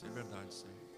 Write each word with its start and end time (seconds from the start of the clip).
Isso 0.00 0.06
é 0.06 0.12
verdade, 0.12 0.54
Senhor. 0.54 0.89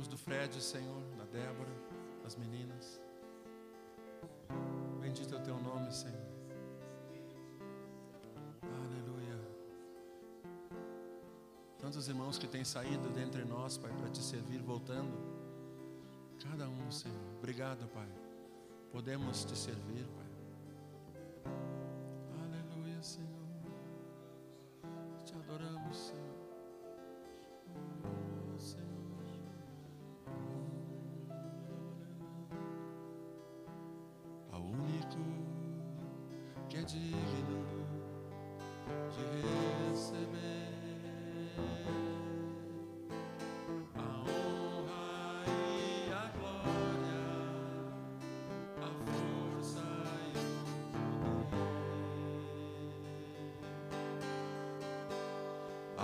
lembramos 0.00 0.08
do 0.08 0.16
Fred, 0.16 0.62
Senhor, 0.62 1.02
da 1.16 1.24
Débora, 1.24 1.70
das 2.22 2.36
meninas. 2.36 3.00
Bendito 5.00 5.34
é 5.34 5.38
o 5.38 5.42
teu 5.42 5.58
nome, 5.60 5.92
Senhor. 5.92 6.30
Aleluia. 8.62 9.40
Tantos 11.78 12.08
irmãos 12.08 12.38
que 12.38 12.46
têm 12.46 12.64
saído 12.64 13.10
dentre 13.10 13.44
nós, 13.44 13.76
Pai, 13.76 13.92
para 13.92 14.08
te 14.08 14.22
servir, 14.22 14.62
voltando. 14.62 15.12
Cada 16.42 16.68
um, 16.68 16.90
Senhor. 16.90 17.34
Obrigado, 17.38 17.86
Pai. 17.88 18.08
Podemos 18.90 19.44
te 19.44 19.56
servir, 19.56 20.06
Pai. 20.16 20.29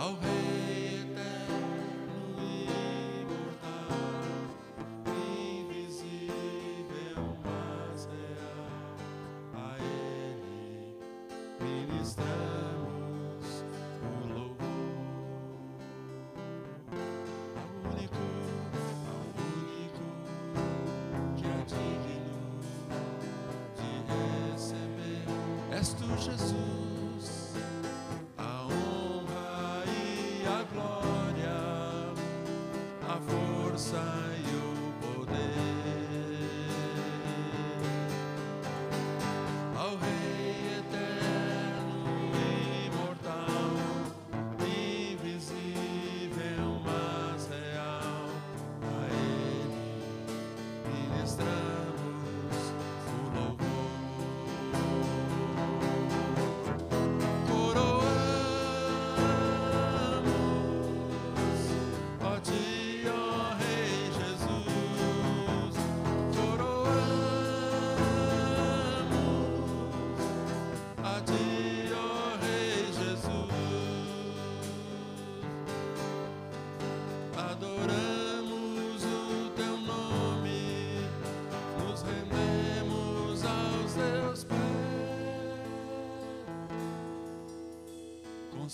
Oh. 0.08 0.35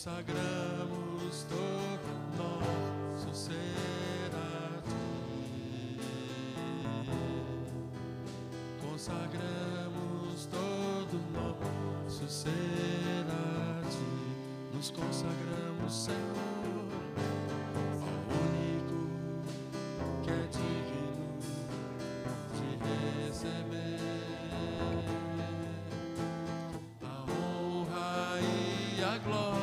consagramos 0.02 1.46
todo 1.48 2.10
nosso 2.36 3.32
ser 3.32 4.32
a 4.34 4.82
ti. 4.82 6.00
Consagramos 8.80 10.46
todo 10.50 11.20
nosso 11.32 12.28
ser 12.28 12.50
a 13.28 13.82
ti. 13.88 14.74
Nos 14.74 14.90
consagramos, 14.90 15.94
Senhor. 15.94 16.42
glória. 29.24 29.61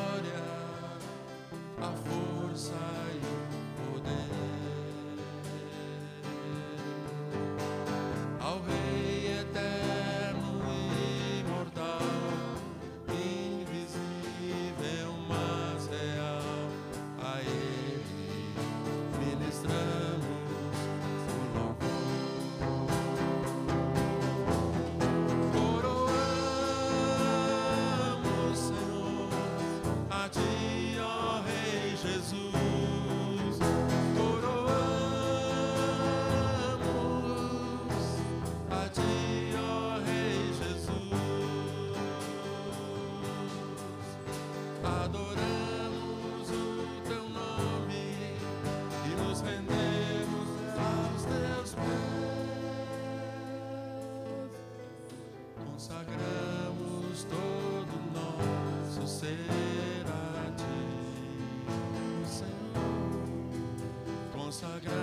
sagrado. 64.59 64.98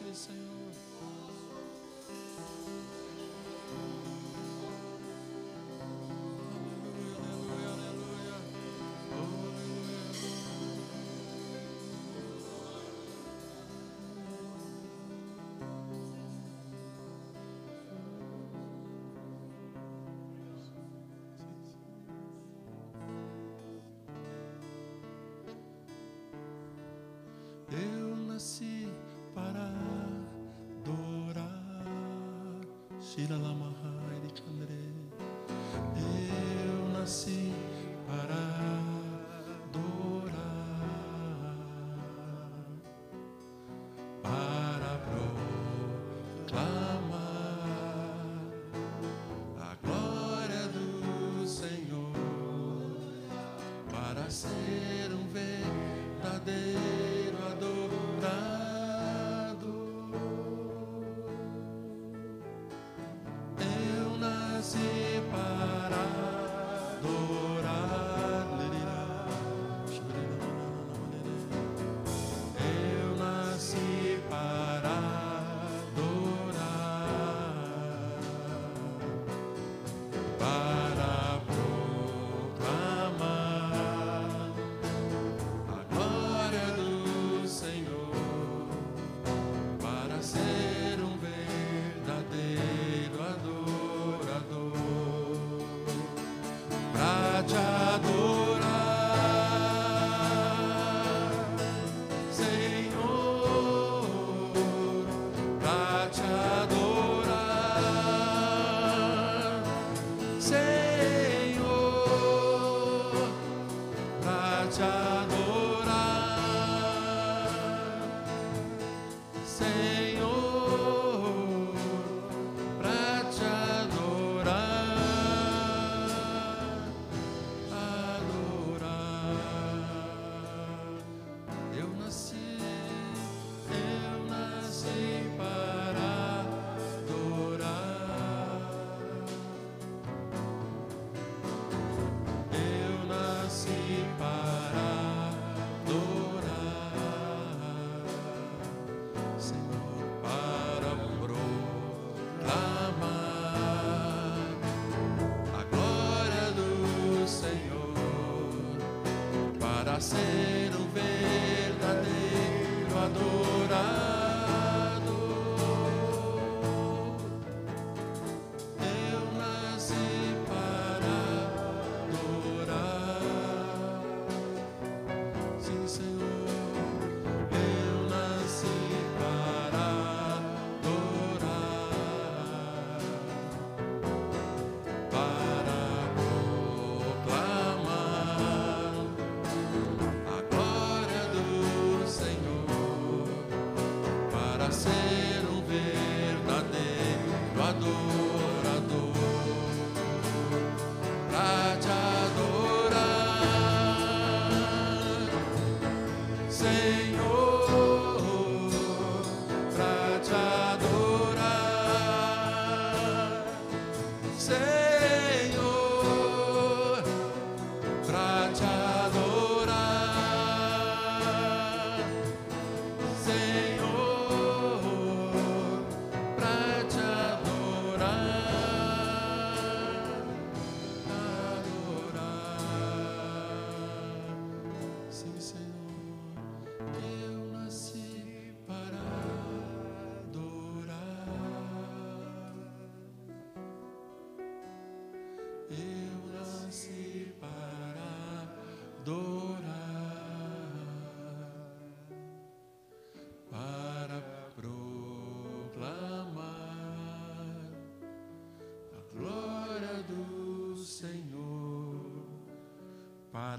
Consagramos 0.00 0.28
a 0.28 0.54
ti, 0.54 0.57
Shira 33.18 33.36
Lama. 33.36 33.77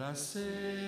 Para 0.10 0.79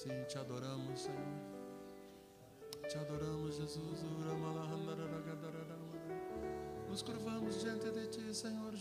Sim, 0.00 0.24
te 0.26 0.38
adoramos, 0.38 0.98
Senhor. 0.98 1.18
Te 2.88 2.96
adoramos, 2.96 3.54
Jesus. 3.54 4.02
Nos 6.88 7.02
curvamos 7.02 7.60
diante 7.60 7.90
de 7.90 8.06
Ti, 8.06 8.34
Senhor. 8.34 8.72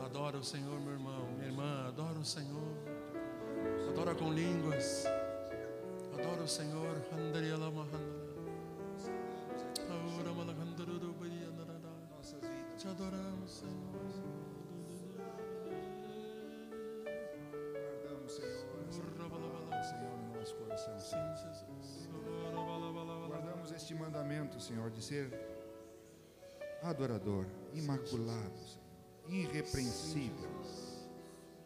Adora 0.00 0.38
o 0.38 0.44
Senhor, 0.44 0.80
meu 0.80 0.92
irmão, 0.92 1.26
minha 1.32 1.48
irmã. 1.48 1.88
Adora 1.88 2.20
o 2.20 2.24
Senhor. 2.24 2.72
Adora 3.88 4.14
com 4.14 4.32
línguas. 4.32 5.06
Adora 6.16 6.44
o 6.44 6.48
Senhor. 6.48 6.94
Nossas 7.10 7.90
vidas. 7.90 8.03
Te 12.84 12.90
adoramos, 12.90 13.50
Senhor. 13.50 13.72
Guardamos, 18.02 18.32
Senhor, 18.32 18.84
essa 18.86 19.02
Senhor, 19.82 20.18
no 20.18 20.38
nosso 20.38 20.54
coração. 20.56 20.92
Guardamos 23.26 23.72
este 23.72 23.94
mandamento, 23.94 24.60
Senhor, 24.60 24.90
de 24.90 25.02
ser 25.02 25.32
adorador, 26.82 27.46
imaculado, 27.72 28.58
Senhor, 28.58 29.30
irrepreensível, 29.30 30.50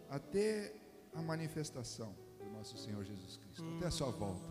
até 0.08 0.72
a 1.16 1.20
manifestação 1.20 2.14
do 2.38 2.48
nosso 2.52 2.78
Senhor 2.78 3.04
Jesus 3.04 3.38
Cristo, 3.38 3.64
até 3.78 3.88
a 3.88 3.90
sua 3.90 4.12
volta, 4.12 4.48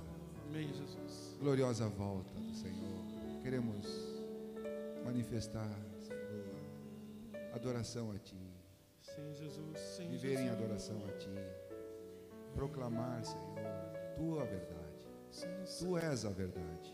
Amém, 0.50 0.67
Jesus. 0.74 1.38
gloriosa 1.39 1.88
volta 1.88 2.38
do 2.38 2.53
Senhor. 2.53 3.05
Queremos 3.41 3.88
manifestar, 5.05 5.71
adoração 7.54 8.12
a 8.12 8.18
Ti, 8.20 8.36
Sim, 9.01 9.34
Jesus. 9.34 9.80
Sim, 9.80 10.10
viver 10.10 10.39
em 10.39 10.50
adoração 10.50 11.01
a 11.08 11.12
Ti, 11.18 11.30
proclamar, 12.54 13.24
Senhor, 13.24 13.58
Tua 14.16 14.46
verdade. 14.46 15.08
Sim, 15.32 15.48
sim. 15.66 15.86
Tu 15.86 15.98
és 15.98 16.25
a 16.25 16.30
verdade, 16.30 16.94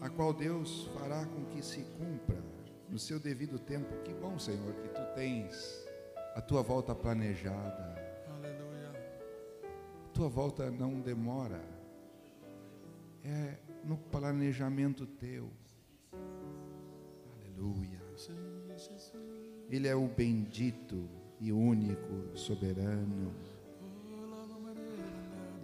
a 0.00 0.08
qual 0.08 0.32
Deus 0.32 0.86
fará 0.98 1.24
com 1.26 1.44
que 1.46 1.62
se 1.62 1.82
cumpra 1.98 2.42
no 2.88 2.98
seu 2.98 3.20
devido 3.20 3.58
tempo. 3.58 3.94
Que 4.02 4.14
bom, 4.14 4.38
Senhor, 4.38 4.74
que 4.74 4.88
tu 4.88 5.02
tens 5.14 5.86
a 6.34 6.40
tua 6.40 6.62
volta 6.62 6.94
planejada. 6.94 7.96
Aleluia. 8.28 8.92
Tua 10.12 10.28
volta 10.28 10.70
não 10.70 11.00
demora. 11.00 11.60
É 13.24 13.58
no 13.84 13.96
planejamento 13.96 15.06
teu. 15.06 15.50
Aleluia. 17.34 17.97
Ele 19.70 19.86
é 19.86 19.94
o 19.94 20.08
bendito 20.08 21.08
e 21.40 21.52
único 21.52 22.36
soberano. 22.36 23.32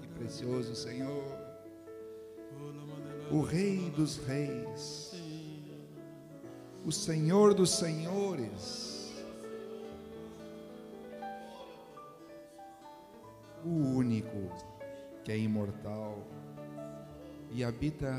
E 0.02 0.06
precioso 0.18 0.74
Senhor, 0.76 1.24
o 3.32 3.40
Rei 3.40 3.90
dos 3.90 4.18
Reis. 4.18 5.12
o 6.84 6.92
Senhor 6.92 7.54
dos 7.54 7.70
Senhores, 7.70 9.14
o 13.64 13.70
único 13.70 14.52
que 15.24 15.32
é 15.32 15.38
imortal 15.38 16.22
e 17.50 17.64
habita 17.64 18.14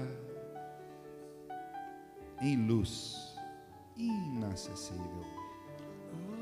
em 2.42 2.66
luz 2.66 3.25
inacessível, 3.98 5.26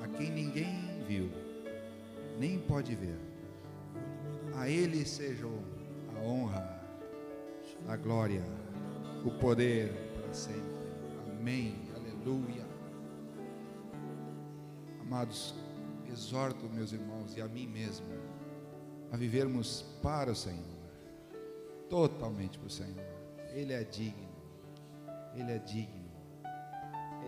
a 0.03 0.07
quem 0.07 0.31
ninguém 0.31 1.03
viu, 1.07 1.29
nem 2.39 2.59
pode 2.59 2.95
ver. 2.95 3.19
A 4.55 4.69
Ele 4.69 5.05
sejam 5.05 5.51
a 6.15 6.19
honra, 6.19 6.81
a 7.87 7.95
glória, 7.95 8.43
o 9.25 9.31
poder 9.31 9.91
para 10.15 10.33
sempre. 10.33 10.61
Amém. 11.31 11.75
Aleluia. 11.95 12.65
Amados, 15.01 15.53
exorto 16.11 16.69
meus 16.69 16.91
irmãos 16.91 17.35
e 17.35 17.41
a 17.41 17.47
mim 17.47 17.67
mesmo 17.67 18.07
a 19.13 19.15
vivermos 19.15 19.85
para 20.01 20.31
o 20.31 20.35
Senhor, 20.35 20.65
totalmente 21.87 22.57
para 22.57 22.65
o 22.65 22.69
Senhor. 22.69 23.05
Ele 23.53 23.71
é 23.71 23.83
digno, 23.83 24.27
Ele 25.35 25.51
é 25.51 25.59
digno, 25.59 26.02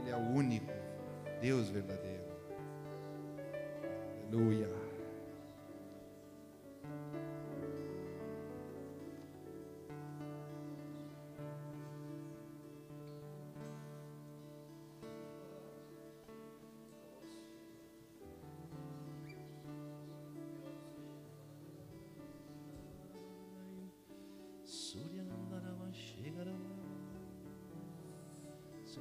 Ele 0.05 0.13
é 0.13 0.17
o 0.17 0.19
único 0.19 0.71
Deus 1.41 1.69
verdadeiro. 1.69 2.25
Aleluia. 4.29 4.84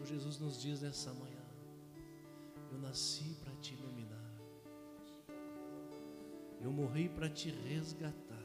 Senhor 0.05 0.21
Jesus 0.21 0.39
nos 0.39 0.61
diz 0.61 0.83
nessa 0.83 1.13
manhã: 1.15 1.43
Eu 2.71 2.79
nasci 2.79 3.35
para 3.41 3.55
te 3.57 3.73
iluminar, 3.73 4.35
eu 6.61 6.71
morri 6.71 7.09
para 7.09 7.31
te 7.31 7.51
resgatar, 7.51 8.45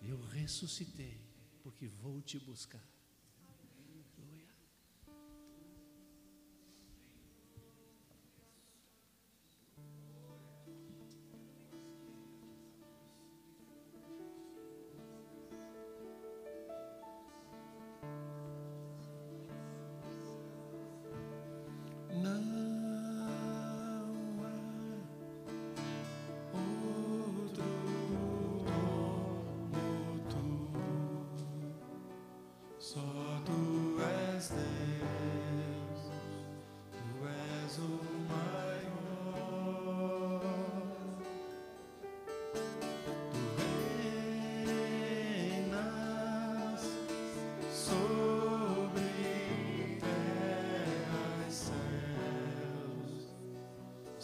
eu 0.00 0.20
ressuscitei 0.20 1.20
porque 1.62 1.88
vou 1.88 2.22
te 2.22 2.38
buscar. 2.38 2.97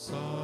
Só 0.04 0.43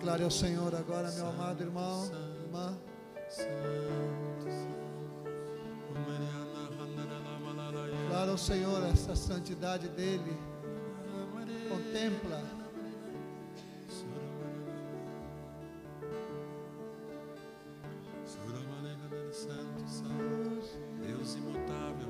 Declare 0.00 0.24
ao 0.24 0.30
Senhor 0.30 0.74
agora, 0.74 1.10
meu 1.12 1.26
amado 1.26 1.62
irmão, 1.62 2.10
irmã. 2.42 2.78
Declara 8.00 8.30
ao 8.30 8.38
Senhor 8.38 8.82
essa 8.86 9.14
santidade 9.14 9.88
dele. 9.88 10.34
Contempla. 11.68 12.42
Santo, 19.30 19.86
santo, 19.86 20.80
Deus 21.06 21.34
imutável, 21.34 22.08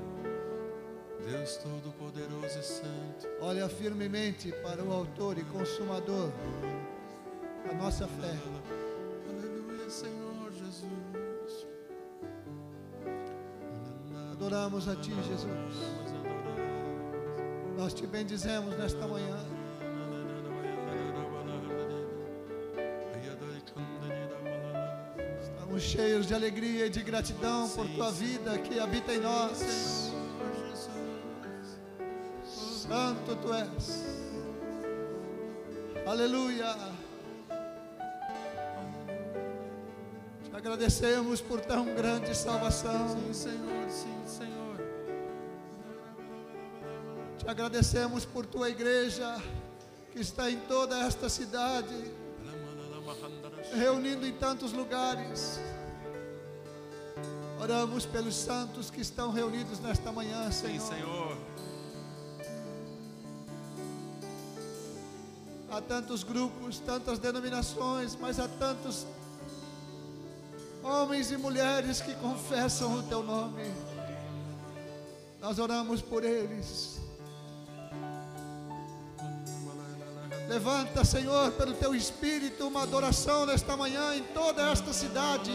Deus 1.29 1.57
todo-poderoso 1.57 2.57
e 2.57 2.63
santo. 2.63 3.27
Olha 3.41 3.67
firmemente 3.67 4.51
para 4.63 4.81
o 4.81 4.91
autor 4.91 5.37
e 5.37 5.43
consumador 5.43 6.31
nossa 7.81 8.07
fé. 8.07 8.37
Aleluia, 9.27 9.89
Senhor 9.89 10.51
Jesus. 10.53 11.65
Adoramos 14.33 14.87
a 14.87 14.95
Ti, 14.95 15.11
Jesus. 15.27 15.75
Nós 17.75 17.93
te 17.95 18.05
bendizemos 18.05 18.77
nesta 18.77 19.07
manhã. 19.07 19.37
Estamos 25.41 25.81
cheios 25.81 26.27
de 26.27 26.35
alegria 26.35 26.85
e 26.85 26.89
de 26.89 27.01
gratidão 27.01 27.67
por 27.69 27.87
Tua 27.87 28.11
vida 28.11 28.59
que 28.59 28.79
habita 28.79 29.11
em 29.11 29.21
nós. 29.21 30.11
Santo 32.45 33.35
Tu 33.37 33.53
és. 33.53 34.05
Aleluia. 36.05 37.01
Agradecemos 40.71 41.41
por 41.41 41.59
tão 41.59 41.83
grande 41.95 42.33
salvação. 42.33 43.09
Sim, 43.09 43.33
Senhor, 43.33 43.89
sim, 43.89 44.23
Senhor. 44.25 44.77
Te 47.37 47.49
agradecemos 47.49 48.23
por 48.23 48.45
tua 48.45 48.69
igreja 48.69 49.37
que 50.13 50.21
está 50.21 50.49
em 50.49 50.57
toda 50.61 50.97
esta 51.05 51.27
cidade, 51.27 51.93
reunindo 53.73 54.25
em 54.25 54.31
tantos 54.31 54.71
lugares. 54.71 55.59
Oramos 57.59 58.05
pelos 58.05 58.35
santos 58.35 58.89
que 58.89 59.01
estão 59.01 59.29
reunidos 59.29 59.77
nesta 59.81 60.09
manhã, 60.09 60.49
Sim, 60.51 60.79
Senhor. 60.79 60.87
Senhor. 60.87 61.37
Há 65.69 65.81
tantos 65.81 66.23
grupos, 66.23 66.79
tantas 66.79 67.19
denominações, 67.19 68.15
mas 68.15 68.39
há 68.39 68.47
tantos 68.47 69.05
homens 70.83 71.31
e 71.31 71.37
mulheres 71.37 72.01
que 72.01 72.13
confessam 72.15 72.99
o 72.99 73.03
teu 73.03 73.23
nome. 73.23 73.63
Nós 75.39 75.57
oramos 75.59 76.01
por 76.01 76.23
eles. 76.23 76.99
Levanta, 80.47 81.05
Senhor, 81.05 81.51
pelo 81.53 81.73
teu 81.73 81.95
espírito, 81.95 82.67
uma 82.67 82.83
adoração 82.83 83.45
nesta 83.45 83.77
manhã 83.77 84.15
em 84.15 84.23
toda 84.33 84.69
esta 84.69 84.91
cidade. 84.91 85.51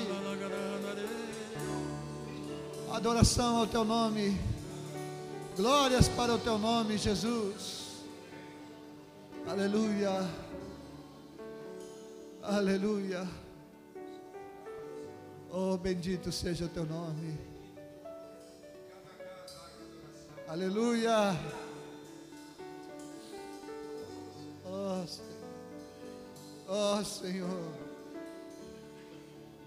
Adoração 2.91 3.59
ao 3.59 3.67
teu 3.67 3.85
nome. 3.85 4.41
Glórias 5.55 6.09
para 6.09 6.35
o 6.35 6.39
teu 6.39 6.59
nome, 6.59 6.97
Jesus. 6.97 8.05
Aleluia. 9.47 10.27
Aleluia. 12.43 13.46
Oh, 15.51 15.77
bendito 15.77 16.31
seja 16.31 16.67
o 16.67 16.69
teu 16.69 16.85
nome. 16.85 17.39
Aleluia. 20.49 21.35
Oh, 24.65 25.07
Senhor. 25.07 25.37
Oh, 26.69 27.05
Senhor. 27.05 27.87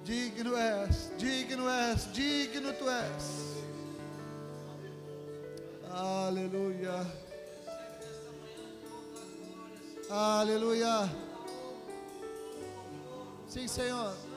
Digno 0.05 0.57
és, 0.57 1.11
digno 1.17 1.69
és, 1.69 2.05
digno 2.13 2.73
tu 2.73 2.89
és. 2.89 3.27
Aleluia. 5.91 7.05
Aleluia. 10.09 11.09
Sim, 13.47 13.67
Senhor. 13.67 14.28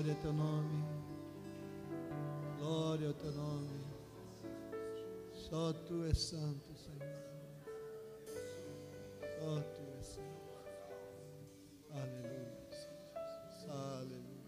Glória 0.00 0.14
ao 0.14 0.22
teu 0.22 0.32
nome. 0.32 0.84
Glória 2.58 3.08
ao 3.08 3.12
teu 3.12 3.32
nome. 3.32 3.84
Só 5.30 5.74
tu 5.74 6.06
és 6.06 6.18
santo, 6.18 6.74
Senhor. 6.74 7.20
Só 9.20 9.60
tu 9.60 9.82
és 9.98 10.06
santo. 10.06 10.40
Aleluia. 11.90 12.70
Aleluia. 13.68 14.40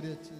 Glória 0.00 0.14
a 0.14 0.16
ti. 0.16 0.32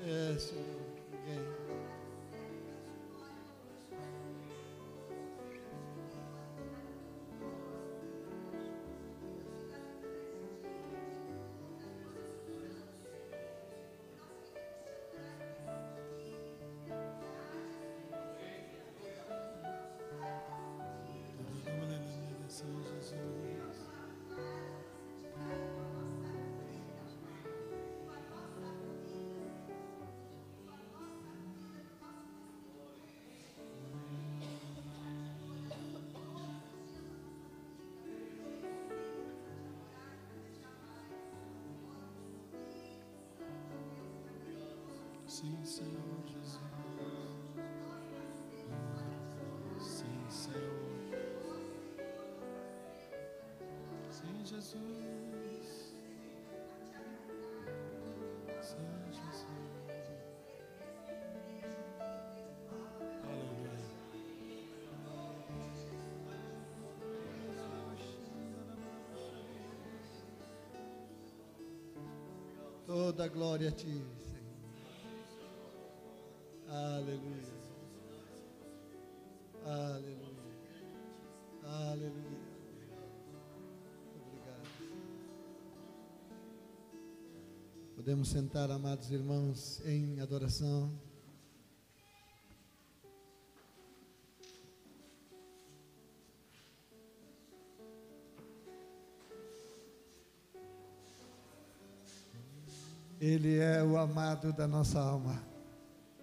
É, 0.00 0.38
Senhor. 0.40 0.77
Sim, 45.38 45.64
Senhor 45.64 46.26
Jesus. 46.26 46.58
Sim, 49.78 50.28
Senhor. 50.28 51.14
Sim, 54.10 54.44
Jesus. 54.44 55.94
Sim, 58.60 59.12
Jesus. 59.12 59.46
Aleluia. 63.22 63.78
Toda 72.84 73.28
glória 73.28 73.68
a 73.68 73.72
ti, 73.72 74.02
Podemos 88.18 88.30
sentar, 88.30 88.68
amados 88.68 89.12
irmãos, 89.12 89.80
em 89.84 90.18
adoração. 90.18 90.90
Ele 103.20 103.58
é 103.58 103.84
o 103.84 103.96
amado 103.96 104.52
da 104.52 104.66
nossa 104.66 104.98
alma. 104.98 105.40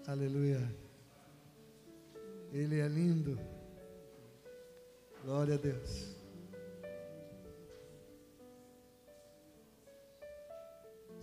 Aleluia. 0.05 0.69
Ele 2.51 2.77
é 2.77 2.89
lindo. 2.89 3.39
Glória 5.23 5.55
a 5.55 5.57
Deus. 5.57 6.14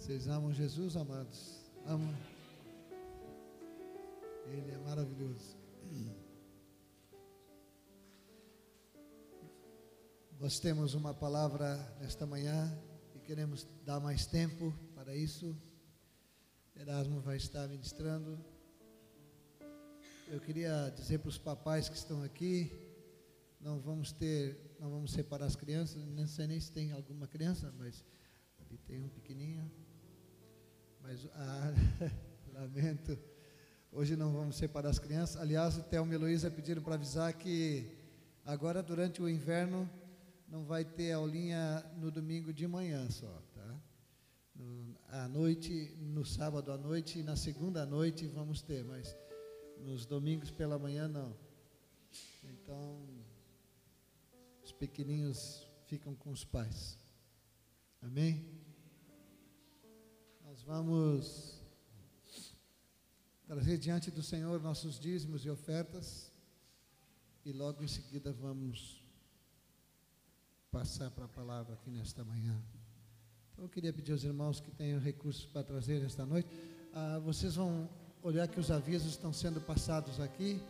Vocês 0.02 0.26
amam 0.26 0.52
Jesus, 0.52 0.96
amados? 0.96 1.60
Amam? 1.86 2.12
Ele 4.46 4.72
é 4.72 4.78
maravilhoso. 4.78 5.56
Nós 10.40 10.58
temos 10.58 10.94
uma 10.94 11.14
palavra 11.14 11.76
nesta 12.00 12.26
manhã 12.26 12.76
e 13.14 13.20
queremos 13.20 13.64
dar 13.84 14.00
mais 14.00 14.26
tempo 14.26 14.74
para 14.92 15.14
isso. 15.14 15.56
Erasmo 16.74 17.20
vai 17.20 17.36
estar 17.36 17.68
ministrando. 17.68 18.44
Eu 20.26 20.40
queria 20.40 20.92
dizer 20.96 21.20
para 21.20 21.28
os 21.28 21.38
papais 21.38 21.88
que 21.88 21.96
estão 21.96 22.24
aqui, 22.24 22.72
não 23.60 23.78
vamos 23.78 24.10
ter, 24.10 24.74
não 24.80 24.90
vamos 24.90 25.12
separar 25.12 25.46
as 25.46 25.54
crianças, 25.54 26.04
não 26.04 26.26
sei 26.26 26.48
nem 26.48 26.58
se 26.58 26.72
tem 26.72 26.90
alguma 26.90 27.28
criança, 27.28 27.72
mas 27.78 28.04
ali 28.58 28.76
tem 28.78 29.00
um 29.00 29.08
pequenininho. 29.08 29.70
Mas 31.02 31.26
ah, 31.34 31.74
lamento, 32.54 33.18
hoje 33.90 34.14
não 34.14 34.32
vamos 34.32 34.56
separar 34.56 34.88
as 34.88 35.00
crianças. 35.00 35.36
Aliás, 35.36 35.76
o 35.76 35.82
Thelma 35.82 36.12
e 36.12 36.14
a 36.14 36.18
Heloísa 36.18 36.50
pediram 36.50 36.80
para 36.80 36.94
avisar 36.94 37.32
que 37.32 37.90
agora 38.44 38.82
durante 38.82 39.20
o 39.20 39.28
inverno 39.28 39.90
não 40.48 40.64
vai 40.64 40.84
ter 40.84 41.10
aulinha 41.12 41.84
no 41.96 42.10
domingo 42.10 42.52
de 42.52 42.68
manhã 42.68 43.10
só, 43.10 43.42
tá? 43.52 43.80
No, 44.54 44.96
à 45.08 45.26
noite, 45.26 45.92
no 45.98 46.24
sábado 46.24 46.70
à 46.70 46.78
noite 46.78 47.18
e 47.18 47.22
na 47.22 47.34
segunda 47.34 47.82
à 47.82 47.86
noite 47.86 48.28
vamos 48.28 48.62
ter, 48.62 48.84
mas 48.84 49.16
nos 49.78 50.06
domingos 50.06 50.52
pela 50.52 50.78
manhã 50.78 51.08
não. 51.08 51.36
Então, 52.44 53.02
os 54.62 54.70
pequeninhos 54.70 55.66
ficam 55.86 56.14
com 56.14 56.30
os 56.30 56.44
pais. 56.44 56.96
Amém? 58.00 58.61
Nós 60.52 60.62
vamos 60.64 61.62
trazer 63.46 63.78
diante 63.78 64.10
do 64.10 64.22
Senhor 64.22 64.60
nossos 64.60 65.00
dízimos 65.00 65.46
e 65.46 65.50
ofertas 65.50 66.30
e 67.42 67.52
logo 67.52 67.82
em 67.82 67.88
seguida 67.88 68.30
vamos 68.34 69.02
passar 70.70 71.10
para 71.12 71.24
a 71.24 71.28
palavra 71.28 71.72
aqui 71.72 71.90
nesta 71.90 72.22
manhã. 72.22 72.62
Então 73.50 73.64
eu 73.64 73.68
queria 73.70 73.94
pedir 73.94 74.12
aos 74.12 74.24
irmãos 74.24 74.60
que 74.60 74.70
tenham 74.70 75.00
recursos 75.00 75.46
para 75.46 75.64
trazer 75.64 76.04
esta 76.04 76.26
noite. 76.26 76.50
Ah, 76.92 77.18
vocês 77.20 77.54
vão 77.54 77.88
olhar 78.22 78.46
que 78.46 78.60
os 78.60 78.70
avisos 78.70 79.12
estão 79.12 79.32
sendo 79.32 79.58
passados 79.58 80.20
aqui. 80.20 80.60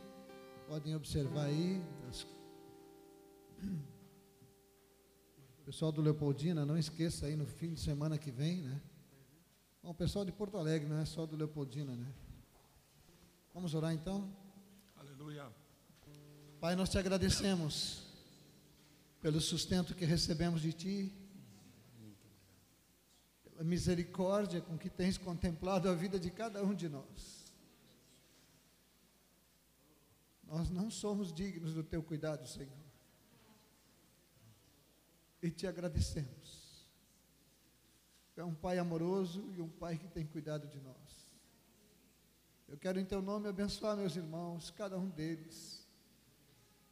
Podem 0.69 0.95
observar 0.95 1.47
aí. 1.47 1.83
Pessoal 5.67 5.91
do 5.91 6.01
Leopoldina, 6.01 6.65
não 6.65 6.79
esqueça 6.79 7.27
aí 7.27 7.35
no 7.35 7.47
fim 7.47 7.75
de 7.75 7.81
semana 7.81 8.17
que 8.17 8.31
vem, 8.31 8.63
né? 8.63 8.81
Bom, 9.83 9.91
o 9.91 9.95
pessoal 9.95 10.25
de 10.25 10.31
Porto 10.31 10.57
Alegre, 10.57 10.89
não 10.89 10.99
é 10.99 11.05
só 11.05 11.27
do 11.27 11.35
Leopoldina, 11.35 11.97
né? 11.97 12.15
Vamos 13.53 13.75
orar 13.75 13.93
então? 13.93 14.33
Aleluia. 14.97 15.51
Pai, 16.61 16.77
nós 16.77 16.89
te 16.89 16.99
agradecemos 16.99 18.07
pelo 19.21 19.41
sustento 19.41 19.93
que 19.93 20.05
recebemos 20.05 20.63
de 20.63 20.73
Ti, 20.73 21.13
pela 23.43 23.65
misericórdia 23.65 24.61
com 24.61 24.79
que 24.79 24.89
tens 24.89 25.19
contemplado 25.19 25.89
a 25.89 25.95
vida 25.95 26.17
de 26.17 26.31
cada 26.31 26.63
um 26.63 26.73
de 26.73 26.89
nós. 26.89 27.53
Nós 30.45 30.71
não 30.71 30.93
somos 30.93 31.33
dignos 31.33 31.75
do 31.75 31.83
Teu 31.83 32.05
cuidado, 32.05 32.47
Senhor. 32.47 32.71
E 35.43 35.51
te 35.51 35.67
agradecemos. 35.67 36.62
É 38.37 38.43
um 38.45 38.55
Pai 38.55 38.79
amoroso 38.79 39.53
e 39.57 39.61
um 39.61 39.69
Pai 39.69 39.99
que 39.99 40.09
tem 40.09 40.27
cuidado 40.27 40.67
de 40.67 40.81
nós. 40.81 41.23
Eu 42.67 42.79
quero 42.79 42.99
em 42.99 43.05
Teu 43.05 43.21
nome 43.21 43.49
abençoar 43.49 43.97
meus 43.97 44.17
irmãos, 44.17 44.71
cada 44.71 44.99
um 44.99 45.11
deles, 45.11 45.87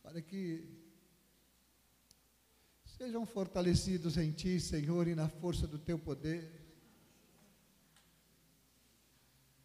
para 0.03 0.21
que 0.21 0.69
sejam 2.85 3.25
fortalecidos 3.25 4.19
em 4.19 4.31
Ti, 4.31 4.61
Senhor, 4.61 5.09
e 5.09 5.15
na 5.15 5.27
força 5.27 5.67
do 5.67 5.79
Teu 5.79 5.99
poder. 5.99 6.61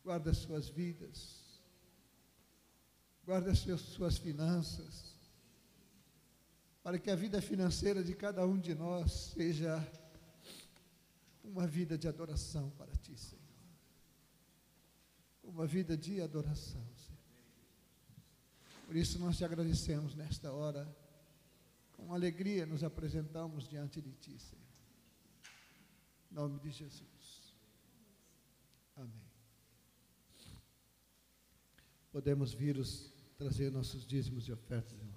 Guarda 0.01 0.31
as 0.31 0.37
suas 0.37 0.69
vidas, 0.69 1.59
guarda 3.25 3.51
as 3.51 3.59
suas 3.59 4.17
finanças, 4.17 5.17
para 6.81 6.97
que 6.97 7.09
a 7.09 7.15
vida 7.15 7.41
financeira 7.41 8.01
de 8.01 8.15
cada 8.15 8.45
um 8.45 8.57
de 8.57 8.73
nós 8.73 9.33
seja 9.33 9.85
uma 11.45 11.67
vida 11.67 11.97
de 11.97 12.07
adoração 12.07 12.69
para 12.71 12.91
Ti, 12.97 13.17
Senhor. 13.17 13.43
Uma 15.43 15.65
vida 15.65 15.95
de 15.95 16.21
adoração, 16.21 16.85
Senhor. 16.95 17.15
Por 18.85 18.95
isso 18.95 19.19
nós 19.19 19.37
te 19.37 19.45
agradecemos 19.45 20.15
nesta 20.15 20.51
hora. 20.51 20.87
Com 21.93 22.13
alegria 22.13 22.65
nos 22.65 22.83
apresentamos 22.83 23.67
diante 23.67 24.01
de 24.01 24.11
Ti, 24.13 24.37
Senhor. 24.39 24.65
Em 26.31 26.35
nome 26.35 26.59
de 26.59 26.71
Jesus. 26.71 27.55
Amém. 28.95 29.25
Podemos 32.11 32.53
vir 32.53 32.77
os, 32.77 33.13
trazer 33.37 33.71
nossos 33.71 34.05
dízimos 34.05 34.47
e 34.47 34.51
ofertas, 34.51 34.93
irmãos. 34.93 35.14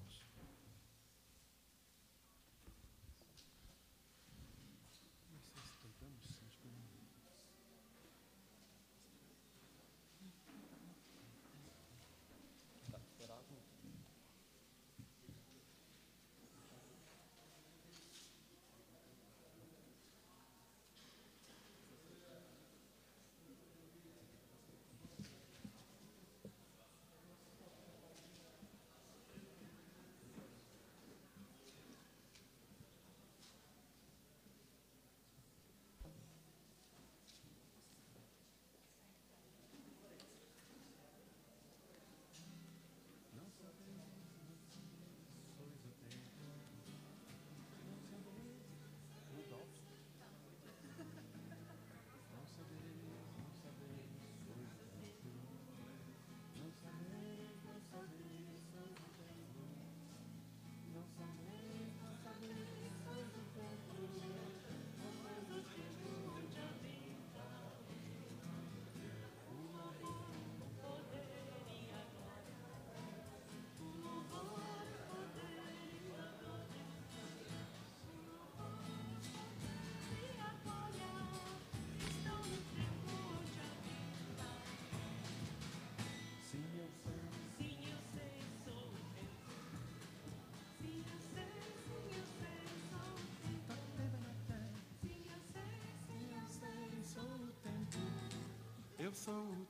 Eu 99.09 99.15
sou 99.15 99.33
o 99.33 99.67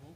bom? 0.00 0.14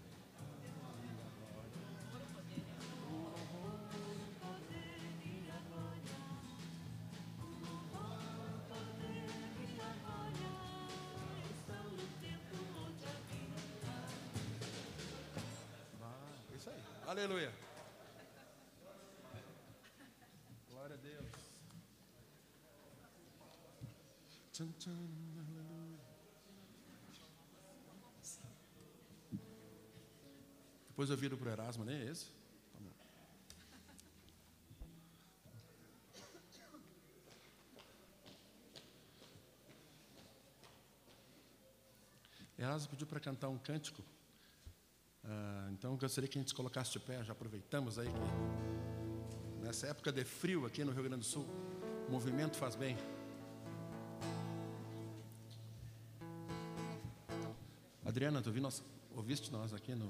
Ah, 16.00 16.54
Isso 16.54 16.70
aí. 16.70 16.76
Aleluia. 17.08 17.52
Glória 20.70 20.94
a 20.94 20.98
Deus. 20.98 21.42
Tchan, 24.52 24.70
tchan. 24.78 24.92
Depois 30.88 31.08
eu 31.08 31.16
viro 31.16 31.38
para 31.38 31.48
o 31.48 31.52
Erasmo, 31.52 31.86
nem 31.86 31.96
é 31.96 32.04
esse? 32.04 32.26
Tá. 32.26 32.78
Erasmo 42.58 42.90
pediu 42.90 43.06
para 43.06 43.18
cantar 43.18 43.48
um 43.48 43.56
cântico. 43.56 44.04
Ah, 45.24 45.70
então 45.72 45.92
eu 45.92 45.96
gostaria 45.96 46.28
que 46.28 46.36
a 46.36 46.42
gente 46.42 46.50
se 46.50 46.54
colocasse 46.54 46.92
de 46.92 47.00
pé, 47.00 47.24
já 47.24 47.32
aproveitamos 47.32 47.98
aí 47.98 48.08
que 48.08 49.64
nessa 49.64 49.86
época 49.86 50.12
de 50.12 50.26
frio 50.26 50.66
aqui 50.66 50.84
no 50.84 50.92
Rio 50.92 51.04
Grande 51.04 51.20
do 51.20 51.24
Sul, 51.24 51.46
o 52.06 52.10
movimento 52.10 52.58
faz 52.58 52.76
bem. 52.76 52.98
Adriana, 58.12 58.42
tu 58.42 58.53
nós, 58.61 58.83
ouviste 59.16 59.51
nós 59.51 59.72
aqui 59.72 59.94
no 59.94 60.07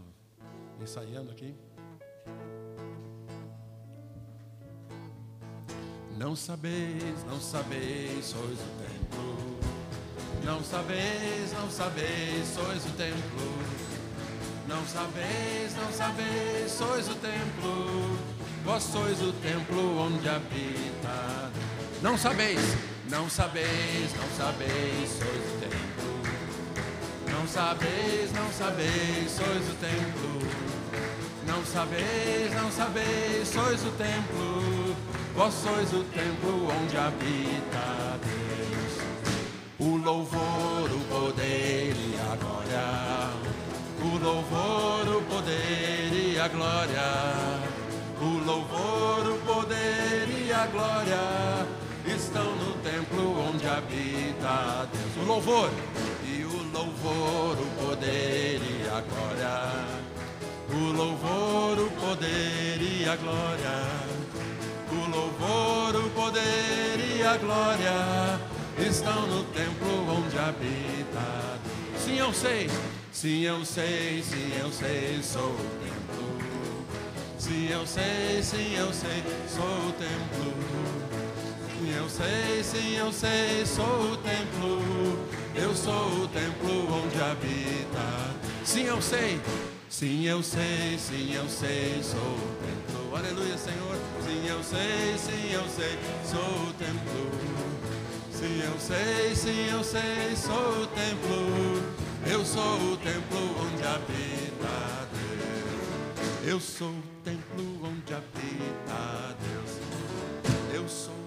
ensaiando 0.82 1.30
aqui? 1.30 1.54
Não 6.18 6.34
sabeis, 6.34 7.24
não 7.24 7.40
sabeis, 7.40 8.24
sois 8.24 8.58
o 8.58 8.70
templo. 8.82 9.60
Não 10.44 10.64
sabeis, 10.64 11.52
não 11.52 11.70
sabeis, 11.70 12.48
sois 12.48 12.84
o 12.86 12.90
templo. 12.96 13.52
Não 14.66 14.84
sabeis, 14.84 15.76
não 15.76 15.92
sabeis, 15.92 16.72
sois 16.72 17.08
o 17.08 17.14
templo. 17.14 18.18
Vós 18.64 18.82
sois 18.82 19.22
o 19.22 19.32
templo 19.34 19.98
onde 19.98 20.28
habita. 20.28 21.52
Não 22.02 22.18
sabeis, 22.18 22.58
não 23.08 23.30
sabeis, 23.30 24.12
não 24.16 24.28
sabeis, 24.36 25.08
sois 25.08 25.56
o 25.56 25.60
templo. 25.60 25.61
Sabeis, 27.52 28.32
não 28.32 28.50
sabeis, 28.50 29.30
sois 29.30 29.68
o 29.68 29.74
templo. 29.74 30.40
Não 31.46 31.62
sabeis, 31.66 32.54
não 32.54 32.72
sabeis, 32.72 33.46
sois 33.46 33.84
o 33.84 33.90
templo. 33.90 34.96
Vós 35.34 35.52
sois 35.52 35.92
o 35.92 36.02
templo 36.04 36.68
onde 36.72 36.96
habita 36.96 38.18
Deus. 38.24 39.02
O 39.78 39.98
louvor, 39.98 40.90
o 40.90 41.00
poder 41.10 41.92
e 41.94 42.16
a 42.32 42.36
glória. 42.36 43.28
O 44.00 44.24
louvor, 44.24 45.16
o 45.18 45.22
poder 45.22 46.10
e 46.10 46.40
a 46.40 46.48
glória. 46.48 47.02
O 48.18 48.46
louvor, 48.46 49.30
o 49.30 49.38
poder 49.40 50.26
e 50.26 50.50
a 50.50 50.66
glória 50.68 51.66
estão 52.06 52.56
no 52.56 52.72
templo 52.78 53.46
onde 53.46 53.66
habita 53.66 54.88
Deus. 54.90 55.16
O 55.22 55.28
louvor 55.28 55.70
louvor, 56.82 57.56
o 57.60 57.86
poder 57.86 58.60
e 58.60 58.88
a 58.88 59.00
glória. 59.00 59.72
O 60.72 60.92
louvor, 60.92 61.78
o 61.78 61.90
poder 61.90 62.80
e 62.80 63.08
a 63.08 63.16
glória. 63.16 63.86
O 64.90 65.10
louvor, 65.10 65.96
o 65.96 66.10
poder 66.10 66.98
e 67.16 67.22
a 67.22 67.36
glória 67.36 68.40
estão 68.78 69.26
no 69.28 69.44
templo 69.44 70.10
onde 70.10 70.38
habita. 70.38 71.60
Sim, 71.98 72.18
eu 72.18 72.32
sei, 72.32 72.68
sim, 73.12 73.42
eu 73.42 73.64
sei, 73.64 74.22
sim, 74.22 74.52
eu 74.60 74.72
sei, 74.72 75.20
sou 75.22 75.50
o 75.50 75.66
templo. 75.82 76.84
Sim, 77.38 77.68
eu 77.70 77.86
sei, 77.86 78.42
sim, 78.42 78.74
eu 78.74 78.92
sei, 78.92 79.22
sou 79.48 79.88
o 79.88 79.92
templo. 79.92 80.52
Sim, 81.78 81.94
eu 81.96 82.08
sei, 82.08 82.64
sim, 82.64 82.96
eu 82.96 83.12
sei, 83.12 83.66
sou 83.66 84.12
o 84.12 84.16
templo. 84.16 85.31
Eu 85.54 85.74
sou 85.74 86.24
o 86.24 86.28
templo 86.28 86.94
onde 86.94 87.20
habita. 87.22 88.34
Sim, 88.64 88.84
eu 88.84 89.02
sei, 89.02 89.38
sim, 89.88 90.24
eu 90.24 90.42
sei, 90.42 90.98
sim, 90.98 91.34
eu 91.34 91.46
sei, 91.48 92.02
sou 92.02 92.18
o 92.18 92.56
templo. 92.64 93.16
Aleluia, 93.16 93.58
Senhor. 93.58 93.96
Sim, 94.24 94.46
eu 94.48 94.62
sei, 94.62 95.18
sim, 95.18 95.52
eu 95.52 95.68
sei, 95.68 95.98
sou 96.24 96.68
o 96.68 96.72
templo. 96.72 97.30
Sim, 98.32 98.62
eu 98.64 98.80
sei, 98.80 99.36
sim, 99.36 99.68
eu 99.70 99.84
sei, 99.84 100.36
sou 100.36 100.82
o 100.82 100.86
templo. 100.86 102.02
Eu 102.26 102.44
sou 102.44 102.92
o 102.92 102.96
templo 102.96 103.40
onde 103.60 103.86
habita 103.86 105.08
Deus. 105.12 106.48
Eu 106.48 106.60
sou 106.60 106.88
o 106.88 107.02
templo 107.24 107.80
onde 107.84 108.14
habita 108.14 109.36
Deus. 109.40 109.78
Eu 110.72 110.88
sou 110.88 111.21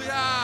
cabeça. 0.00 0.40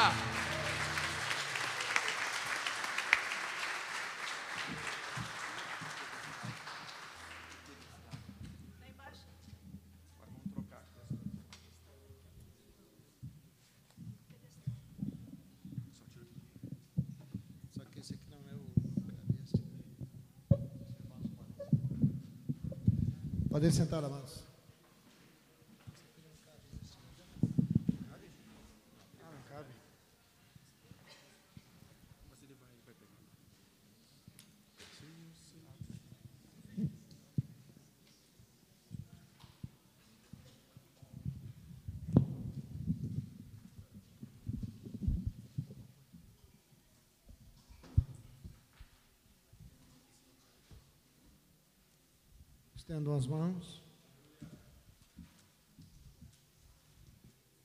Podem 23.57 23.71
sentar, 23.71 24.05
amados. 24.05 24.26
Estendam 52.87 53.17
as 53.17 53.27
mãos. 53.27 53.83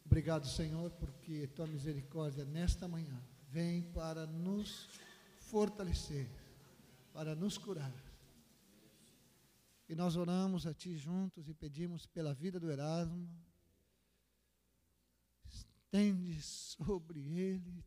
Obrigado, 0.03 0.47
Senhor, 0.47 0.89
porque 0.93 1.45
tua 1.45 1.67
misericórdia 1.67 2.43
nesta 2.43 2.87
manhã 2.87 3.21
vem 3.47 3.83
para 3.91 4.25
nos 4.25 4.89
fortalecer, 5.37 6.27
para 7.13 7.35
nos 7.35 7.55
curar. 7.55 7.93
E 9.87 9.93
nós 9.93 10.15
oramos 10.15 10.65
a 10.65 10.73
Ti 10.73 10.97
juntos 10.97 11.47
e 11.47 11.53
pedimos 11.53 12.07
pela 12.07 12.33
vida 12.33 12.59
do 12.59 12.71
Erasmo. 12.71 13.29
Estende 15.45 16.41
sobre 16.41 17.19
ele 17.19 17.85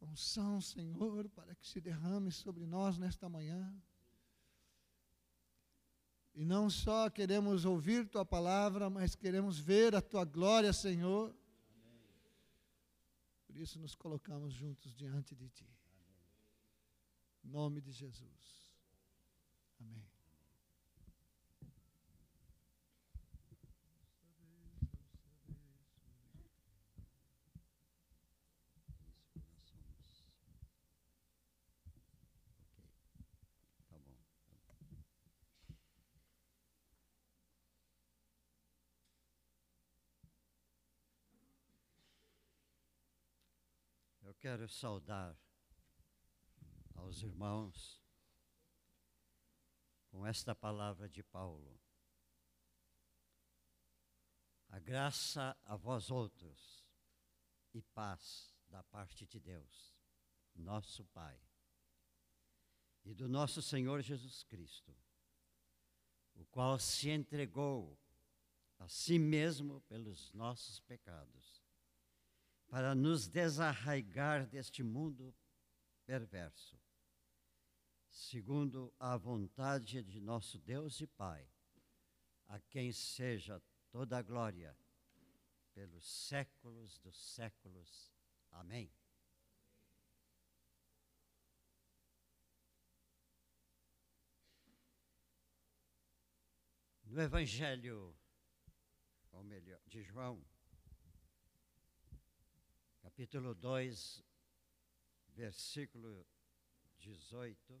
unção, 0.00 0.60
Senhor, 0.60 1.28
para 1.28 1.54
que 1.54 1.64
se 1.64 1.80
derrame 1.80 2.32
sobre 2.32 2.66
nós 2.66 2.98
nesta 2.98 3.28
manhã. 3.28 3.72
E 6.34 6.44
não 6.44 6.68
só 6.68 7.08
queremos 7.08 7.64
ouvir 7.64 8.08
tua 8.08 8.24
palavra, 8.24 8.90
mas 8.90 9.14
queremos 9.14 9.58
ver 9.58 9.94
a 9.94 10.02
tua 10.02 10.24
glória, 10.24 10.72
Senhor. 10.72 11.32
Por 13.46 13.56
isso 13.56 13.78
nos 13.78 13.94
colocamos 13.94 14.52
juntos 14.52 14.92
diante 14.92 15.32
de 15.36 15.48
ti. 15.48 15.68
Em 17.44 17.48
nome 17.50 17.80
de 17.80 17.92
Jesus. 17.92 18.64
Amém. 19.80 20.04
Tá 33.88 33.98
bom. 33.98 34.16
Eu 44.24 44.33
quero 44.44 44.68
saudar 44.68 45.34
aos 46.96 47.22
irmãos 47.22 48.04
com 50.10 50.26
esta 50.26 50.54
palavra 50.54 51.08
de 51.08 51.22
Paulo. 51.22 51.80
A 54.68 54.78
graça 54.78 55.56
a 55.64 55.76
vós 55.76 56.10
outros 56.10 56.84
e 57.72 57.80
paz 57.80 58.54
da 58.68 58.82
parte 58.82 59.26
de 59.26 59.40
Deus, 59.40 59.96
nosso 60.54 61.06
Pai 61.06 61.40
e 63.02 63.14
do 63.14 63.26
nosso 63.26 63.62
Senhor 63.62 64.02
Jesus 64.02 64.42
Cristo, 64.42 64.94
o 66.34 66.44
qual 66.44 66.78
se 66.78 67.08
entregou 67.08 67.98
a 68.78 68.86
si 68.88 69.18
mesmo 69.18 69.80
pelos 69.88 70.34
nossos 70.34 70.80
pecados, 70.80 71.63
para 72.74 72.92
nos 72.92 73.28
desarraigar 73.28 74.48
deste 74.48 74.82
mundo 74.82 75.32
perverso, 76.04 76.76
segundo 78.10 78.92
a 78.98 79.16
vontade 79.16 80.02
de 80.02 80.20
nosso 80.20 80.58
Deus 80.58 81.00
e 81.00 81.06
Pai, 81.06 81.48
a 82.48 82.58
quem 82.58 82.90
seja 82.90 83.62
toda 83.92 84.18
a 84.18 84.22
glória 84.22 84.76
pelos 85.72 86.04
séculos 86.04 86.98
dos 86.98 87.16
séculos. 87.16 88.12
Amém. 88.50 88.92
No 97.04 97.22
Evangelho, 97.22 98.18
ou 99.30 99.44
melhor, 99.44 99.80
de 99.86 100.02
João, 100.02 100.44
capítulo 103.14 103.54
2, 103.54 104.24
versículo 105.28 106.26
18 106.98 107.80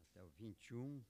até 0.00 0.20
o 0.20 0.28
21. 0.30 1.06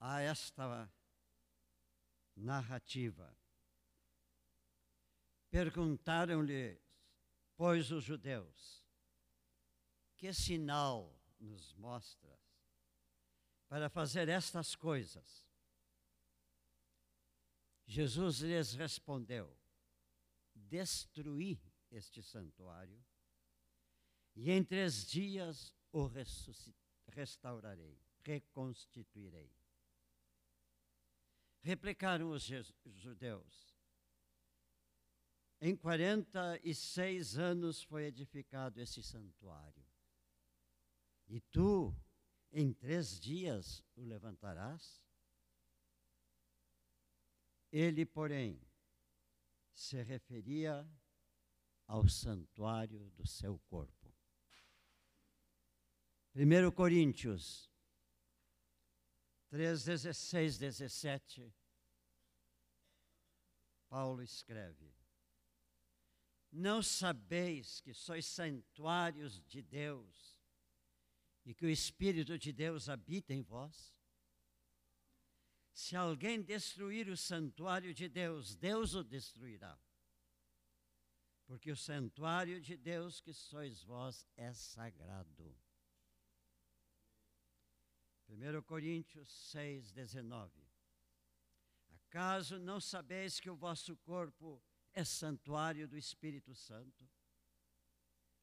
Há 0.00 0.22
esta 0.22 0.90
narrativa. 2.34 3.36
Perguntaram-lhe, 5.50 6.80
pois, 7.58 7.92
os 7.92 8.02
judeus, 8.02 8.86
que 10.16 10.32
sinal 10.32 11.14
nos 11.38 11.74
mostras 11.74 12.43
para 13.68 13.88
fazer 13.88 14.28
estas 14.28 14.74
coisas? 14.74 15.44
Jesus 17.86 18.38
lhes 18.40 18.74
respondeu: 18.74 19.56
Destruí 20.54 21.60
este 21.90 22.22
santuário 22.22 23.04
e 24.34 24.50
em 24.50 24.64
três 24.64 25.06
dias 25.06 25.74
o 25.92 26.10
restaurarei, 27.08 28.00
reconstituirei. 28.22 29.52
Replicaram 31.62 32.30
os 32.30 32.50
judeus: 32.84 33.74
Em 35.60 35.76
quarenta 35.76 36.58
e 36.62 36.74
seis 36.74 37.38
anos 37.38 37.82
foi 37.82 38.04
edificado 38.04 38.80
esse 38.80 39.02
santuário, 39.02 39.86
e 41.28 41.40
tu, 41.40 41.94
em 42.54 42.72
três 42.72 43.18
dias, 43.18 43.82
o 43.96 44.04
levantarás? 44.04 45.02
Ele, 47.72 48.06
porém, 48.06 48.60
se 49.72 50.00
referia 50.02 50.88
ao 51.86 52.08
santuário 52.08 53.10
do 53.10 53.26
seu 53.26 53.58
corpo. 53.68 54.14
1 56.36 56.70
Coríntios 56.70 57.68
3, 59.48 59.84
16, 59.84 60.58
17, 60.58 61.54
Paulo 63.88 64.22
escreve: 64.22 64.92
Não 66.50 66.82
sabeis 66.82 67.80
que 67.80 67.92
sois 67.92 68.26
santuários 68.26 69.40
de 69.42 69.60
Deus 69.60 70.33
e 71.44 71.54
que 71.54 71.66
o 71.66 71.70
Espírito 71.70 72.38
de 72.38 72.52
Deus 72.52 72.88
habita 72.88 73.34
em 73.34 73.42
vós? 73.42 73.94
Se 75.72 75.96
alguém 75.96 76.40
destruir 76.40 77.08
o 77.08 77.16
santuário 77.16 77.92
de 77.92 78.08
Deus, 78.08 78.54
Deus 78.54 78.94
o 78.94 79.02
destruirá. 79.02 79.78
porque 81.46 81.70
o 81.70 81.76
santuário 81.76 82.58
de 82.58 82.74
Deus 82.74 83.20
que 83.20 83.32
sois 83.32 83.82
vós 83.82 84.26
é 84.34 84.52
sagrado. 84.54 85.54
1 88.28 88.62
Coríntios 88.62 89.28
6, 89.50 89.92
19. 89.92 90.66
Acaso 91.90 92.58
não 92.58 92.80
sabeis 92.80 93.38
que 93.38 93.50
o 93.50 93.56
vosso 93.56 93.96
corpo 93.98 94.62
é 94.92 95.04
santuário 95.04 95.86
do 95.86 95.98
Espírito 95.98 96.54
Santo, 96.54 97.06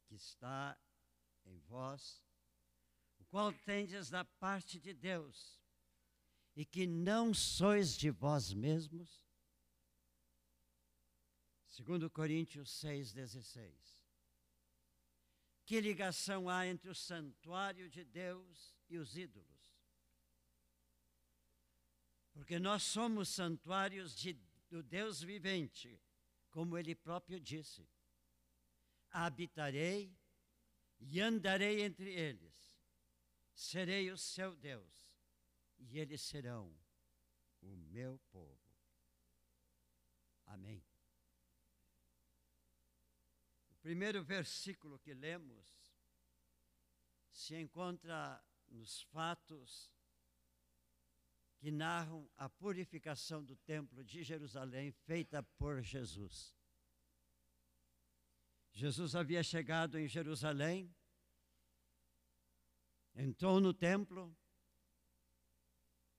que 0.06 0.16
está 0.16 0.78
em 1.46 1.58
vós, 1.60 2.24
qual 3.32 3.54
tendes 3.54 4.10
da 4.10 4.26
parte 4.26 4.78
de 4.78 4.94
Deus, 4.94 5.58
e 6.54 6.66
que 6.66 6.86
não 6.86 7.34
sois 7.34 7.98
de 7.98 8.12
vós 8.12 8.54
mesmos? 8.54 9.26
Segundo 11.66 12.10
Coríntios 12.10 12.70
6,16. 12.84 13.74
Que 15.66 15.80
ligação 15.80 16.50
há 16.50 16.68
entre 16.68 16.90
o 16.90 16.94
santuário 16.94 17.90
de 17.90 18.04
Deus 18.04 18.76
e 18.90 18.98
os 18.98 19.16
ídolos? 19.16 19.48
Porque 22.34 22.60
nós 22.60 22.84
somos 22.84 23.30
santuários 23.30 24.14
de, 24.14 24.34
do 24.70 24.84
Deus 24.84 25.22
vivente, 25.22 25.98
como 26.50 26.78
ele 26.78 26.94
próprio 26.94 27.40
disse. 27.40 27.88
Habitarei 29.10 30.14
e 31.00 31.22
andarei 31.22 31.82
entre 31.82 32.14
eles, 32.14 32.51
serei 33.62 34.12
o 34.12 34.18
seu 34.18 34.56
Deus, 34.56 34.94
e 35.78 36.00
eles 36.00 36.22
serão 36.22 36.74
o 37.62 37.76
meu 37.76 38.20
povo. 38.32 38.60
Amém 40.46 40.84
primeiro 43.82 44.24
versículo 44.24 45.00
que 45.00 45.14
lemos 45.14 45.68
se 47.32 47.56
encontra 47.56 48.42
nos 48.68 49.02
fatos 49.04 49.92
que 51.58 51.72
narram 51.72 52.30
a 52.38 52.50
purificação 52.50 53.44
do 53.44 53.56
templo 53.56 54.04
de 54.04 54.24
Jerusalém 54.24 54.92
feita 54.92 55.44
por 55.44 55.82
Jesus. 55.82 56.56
Jesus 58.72 59.16
havia 59.16 59.44
chegado 59.44 60.00
em 60.00 60.08
Jerusalém, 60.08 60.94
entrou 63.16 63.60
no 63.60 63.74
templo 63.74 64.36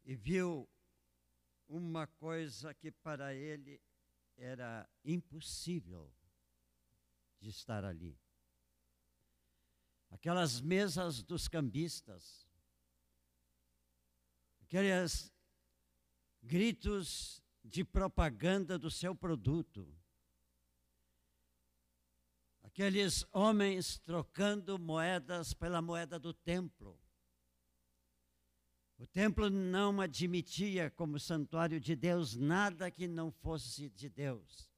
e 0.05 0.15
viu 0.15 0.69
uma 1.69 2.07
coisa 2.07 2.75
que 2.75 2.91
para 2.91 3.35
ele 3.35 3.81
era 4.37 4.89
impossível 5.05 6.13
de 7.39 7.49
estar 7.49 7.85
ali. 7.85 8.19
Aquelas 10.11 10.61
mesas 10.61 11.23
dos 11.23 11.49
cambistas, 11.49 12.47
aqueles 14.61 15.33
gritos 16.43 17.43
de 17.65 17.85
propaganda 17.85 18.79
do 18.79 18.91
seu 18.91 19.15
produto, 19.15 19.97
aqueles 22.73 23.27
homens 23.33 23.99
trocando 23.99 24.79
moedas 24.79 25.53
pela 25.53 25.83
moeda 25.83 26.19
do 26.19 26.33
templo. 26.33 26.99
O 28.97 29.07
templo 29.07 29.51
não 29.51 30.01
admitia 30.01 30.91
como 30.91 31.21
santuário 31.21 31.79
de 31.79 31.95
Deus 31.95 32.35
nada 32.35 32.91
que 32.91 33.07
não 33.07 33.31
fosse 33.31 33.91
de 33.91 34.09
Deus. 34.09 34.71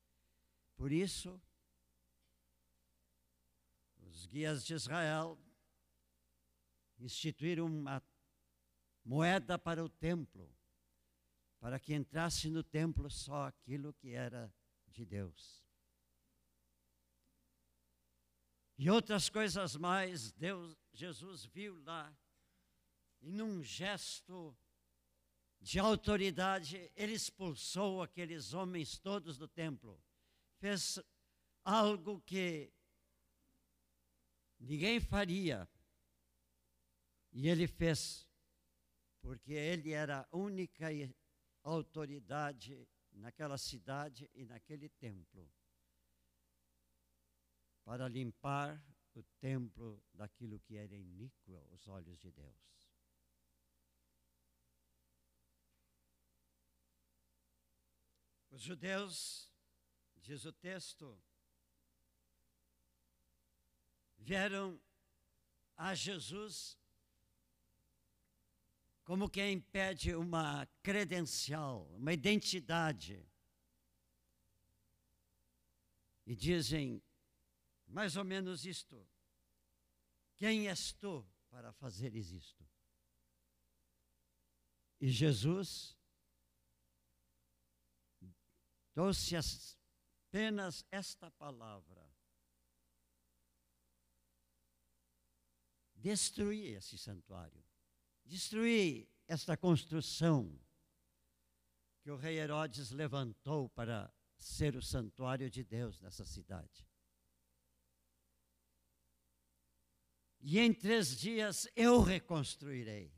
Por 0.77 0.91
isso, 0.91 1.41
os 4.01 4.27
guias 4.27 4.65
de 4.65 4.75
Israel 4.75 5.39
instituíram 6.99 7.67
uma 7.67 8.03
moeda 9.05 9.57
para 9.57 9.85
o 9.85 9.89
templo, 9.89 10.53
para 11.61 11.79
que 11.79 11.95
entrasse 11.95 12.51
no 12.51 12.65
templo 12.65 13.09
só 13.09 13.47
aquilo 13.47 13.95
que 13.95 14.15
era 14.15 14.53
de 14.89 15.07
Deus. 15.07 15.64
E 18.77 18.91
outras 18.91 19.29
coisas 19.29 19.77
mais, 19.77 20.33
Deus, 20.33 20.77
Jesus 20.93 21.45
viu 21.45 21.81
lá, 21.85 22.13
e 23.21 23.31
num 23.31 23.63
gesto 23.63 24.57
de 25.61 25.79
autoridade, 25.79 26.91
ele 26.97 27.13
expulsou 27.13 28.03
aqueles 28.03 28.53
homens 28.53 28.99
todos 28.99 29.39
do 29.39 29.47
templo. 29.47 30.03
Fez 30.59 30.99
algo 31.65 32.21
que 32.23 32.73
ninguém 34.59 35.01
faria. 35.01 35.69
E 37.33 37.49
ele 37.49 37.67
fez, 37.67 38.27
porque 39.23 39.53
ele 39.53 39.93
era 39.93 40.29
a 40.31 40.37
única 40.37 40.89
autoridade 41.63 42.89
naquela 43.13 43.57
cidade 43.57 44.29
e 44.35 44.45
naquele 44.45 44.89
templo 44.89 45.51
para 47.85 48.09
limpar 48.09 48.83
o 49.15 49.23
templo 49.41 50.03
daquilo 50.13 50.59
que 50.61 50.77
era 50.77 50.95
iníquo 50.95 51.57
aos 51.71 51.87
olhos 51.87 52.19
de 52.19 52.31
Deus. 52.33 52.75
Os 58.51 58.63
judeus, 58.63 59.51
diz 60.17 60.45
o 60.45 60.53
texto, 60.53 61.21
vieram 64.17 64.81
a 65.77 65.95
Jesus 65.95 66.79
como 69.05 69.29
quem 69.29 69.61
pede 69.61 70.15
uma 70.15 70.67
credencial, 70.83 71.87
uma 71.95 72.13
identidade. 72.13 73.29
E 76.27 76.35
dizem 76.35 77.03
mais 77.95 78.17
ou 78.17 78.25
menos 78.25 78.67
isto: 78.67 79.09
Quem 80.35 80.69
és 80.69 80.93
tu 80.95 81.25
para 81.49 81.73
fazeres 81.73 82.33
isto? 82.33 82.69
E 85.01 85.09
Jesus 85.09 85.97
trouxe 88.93 89.37
apenas 90.29 90.85
esta 90.91 91.31
palavra: 91.31 92.13
destruir 95.95 96.77
esse 96.77 96.99
santuário, 96.99 97.65
destruir 98.25 99.09
esta 99.29 99.57
construção 99.57 100.61
que 102.03 102.11
o 102.11 102.17
rei 102.17 102.39
Herodes 102.39 102.91
levantou 102.91 103.71
para 103.71 104.13
ser 104.37 104.75
o 104.75 104.83
santuário 104.83 105.49
de 105.49 105.63
Deus 105.63 106.01
nessa 106.01 106.25
cidade. 106.25 106.85
E 110.47 110.59
em 110.59 110.75
três 110.75 111.17
dias 111.17 111.67
eu 111.75 112.03
reconstruirei. 112.03 113.11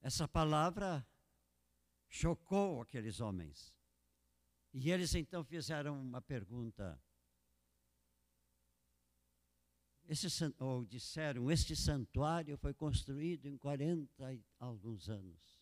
Essa 0.00 0.26
palavra 0.26 1.06
chocou 2.08 2.82
aqueles 2.82 3.20
homens. 3.20 3.72
E 4.74 4.90
eles 4.90 5.14
então 5.14 5.44
fizeram 5.44 6.02
uma 6.02 6.20
pergunta. 6.20 7.00
Esse, 10.08 10.26
ou 10.58 10.84
disseram: 10.84 11.52
Este 11.52 11.76
santuário 11.76 12.58
foi 12.58 12.74
construído 12.74 13.46
em 13.46 13.56
40 13.56 14.34
e 14.34 14.44
alguns 14.58 15.08
anos. 15.08 15.57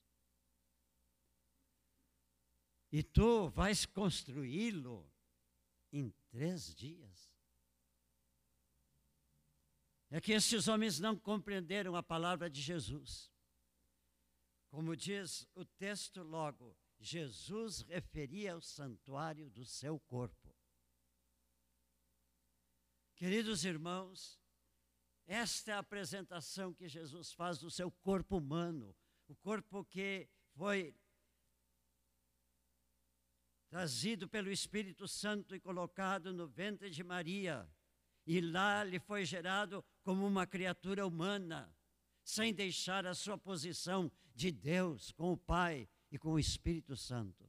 E 2.91 3.03
tu 3.03 3.49
vais 3.49 3.85
construí-lo 3.85 5.11
em 5.93 6.11
três 6.31 6.75
dias. 6.75 7.35
É 10.11 10.21
que 10.21 10.33
estes 10.33 10.69
homens 10.69 11.01
não 11.01 11.17
compreenderam 11.17 11.97
a 11.97 12.03
palavra 12.03 12.49
de 12.49 12.61
Jesus. 12.61 13.31
Como 14.69 14.97
diz 14.97 15.49
o 15.55 15.65
texto 15.65 16.23
logo, 16.23 16.77
Jesus 16.99 17.83
referia 17.83 18.55
ao 18.55 18.61
santuário 18.61 19.51
do 19.51 19.65
seu 19.65 19.99
corpo. 20.01 20.55
Queridos 23.17 23.65
irmãos, 23.65 24.39
esta 25.27 25.73
é 25.73 25.75
a 25.75 25.79
apresentação 25.79 26.73
que 26.73 26.89
Jesus 26.89 27.33
faz 27.33 27.59
do 27.59 27.71
seu 27.71 27.91
corpo 27.91 28.37
humano, 28.37 28.95
o 29.27 29.35
corpo 29.35 29.85
que 29.85 30.29
foi 30.55 30.95
trazido 33.77 34.27
pelo 34.27 34.51
Espírito 34.51 35.07
Santo 35.07 35.55
e 35.55 35.61
colocado 35.61 36.33
no 36.33 36.49
ventre 36.49 36.89
de 36.89 37.05
Maria, 37.05 37.71
e 38.27 38.41
lá 38.41 38.83
lhe 38.83 38.99
foi 38.99 39.23
gerado 39.27 39.85
como 40.03 40.27
uma 40.27 40.47
criatura 40.47 41.07
humana, 41.07 41.71
sem 42.25 42.55
deixar 42.55 43.05
a 43.05 43.15
sua 43.15 43.37
posição 43.37 44.11
de 44.35 44.51
Deus 44.51 45.13
com 45.13 45.31
o 45.31 45.37
Pai 45.37 45.87
e 46.11 46.19
com 46.19 46.31
o 46.31 46.39
Espírito 46.39 46.97
Santo. 46.97 47.47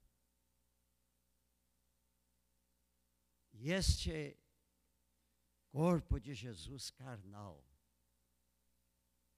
E 3.54 3.72
este 3.72 4.38
corpo 5.72 6.20
de 6.20 6.34
Jesus 6.34 6.90
carnal, 6.92 7.66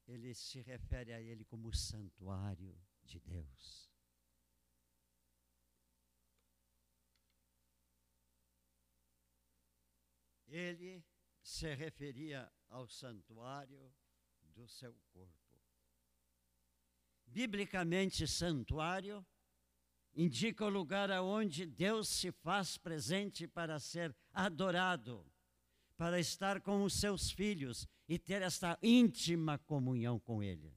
ele 0.08 0.34
se 0.34 0.60
refere 0.60 1.12
a 1.12 1.20
ele 1.20 1.44
como 1.44 1.72
santuário 1.72 2.76
de 3.04 3.20
Deus. 3.20 3.89
Ele 10.50 11.04
se 11.40 11.72
referia 11.74 12.52
ao 12.68 12.88
santuário 12.88 13.92
do 14.42 14.66
seu 14.66 14.92
corpo. 15.12 15.40
Biblicamente, 17.24 18.26
santuário 18.26 19.24
indica 20.12 20.64
o 20.64 20.68
lugar 20.68 21.10
aonde 21.10 21.64
Deus 21.64 22.08
se 22.08 22.32
faz 22.32 22.76
presente 22.76 23.46
para 23.46 23.78
ser 23.78 24.14
adorado, 24.32 25.24
para 25.96 26.18
estar 26.18 26.60
com 26.60 26.82
os 26.82 26.94
seus 26.94 27.30
filhos 27.30 27.86
e 28.08 28.18
ter 28.18 28.42
esta 28.42 28.76
íntima 28.82 29.56
comunhão 29.56 30.18
com 30.18 30.42
Ele. 30.42 30.76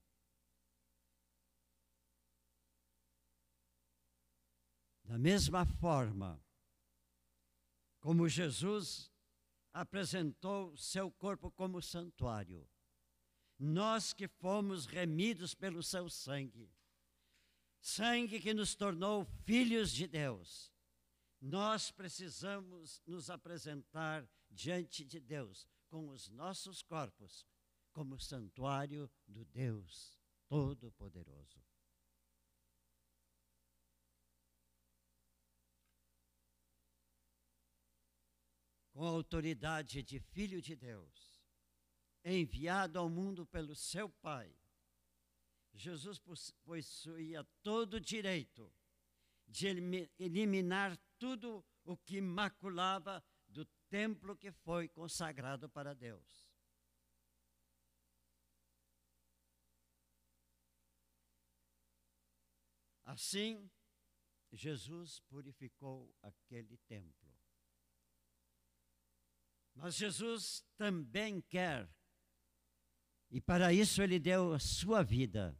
Da 5.03 5.17
mesma 5.17 5.65
forma 5.65 6.39
como 7.99 8.27
Jesus 8.27 9.12
apresentou 9.73 10.77
seu 10.77 11.11
corpo 11.11 11.51
como 11.51 11.81
santuário, 11.81 12.69
nós 13.57 14.13
que 14.13 14.27
fomos 14.27 14.85
remidos 14.85 15.55
pelo 15.55 15.81
seu 15.81 16.09
sangue, 16.09 16.71
sangue 17.81 18.39
que 18.39 18.53
nos 18.53 18.75
tornou 18.75 19.25
filhos 19.45 19.91
de 19.91 20.07
Deus, 20.07 20.71
nós 21.41 21.91
precisamos 21.91 23.01
nos 23.05 23.29
apresentar 23.29 24.29
diante 24.49 25.03
de 25.03 25.19
Deus 25.19 25.67
com 25.89 26.09
os 26.09 26.29
nossos 26.29 26.81
corpos 26.81 27.45
como 27.91 28.19
santuário 28.19 29.09
do 29.27 29.43
Deus 29.45 30.17
Todo-Poderoso. 30.47 31.72
Com 39.03 39.09
a 39.09 39.11
autoridade 39.11 40.01
de 40.01 40.17
Filho 40.17 40.61
de 40.61 40.77
Deus, 40.77 41.43
enviado 42.23 42.97
ao 42.97 43.09
mundo 43.09 43.45
pelo 43.45 43.75
seu 43.75 44.07
Pai, 44.07 44.49
Jesus 45.73 46.21
possuía 46.63 47.43
todo 47.61 47.95
o 47.95 47.99
direito 47.99 48.73
de 49.45 49.67
eliminar 50.17 50.97
tudo 51.19 51.65
o 51.83 51.97
que 51.97 52.21
maculava 52.21 53.21
do 53.45 53.65
templo 53.89 54.37
que 54.37 54.53
foi 54.53 54.87
consagrado 54.87 55.67
para 55.67 55.93
Deus. 55.93 56.49
Assim, 63.03 63.69
Jesus 64.49 65.19
purificou 65.27 66.15
aquele 66.21 66.77
templo. 66.87 67.22
Mas 69.75 69.95
Jesus 69.95 70.63
também 70.77 71.41
quer, 71.41 71.89
e 73.29 73.41
para 73.41 73.73
isso 73.73 74.01
ele 74.01 74.19
deu 74.19 74.53
a 74.53 74.59
sua 74.59 75.03
vida, 75.03 75.59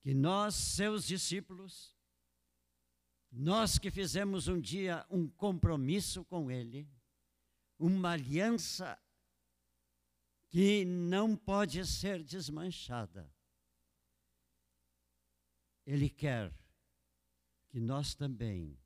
que 0.00 0.14
nós, 0.14 0.54
seus 0.54 1.06
discípulos, 1.06 1.94
nós 3.30 3.78
que 3.78 3.90
fizemos 3.90 4.48
um 4.48 4.60
dia 4.60 5.06
um 5.10 5.28
compromisso 5.28 6.24
com 6.24 6.50
Ele, 6.50 6.88
uma 7.78 8.10
aliança 8.10 9.00
que 10.48 10.84
não 10.84 11.36
pode 11.36 11.86
ser 11.86 12.24
desmanchada. 12.24 13.32
Ele 15.86 16.10
quer 16.10 16.52
que 17.68 17.78
nós 17.78 18.14
também 18.14 18.76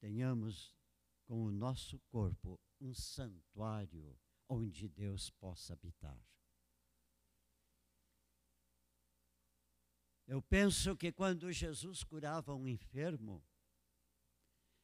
tenhamos 0.00 0.76
com 1.24 1.44
o 1.44 1.52
nosso 1.52 2.00
corpo 2.10 2.60
um 2.82 2.92
santuário 2.92 4.18
onde 4.48 4.88
Deus 4.88 5.30
possa 5.30 5.72
habitar. 5.72 6.20
Eu 10.26 10.42
penso 10.42 10.96
que 10.96 11.12
quando 11.12 11.52
Jesus 11.52 12.02
curava 12.02 12.54
um 12.54 12.66
enfermo, 12.66 13.44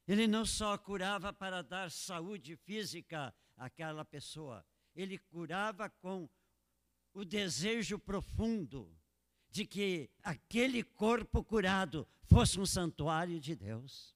ele 0.07 0.27
não 0.27 0.45
só 0.45 0.77
curava 0.77 1.33
para 1.33 1.61
dar 1.61 1.91
saúde 1.91 2.55
física 2.55 3.33
àquela 3.57 4.05
pessoa, 4.05 4.65
ele 4.95 5.17
curava 5.17 5.89
com 5.89 6.29
o 7.13 7.25
desejo 7.25 7.99
profundo 7.99 8.95
de 9.49 9.65
que 9.65 10.09
aquele 10.23 10.83
corpo 10.83 11.43
curado 11.43 12.07
fosse 12.23 12.59
um 12.59 12.65
santuário 12.65 13.39
de 13.39 13.55
Deus. 13.55 14.15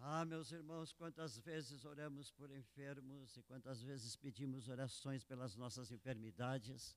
Ah, 0.00 0.24
meus 0.24 0.52
irmãos, 0.52 0.92
quantas 0.92 1.38
vezes 1.38 1.84
oramos 1.84 2.30
por 2.30 2.50
enfermos 2.52 3.36
e 3.36 3.42
quantas 3.42 3.82
vezes 3.82 4.14
pedimos 4.14 4.68
orações 4.68 5.24
pelas 5.24 5.56
nossas 5.56 5.90
enfermidades 5.90 6.96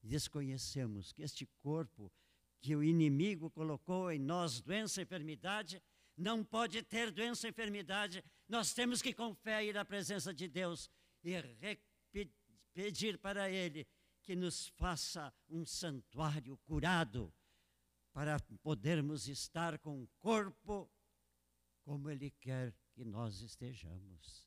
desconhecemos 0.00 1.12
que 1.12 1.22
este 1.22 1.44
corpo 1.60 2.12
que 2.60 2.76
o 2.76 2.82
inimigo 2.82 3.50
colocou 3.50 4.10
em 4.12 4.20
nós, 4.20 4.60
doença 4.60 5.00
e 5.00 5.04
enfermidade, 5.04 5.82
não 6.16 6.44
pode 6.44 6.80
ter 6.82 7.10
doença 7.10 7.48
e 7.48 7.50
enfermidade. 7.50 8.24
Nós 8.48 8.72
temos 8.72 9.02
que, 9.02 9.12
com 9.12 9.34
fé, 9.34 9.64
ir 9.64 9.76
à 9.76 9.84
presença 9.84 10.32
de 10.32 10.46
Deus 10.46 10.88
e 11.24 11.34
pedir 12.72 13.18
para 13.18 13.50
Ele 13.50 13.84
que 14.22 14.36
nos 14.36 14.68
faça 14.68 15.32
um 15.48 15.66
santuário 15.66 16.56
curado, 16.58 17.34
para 18.12 18.38
podermos 18.62 19.26
estar 19.26 19.78
com 19.78 20.02
o 20.02 20.08
corpo 20.18 20.88
como 21.88 22.10
Ele 22.10 22.30
quer 22.30 22.74
que 22.92 23.02
nós 23.02 23.40
estejamos. 23.40 24.46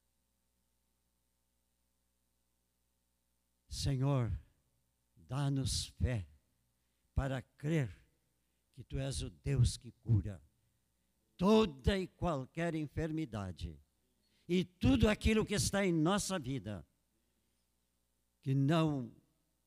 Senhor, 3.68 4.32
Dá-nos 5.16 5.86
fé 5.98 6.28
para 7.16 7.42
crer 7.58 7.90
que 8.74 8.84
Tu 8.84 9.00
és 9.00 9.22
o 9.22 9.30
Deus 9.30 9.78
que 9.78 9.90
cura 9.94 10.44
toda 11.38 11.98
e 11.98 12.06
qualquer 12.06 12.76
enfermidade 12.76 13.82
e 14.46 14.66
tudo 14.66 15.08
aquilo 15.08 15.46
que 15.46 15.54
está 15.54 15.86
em 15.86 15.94
nossa 15.94 16.38
vida 16.38 16.86
que 18.42 18.54
não 18.54 19.10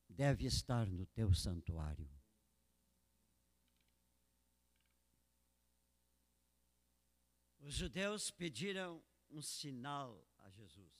deve 0.07 0.45
estar 0.45 0.85
no 0.85 1.07
Teu 1.07 1.33
santuário. 1.33 2.14
Os 7.65 7.73
judeus 7.73 8.29
pediram 8.29 9.03
um 9.27 9.41
sinal 9.41 10.23
a 10.37 10.49
Jesus. 10.51 10.93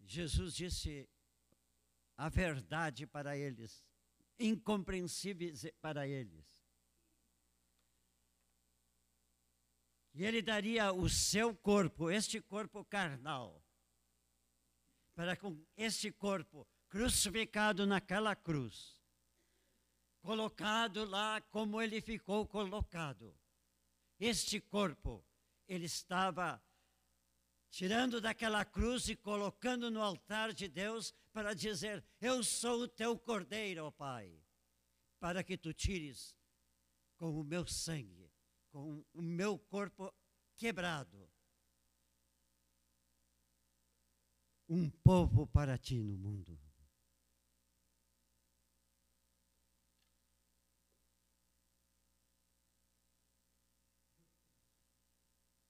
Jesus 0.00 0.54
disse 0.54 1.08
a 2.18 2.28
verdade 2.28 3.06
para 3.06 3.34
eles, 3.34 3.82
incompreensíveis 4.38 5.64
para 5.80 6.06
eles. 6.06 6.46
E 10.12 10.26
ele 10.26 10.42
daria 10.42 10.92
o 10.92 11.08
seu 11.08 11.56
corpo, 11.56 12.10
este 12.10 12.42
corpo 12.42 12.84
carnal, 12.84 13.64
para 15.14 15.34
com 15.34 15.64
este 15.78 16.12
corpo 16.12 16.68
crucificado 16.90 17.86
naquela 17.86 18.36
cruz, 18.36 18.97
colocado 20.20 21.04
lá 21.04 21.40
como 21.40 21.80
ele 21.80 22.00
ficou 22.00 22.46
colocado. 22.46 23.34
Este 24.18 24.60
corpo, 24.60 25.24
ele 25.66 25.86
estava 25.86 26.62
tirando 27.70 28.20
daquela 28.20 28.64
cruz 28.64 29.08
e 29.08 29.16
colocando 29.16 29.90
no 29.90 30.02
altar 30.02 30.52
de 30.52 30.68
Deus 30.68 31.14
para 31.32 31.54
dizer: 31.54 32.04
Eu 32.20 32.42
sou 32.42 32.82
o 32.82 32.88
teu 32.88 33.18
cordeiro, 33.18 33.84
ó 33.84 33.90
Pai, 33.90 34.42
para 35.20 35.42
que 35.44 35.56
tu 35.56 35.72
tires 35.72 36.36
com 37.16 37.40
o 37.40 37.44
meu 37.44 37.66
sangue, 37.66 38.32
com 38.70 39.04
o 39.12 39.22
meu 39.22 39.58
corpo 39.58 40.12
quebrado, 40.56 41.30
um 44.68 44.90
povo 44.90 45.46
para 45.46 45.78
ti 45.78 46.02
no 46.02 46.16
mundo. 46.16 46.67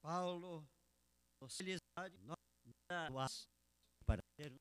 Paulo 0.09 0.67
nós 3.11 3.47
para 4.07 4.23
ter 4.35 4.51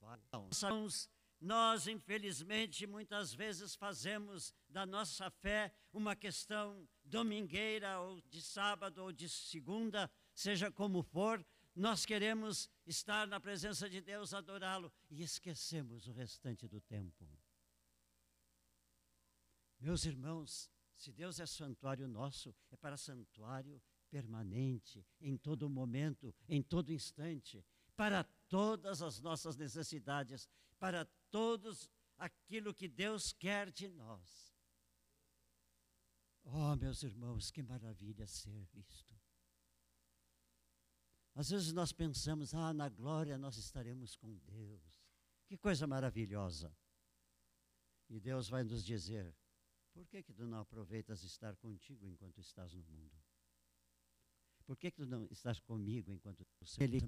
nós 1.40 1.86
infelizmente 1.86 2.86
muitas 2.86 3.32
vezes 3.32 3.74
fazemos 3.74 4.52
da 4.68 4.84
nossa 4.84 5.30
fé 5.30 5.72
uma 5.90 6.14
questão 6.14 6.86
domingueira 7.02 7.98
ou 7.98 8.20
de 8.20 8.42
sábado 8.42 8.98
ou 8.98 9.10
de 9.10 9.26
segunda, 9.26 10.10
seja 10.34 10.70
como 10.70 11.02
for, 11.02 11.42
nós 11.74 12.04
queremos 12.04 12.68
estar 12.84 13.26
na 13.26 13.40
presença 13.40 13.88
de 13.88 14.02
Deus, 14.02 14.34
adorá-lo 14.34 14.92
e 15.08 15.22
esquecemos 15.22 16.06
o 16.08 16.12
restante 16.12 16.68
do 16.68 16.78
tempo. 16.82 17.26
Meus 19.80 20.04
irmãos, 20.04 20.70
se 20.94 21.10
Deus 21.10 21.40
é 21.40 21.46
santuário 21.46 22.06
nosso, 22.06 22.54
é 22.70 22.76
para 22.76 22.98
santuário 22.98 23.80
permanente, 24.10 25.04
em 25.20 25.36
todo 25.36 25.68
momento, 25.68 26.34
em 26.48 26.62
todo 26.62 26.92
instante, 26.92 27.64
para 27.96 28.24
todas 28.48 29.02
as 29.02 29.20
nossas 29.20 29.56
necessidades, 29.56 30.48
para 30.78 31.04
todos 31.30 31.90
aquilo 32.16 32.74
que 32.74 32.88
Deus 32.88 33.32
quer 33.32 33.70
de 33.70 33.88
nós. 33.88 34.54
Oh, 36.44 36.74
meus 36.76 37.02
irmãos, 37.02 37.50
que 37.50 37.62
maravilha 37.62 38.26
ser 38.26 38.68
isto. 38.74 39.14
Às 41.34 41.50
vezes 41.50 41.72
nós 41.72 41.92
pensamos, 41.92 42.54
ah, 42.54 42.72
na 42.72 42.88
glória 42.88 43.38
nós 43.38 43.56
estaremos 43.56 44.16
com 44.16 44.34
Deus. 44.38 44.82
Que 45.46 45.56
coisa 45.56 45.86
maravilhosa. 45.86 46.76
E 48.08 48.18
Deus 48.18 48.48
vai 48.48 48.64
nos 48.64 48.84
dizer: 48.84 49.36
por 49.92 50.06
que, 50.06 50.22
que 50.22 50.32
tu 50.32 50.46
não 50.46 50.58
aproveitas 50.58 51.22
estar 51.22 51.56
contigo 51.56 52.06
enquanto 52.06 52.38
estás 52.38 52.72
no 52.72 52.82
mundo? 52.84 53.16
Por 54.68 54.76
que, 54.76 54.90
que 54.90 54.98
tu 54.98 55.06
não 55.06 55.26
estás 55.30 55.58
comigo 55.60 56.12
enquanto 56.12 56.46
ele 56.78 57.00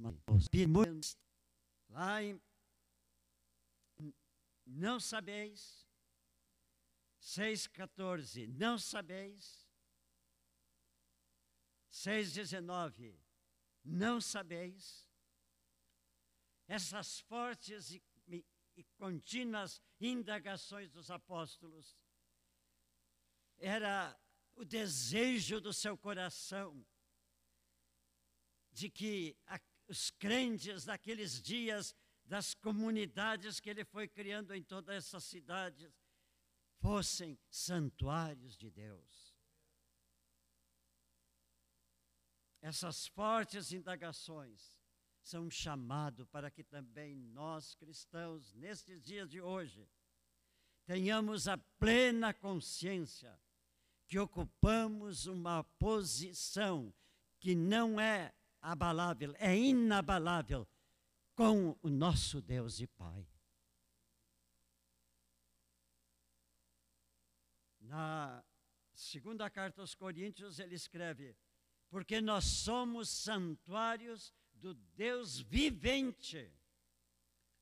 lá 1.90 2.22
em 2.22 2.40
não 4.64 4.98
sabeis 4.98 5.86
6:14 7.20 8.46
não 8.46 8.78
sabeis 8.78 9.68
6:19 11.90 13.14
não 13.84 14.22
sabeis 14.22 15.06
essas 16.66 17.20
fortes 17.20 17.90
e, 17.90 18.02
e 18.74 18.84
contínuas 18.96 19.82
indagações 20.00 20.90
dos 20.90 21.10
apóstolos 21.10 21.94
era 23.58 24.18
o 24.54 24.64
desejo 24.64 25.60
do 25.60 25.74
seu 25.74 25.98
coração 25.98 26.82
de 28.80 28.88
que 28.88 29.36
a, 29.46 29.60
os 29.88 30.10
crentes 30.10 30.86
daqueles 30.86 31.42
dias, 31.42 31.94
das 32.24 32.54
comunidades 32.54 33.60
que 33.60 33.68
ele 33.68 33.84
foi 33.84 34.08
criando 34.08 34.54
em 34.54 34.62
todas 34.62 34.96
essas 34.96 35.22
cidades, 35.24 35.92
fossem 36.78 37.38
santuários 37.50 38.56
de 38.56 38.70
Deus. 38.70 39.36
Essas 42.62 43.06
fortes 43.06 43.70
indagações 43.70 44.78
são 45.20 45.44
um 45.44 45.50
chamado 45.50 46.26
para 46.28 46.50
que 46.50 46.64
também 46.64 47.14
nós 47.14 47.74
cristãos, 47.74 48.54
nestes 48.54 49.02
dias 49.02 49.28
de 49.28 49.42
hoje, 49.42 49.86
tenhamos 50.86 51.46
a 51.46 51.58
plena 51.58 52.32
consciência 52.32 53.38
que 54.06 54.18
ocupamos 54.18 55.26
uma 55.26 55.64
posição 55.64 56.94
que 57.38 57.54
não 57.54 58.00
é 58.00 58.34
abalável, 58.60 59.34
é 59.38 59.56
inabalável 59.56 60.66
com 61.34 61.76
o 61.82 61.88
nosso 61.88 62.40
Deus 62.40 62.80
e 62.80 62.86
Pai. 62.86 63.26
Na 67.80 68.44
segunda 68.94 69.48
carta 69.50 69.80
aos 69.80 69.94
Coríntios, 69.94 70.58
ele 70.58 70.74
escreve: 70.74 71.36
Porque 71.88 72.20
nós 72.20 72.44
somos 72.44 73.08
santuários 73.08 74.32
do 74.52 74.74
Deus 74.74 75.40
vivente, 75.40 76.52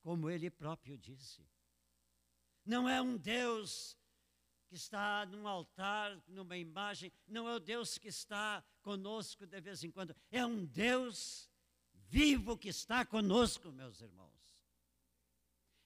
como 0.02 0.28
ele 0.28 0.50
próprio 0.50 0.98
disse. 0.98 1.48
Não 2.64 2.88
é 2.88 3.00
um 3.00 3.16
Deus 3.16 3.96
que 4.68 4.74
está 4.74 5.24
num 5.26 5.48
altar, 5.48 6.20
numa 6.28 6.56
imagem, 6.56 7.10
não 7.26 7.48
é 7.48 7.54
o 7.54 7.58
Deus 7.58 7.96
que 7.96 8.08
está 8.08 8.62
conosco 8.82 9.46
de 9.46 9.60
vez 9.60 9.82
em 9.82 9.90
quando, 9.90 10.14
é 10.30 10.44
um 10.44 10.64
Deus 10.64 11.50
vivo 11.92 12.56
que 12.56 12.68
está 12.68 13.04
conosco, 13.04 13.72
meus 13.72 14.00
irmãos. 14.00 14.38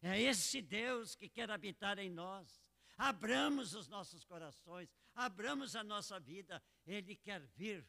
É 0.00 0.20
esse 0.20 0.60
Deus 0.60 1.14
que 1.14 1.28
quer 1.28 1.50
habitar 1.50 1.98
em 1.98 2.10
nós. 2.10 2.60
Abramos 2.98 3.74
os 3.74 3.88
nossos 3.88 4.24
corações, 4.24 4.92
abramos 5.14 5.74
a 5.76 5.84
nossa 5.84 6.18
vida, 6.18 6.62
Ele 6.84 7.16
quer 7.16 7.40
vir 7.40 7.86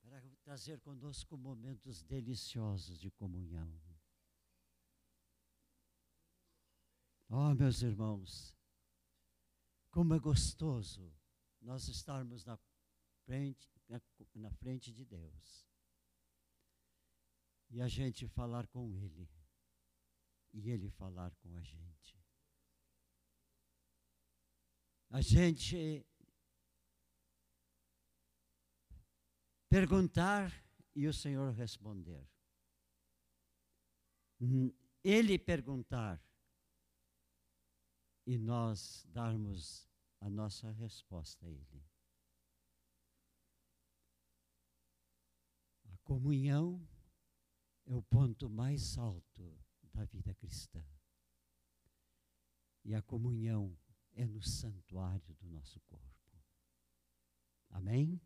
para 0.00 0.22
trazer 0.42 0.80
conosco 0.80 1.36
momentos 1.36 2.02
deliciosos 2.04 2.98
de 2.98 3.10
comunhão. 3.10 3.68
Oh, 7.28 7.52
meus 7.54 7.82
irmãos, 7.82 8.55
como 9.96 10.12
é 10.12 10.18
gostoso 10.18 11.10
nós 11.58 11.88
estarmos 11.88 12.44
na 12.44 12.58
frente, 13.24 13.66
na, 13.88 13.98
na 14.34 14.50
frente 14.50 14.92
de 14.92 15.06
Deus 15.06 15.66
e 17.70 17.80
a 17.80 17.88
gente 17.88 18.28
falar 18.28 18.66
com 18.66 18.92
Ele 18.92 19.26
e 20.52 20.68
Ele 20.68 20.90
falar 20.90 21.34
com 21.36 21.56
a 21.56 21.62
gente. 21.62 22.22
A 25.08 25.22
gente 25.22 26.06
perguntar 29.66 30.52
e 30.94 31.06
o 31.06 31.14
Senhor 31.14 31.54
responder. 31.54 32.28
Ele 35.02 35.38
perguntar 35.38 36.22
e 38.26 38.36
nós 38.36 39.06
darmos 39.08 39.88
a 40.20 40.28
nossa 40.28 40.70
resposta 40.72 41.46
a 41.46 41.48
Ele. 41.48 41.86
A 45.84 45.96
comunhão 45.98 46.84
é 47.86 47.94
o 47.94 48.02
ponto 48.02 48.50
mais 48.50 48.98
alto 48.98 49.56
da 49.94 50.04
vida 50.04 50.34
cristã. 50.34 50.84
E 52.84 52.94
a 52.94 53.02
comunhão 53.02 53.78
é 54.12 54.26
no 54.26 54.42
santuário 54.42 55.34
do 55.36 55.46
nosso 55.48 55.80
corpo. 55.80 56.06
Amém? 57.70 58.20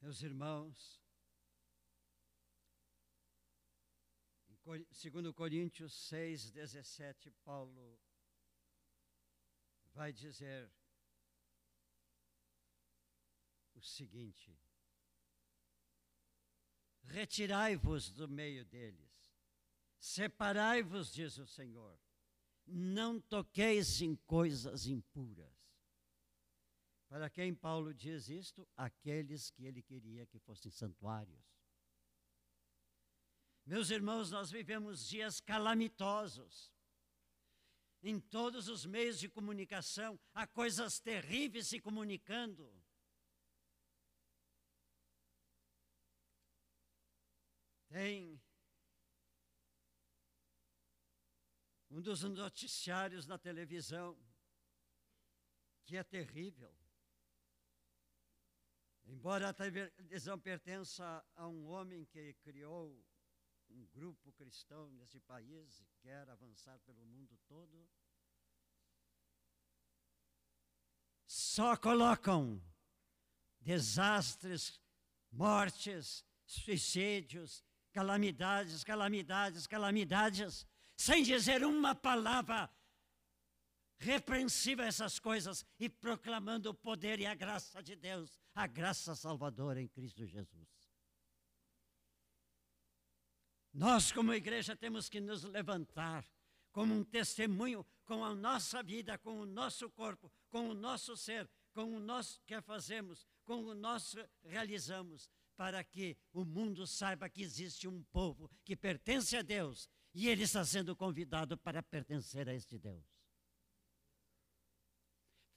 Meus 0.00 0.22
irmãos, 0.22 1.01
Segundo 4.92 5.34
Coríntios 5.34 5.92
6, 6.08 6.52
17, 6.52 7.30
Paulo 7.44 7.98
vai 9.92 10.12
dizer 10.12 10.70
o 13.74 13.80
seguinte: 13.80 14.56
Retirai-vos 17.02 18.12
do 18.12 18.28
meio 18.28 18.64
deles, 18.64 19.34
separai-vos, 19.98 21.12
diz 21.12 21.38
o 21.38 21.46
Senhor, 21.46 21.98
não 22.64 23.20
toqueis 23.20 24.00
em 24.00 24.14
coisas 24.14 24.86
impuras. 24.86 25.52
Para 27.08 27.28
quem 27.28 27.54
Paulo 27.54 27.92
diz 27.92 28.28
isto? 28.28 28.66
Aqueles 28.76 29.50
que 29.50 29.66
ele 29.66 29.82
queria 29.82 30.24
que 30.24 30.38
fossem 30.38 30.70
santuários. 30.70 31.51
Meus 33.64 33.90
irmãos, 33.90 34.30
nós 34.30 34.50
vivemos 34.50 35.06
dias 35.06 35.40
calamitosos. 35.40 36.72
Em 38.02 38.18
todos 38.18 38.68
os 38.68 38.84
meios 38.84 39.20
de 39.20 39.28
comunicação, 39.28 40.18
há 40.34 40.46
coisas 40.46 40.98
terríveis 40.98 41.68
se 41.68 41.78
comunicando. 41.78 42.68
Tem 47.88 48.42
um 51.88 52.00
dos 52.00 52.22
noticiários 52.22 53.26
na 53.26 53.38
televisão 53.38 54.18
que 55.84 55.96
é 55.96 56.02
terrível. 56.02 56.74
Embora 59.04 59.50
a 59.50 59.54
televisão 59.54 60.40
pertença 60.40 61.24
a 61.36 61.46
um 61.46 61.66
homem 61.66 62.04
que 62.06 62.34
criou 62.34 63.04
um 63.74 63.86
grupo 63.86 64.32
cristão 64.32 64.90
nesse 64.92 65.20
país 65.20 65.80
e 65.80 65.86
quer 66.00 66.28
avançar 66.28 66.78
pelo 66.80 67.04
mundo 67.06 67.38
todo. 67.46 67.88
só 71.32 71.74
colocam 71.76 72.62
desastres, 73.58 74.78
mortes, 75.30 76.24
suicídios, 76.44 77.64
calamidades, 77.90 78.84
calamidades, 78.84 79.66
calamidades, 79.66 80.66
sem 80.94 81.22
dizer 81.22 81.64
uma 81.64 81.94
palavra 81.94 82.70
repreensiva 83.96 84.82
a 84.82 84.86
essas 84.86 85.18
coisas 85.18 85.64
e 85.78 85.88
proclamando 85.88 86.68
o 86.68 86.74
poder 86.74 87.18
e 87.18 87.24
a 87.24 87.34
graça 87.34 87.82
de 87.82 87.96
Deus, 87.96 88.38
a 88.54 88.66
graça 88.66 89.14
salvadora 89.14 89.80
em 89.80 89.88
Cristo 89.88 90.26
Jesus. 90.26 90.81
Nós, 93.72 94.12
como 94.12 94.34
igreja, 94.34 94.76
temos 94.76 95.08
que 95.08 95.20
nos 95.20 95.44
levantar 95.44 96.28
como 96.70 96.94
um 96.94 97.04
testemunho 97.04 97.86
com 98.04 98.24
a 98.24 98.34
nossa 98.34 98.82
vida, 98.82 99.16
com 99.18 99.40
o 99.40 99.46
nosso 99.46 99.88
corpo, 99.90 100.30
com 100.50 100.68
o 100.68 100.74
nosso 100.74 101.16
ser, 101.16 101.48
com 101.72 101.96
o 101.96 102.00
nosso 102.00 102.40
que 102.46 102.60
fazemos, 102.60 103.26
com 103.44 103.64
o 103.64 103.74
nosso 103.74 104.18
realizamos, 104.44 105.30
para 105.56 105.82
que 105.84 106.16
o 106.32 106.44
mundo 106.44 106.86
saiba 106.86 107.28
que 107.28 107.42
existe 107.42 107.86
um 107.88 108.02
povo 108.04 108.50
que 108.64 108.76
pertence 108.76 109.36
a 109.36 109.42
Deus 109.42 109.88
e 110.14 110.28
ele 110.28 110.42
está 110.42 110.64
sendo 110.64 110.94
convidado 110.94 111.56
para 111.56 111.82
pertencer 111.82 112.48
a 112.48 112.54
este 112.54 112.78
Deus. 112.78 113.04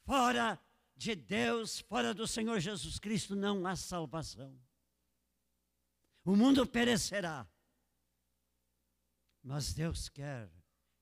Fora 0.06 0.60
de 0.96 1.16
Deus, 1.16 1.80
fora 1.82 2.14
do 2.14 2.28
Senhor 2.28 2.60
Jesus 2.60 3.00
Cristo, 3.00 3.36
não 3.36 3.66
há 3.66 3.76
salvação. 3.76 4.58
O 6.24 6.36
mundo 6.36 6.66
perecerá, 6.66 7.48
mas 9.46 9.76
Deus 9.76 10.10
quer 10.10 10.52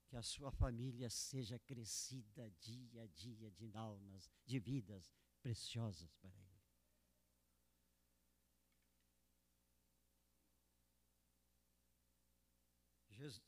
que 0.10 0.18
a 0.18 0.22
sua 0.22 0.52
família 0.52 1.10
seja 1.10 1.58
crescida 1.60 2.52
dia 2.60 3.04
a 3.04 3.08
dia 3.08 3.50
de 3.52 3.74
almas, 3.74 4.30
de 4.46 4.60
vidas 4.60 5.10
preciosas 5.42 6.14
para 6.16 6.38
Ele. 6.38 6.62
Jesus, 13.12 13.42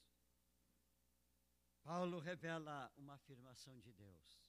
Paulo 1.83 2.19
revela 2.19 2.89
uma 2.95 3.15
afirmação 3.15 3.77
de 3.81 3.91
Deus. 3.91 4.39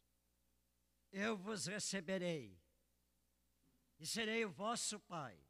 Eu 1.10 1.36
vos 1.36 1.66
receberei 1.66 2.56
e 3.98 4.06
serei 4.06 4.44
o 4.44 4.52
vosso 4.52 5.00
pai, 5.00 5.44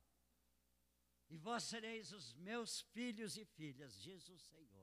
e 1.28 1.36
vós 1.36 1.64
sereis 1.64 2.12
os 2.12 2.34
meus 2.34 2.80
filhos 2.80 3.36
e 3.36 3.44
filhas, 3.44 4.00
diz 4.00 4.28
o 4.28 4.38
Senhor 4.38 4.76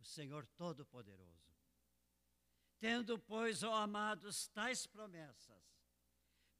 o 0.00 0.04
Senhor 0.04 0.46
Todo-Poderoso. 0.56 1.54
Tendo, 2.78 3.18
pois, 3.18 3.62
ó 3.62 3.74
amados, 3.74 4.48
tais 4.48 4.86
promessas, 4.86 5.62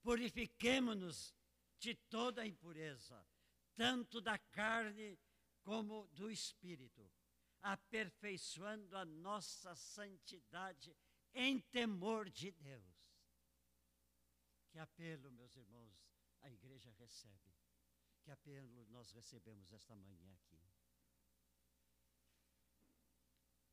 purifiquemo-nos 0.03 1.34
de 1.78 1.94
toda 1.94 2.46
impureza, 2.46 3.26
tanto 3.74 4.20
da 4.20 4.38
carne 4.38 5.18
como 5.62 6.07
do 6.09 6.30
espírito, 6.30 7.11
aperfeiçoando 7.62 8.96
a 8.96 9.05
nossa 9.05 9.74
santidade 9.74 10.94
em 11.32 11.59
temor 11.59 12.28
de 12.28 12.51
Deus. 12.53 13.01
Que 14.68 14.78
apelo, 14.78 15.32
meus 15.32 15.57
irmãos, 15.57 16.07
a 16.42 16.51
igreja 16.51 16.90
recebe. 16.92 17.59
Que 18.23 18.31
apelo 18.31 18.87
nós 18.87 19.11
recebemos 19.12 19.73
esta 19.73 19.97
manhã 19.97 20.33
aqui. 20.35 20.61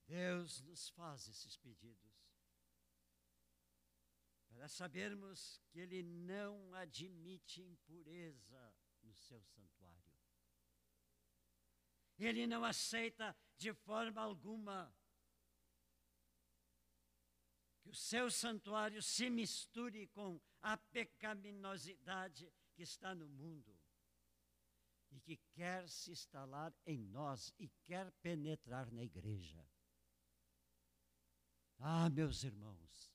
Deus 0.07 0.61
nos 0.61 0.87
faz 0.89 1.27
esses 1.27 1.57
pedidos 1.57 2.17
para 4.47 4.69
sabermos 4.69 5.61
que 5.69 5.79
Ele 5.79 6.01
não 6.01 6.73
admite 6.73 7.61
impureza 7.61 8.73
no 9.03 9.13
seu 9.13 9.43
santuário. 9.43 10.13
Ele 12.17 12.47
não 12.47 12.63
aceita 12.63 13.35
de 13.57 13.73
forma 13.73 14.21
alguma 14.21 14.95
que 17.81 17.89
o 17.89 17.93
seu 17.93 18.31
santuário 18.31 19.01
se 19.03 19.29
misture 19.29 20.07
com 20.07 20.41
a 20.61 20.77
pecaminosidade 20.77 22.51
que 22.73 22.81
está 22.81 23.13
no 23.13 23.29
mundo 23.29 23.76
que 25.27 25.35
quer 25.51 25.85
se 25.89 26.09
instalar 26.09 26.73
em 26.85 26.97
nós 26.97 27.53
e 27.59 27.67
quer 27.83 28.09
penetrar 28.21 28.89
na 28.93 29.03
igreja. 29.03 29.61
Ah, 31.79 32.09
meus 32.09 32.45
irmãos, 32.45 33.11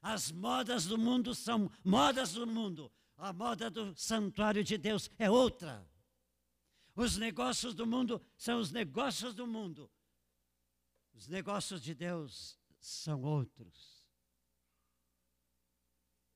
as 0.00 0.32
modas 0.32 0.86
do 0.86 0.96
mundo 0.96 1.34
são 1.34 1.70
modas 1.84 2.32
do 2.32 2.46
mundo, 2.46 2.90
a 3.14 3.30
moda 3.30 3.70
do 3.70 3.94
santuário 3.94 4.64
de 4.64 4.78
Deus 4.78 5.10
é 5.18 5.30
outra. 5.30 5.86
Os 6.96 7.18
negócios 7.18 7.74
do 7.74 7.86
mundo 7.86 8.24
são 8.34 8.58
os 8.58 8.72
negócios 8.72 9.34
do 9.34 9.46
mundo, 9.46 9.92
os 11.12 11.28
negócios 11.28 11.82
de 11.82 11.94
Deus 11.94 12.58
são 12.80 13.20
outros. 13.20 14.08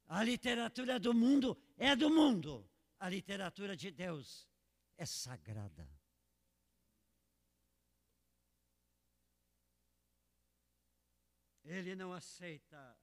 A 0.07 0.23
literatura 0.23 1.01
do 1.01 1.15
mundo 1.15 1.57
é 1.79 1.97
do 1.97 2.11
mundo, 2.11 2.71
a 2.99 3.09
literatura 3.09 3.75
de 3.75 3.91
Deus 3.91 4.52
é 5.03 5.07
sagrada. 5.07 5.89
Ele 11.65 11.97
não 11.97 12.13
aceita 12.13 12.97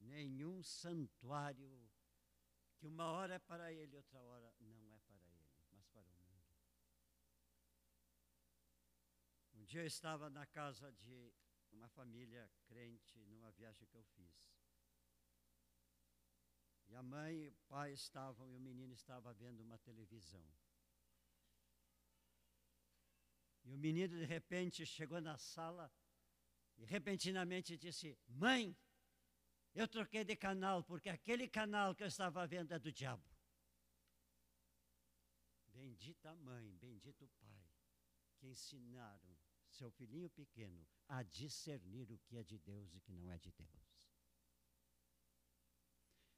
nenhum 0.00 0.62
santuário 0.62 1.90
que 2.76 2.86
uma 2.86 3.04
hora 3.04 3.34
é 3.34 3.38
para 3.38 3.70
ele, 3.70 3.96
outra 3.96 4.18
hora 4.18 4.54
não 4.60 4.94
é 4.94 4.98
para 5.00 5.18
ele, 5.18 5.44
mas 5.72 5.86
para 5.88 6.00
o 6.00 6.04
mundo. 6.04 6.56
Um 9.56 9.64
dia 9.64 9.82
eu 9.82 9.86
estava 9.86 10.30
na 10.30 10.46
casa 10.46 10.90
de 10.92 11.34
uma 11.70 11.88
família 11.88 12.50
crente 12.66 13.18
numa 13.26 13.50
viagem 13.52 13.86
que 13.86 13.96
eu 13.96 14.04
fiz. 14.04 14.50
E 16.86 16.94
a 16.94 17.02
mãe 17.02 17.42
e 17.42 17.48
o 17.48 17.52
pai 17.68 17.92
estavam 17.92 18.48
e 18.48 18.56
o 18.56 18.60
menino 18.60 18.94
estava 18.94 19.34
vendo 19.34 19.60
uma 19.60 19.78
televisão. 19.78 20.44
E 23.70 23.74
o 23.74 23.78
menino 23.78 24.18
de 24.18 24.24
repente 24.24 24.84
chegou 24.84 25.20
na 25.20 25.36
sala 25.38 25.92
e 26.76 26.84
repentinamente 26.84 27.78
disse: 27.78 28.18
Mãe, 28.26 28.76
eu 29.72 29.86
troquei 29.86 30.24
de 30.24 30.34
canal 30.34 30.82
porque 30.82 31.08
aquele 31.08 31.46
canal 31.48 31.94
que 31.94 32.02
eu 32.02 32.08
estava 32.08 32.44
vendo 32.48 32.72
é 32.72 32.80
do 32.80 32.90
diabo. 32.90 33.24
Bendita 35.68 36.34
mãe, 36.34 36.76
bendito 36.78 37.28
pai, 37.38 37.64
que 38.38 38.48
ensinaram 38.48 39.38
seu 39.68 39.88
filhinho 39.92 40.28
pequeno 40.30 40.84
a 41.06 41.22
discernir 41.22 42.10
o 42.10 42.18
que 42.18 42.38
é 42.38 42.42
de 42.42 42.58
Deus 42.58 42.92
e 42.92 42.96
o 42.96 43.00
que 43.00 43.12
não 43.12 43.30
é 43.30 43.38
de 43.38 43.52
Deus. 43.52 43.88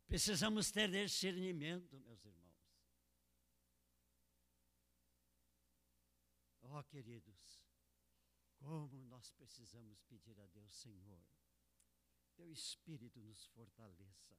Precisamos 0.07 0.71
ter 0.71 0.91
discernimento, 0.91 1.99
meus 2.01 2.23
irmãos. 2.27 2.52
Oh, 6.75 6.83
queridos, 6.85 7.63
como 8.57 9.05
nós 9.05 9.31
precisamos 9.33 10.01
pedir 10.05 10.41
a 10.41 10.47
Deus, 10.47 10.75
Senhor, 10.75 11.23
teu 12.35 12.51
Espírito 12.51 13.21
nos 13.21 13.45
fortaleça, 13.49 14.35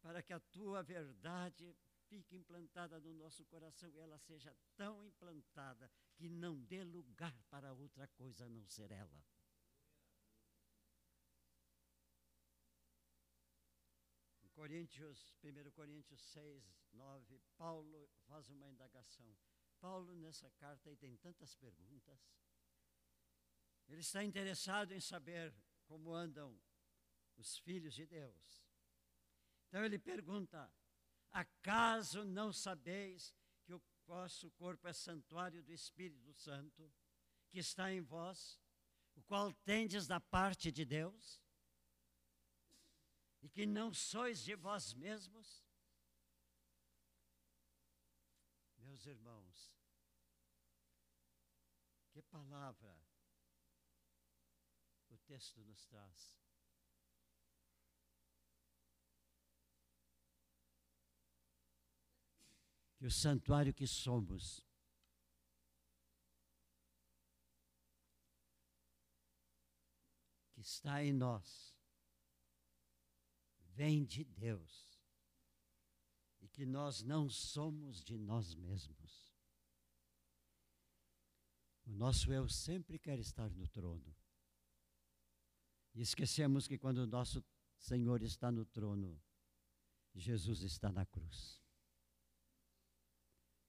para 0.00 0.22
que 0.22 0.32
a 0.32 0.40
tua 0.40 0.82
verdade 0.82 1.76
fique 2.06 2.34
implantada 2.34 2.98
no 2.98 3.12
nosso 3.12 3.44
coração 3.44 3.90
e 3.90 3.98
ela 3.98 4.18
seja 4.18 4.56
tão 4.74 5.04
implantada 5.04 5.90
que 6.14 6.30
não 6.30 6.64
dê 6.64 6.82
lugar 6.82 7.42
para 7.50 7.74
outra 7.74 8.08
coisa 8.08 8.46
a 8.46 8.48
não 8.48 8.66
ser 8.66 8.90
ela. 8.90 9.22
Coríntios, 14.54 15.36
1 15.44 15.72
Coríntios 15.72 16.22
6, 16.32 16.88
9, 16.94 17.38
Paulo 17.58 18.08
faz 18.26 18.48
uma 18.48 18.66
indagação. 18.66 19.36
Paulo, 19.80 20.14
nessa 20.16 20.50
carta, 20.52 20.94
tem 20.96 21.16
tantas 21.16 21.54
perguntas. 21.54 22.18
Ele 23.88 24.00
está 24.00 24.22
interessado 24.22 24.92
em 24.92 25.00
saber 25.00 25.54
como 25.86 26.14
andam 26.14 26.60
os 27.36 27.58
filhos 27.58 27.94
de 27.94 28.06
Deus. 28.06 28.66
Então 29.68 29.84
ele 29.84 29.98
pergunta: 29.98 30.70
Acaso 31.30 32.24
não 32.24 32.52
sabeis 32.52 33.34
que 33.64 33.72
o 33.72 33.82
vosso 34.06 34.50
corpo 34.52 34.86
é 34.88 34.92
santuário 34.92 35.62
do 35.62 35.72
Espírito 35.72 36.32
Santo, 36.34 36.92
que 37.50 37.58
está 37.58 37.92
em 37.92 38.00
vós, 38.00 38.58
o 39.14 39.22
qual 39.22 39.52
tendes 39.52 40.06
da 40.06 40.20
parte 40.20 40.70
de 40.70 40.84
Deus? 40.84 41.40
E 43.40 43.48
que 43.48 43.64
não 43.64 43.92
sois 43.94 44.42
de 44.42 44.54
vós 44.54 44.92
mesmos? 44.94 45.67
Meus 48.88 49.04
irmãos, 49.04 49.70
que 52.10 52.22
palavra 52.22 52.98
o 55.10 55.18
texto 55.18 55.62
nos 55.62 55.84
traz. 55.84 56.34
Que 62.96 63.04
o 63.04 63.10
santuário 63.10 63.74
que 63.74 63.86
somos, 63.86 64.66
que 70.54 70.62
está 70.62 71.04
em 71.04 71.12
nós, 71.12 71.76
vem 73.76 74.02
de 74.02 74.24
Deus 74.24 74.87
que 76.58 76.66
nós 76.66 77.04
não 77.04 77.30
somos 77.30 78.02
de 78.02 78.18
nós 78.18 78.52
mesmos. 78.52 79.32
O 81.86 81.92
nosso 81.92 82.32
eu 82.32 82.48
sempre 82.48 82.98
quer 82.98 83.16
estar 83.20 83.48
no 83.50 83.68
trono. 83.68 84.12
E 85.94 86.00
esquecemos 86.02 86.66
que 86.66 86.76
quando 86.76 86.98
o 86.98 87.06
nosso 87.06 87.44
Senhor 87.76 88.24
está 88.24 88.50
no 88.50 88.64
trono, 88.64 89.22
Jesus 90.12 90.62
está 90.62 90.90
na 90.90 91.06
cruz. 91.06 91.62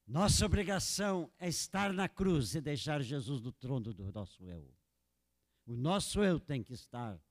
Nossa 0.07 0.43
obrigação 0.43 1.31
é 1.37 1.47
estar 1.47 1.93
na 1.93 2.09
cruz 2.09 2.55
e 2.55 2.61
deixar 2.61 3.03
Jesus 3.03 3.39
no 3.39 3.51
trono 3.51 3.93
do 3.93 4.11
nosso 4.11 4.43
eu. 4.49 4.75
O 5.67 5.75
nosso 5.75 6.23
eu 6.23 6.39
tem 6.39 6.63
que 6.63 6.73
estar 6.73 7.23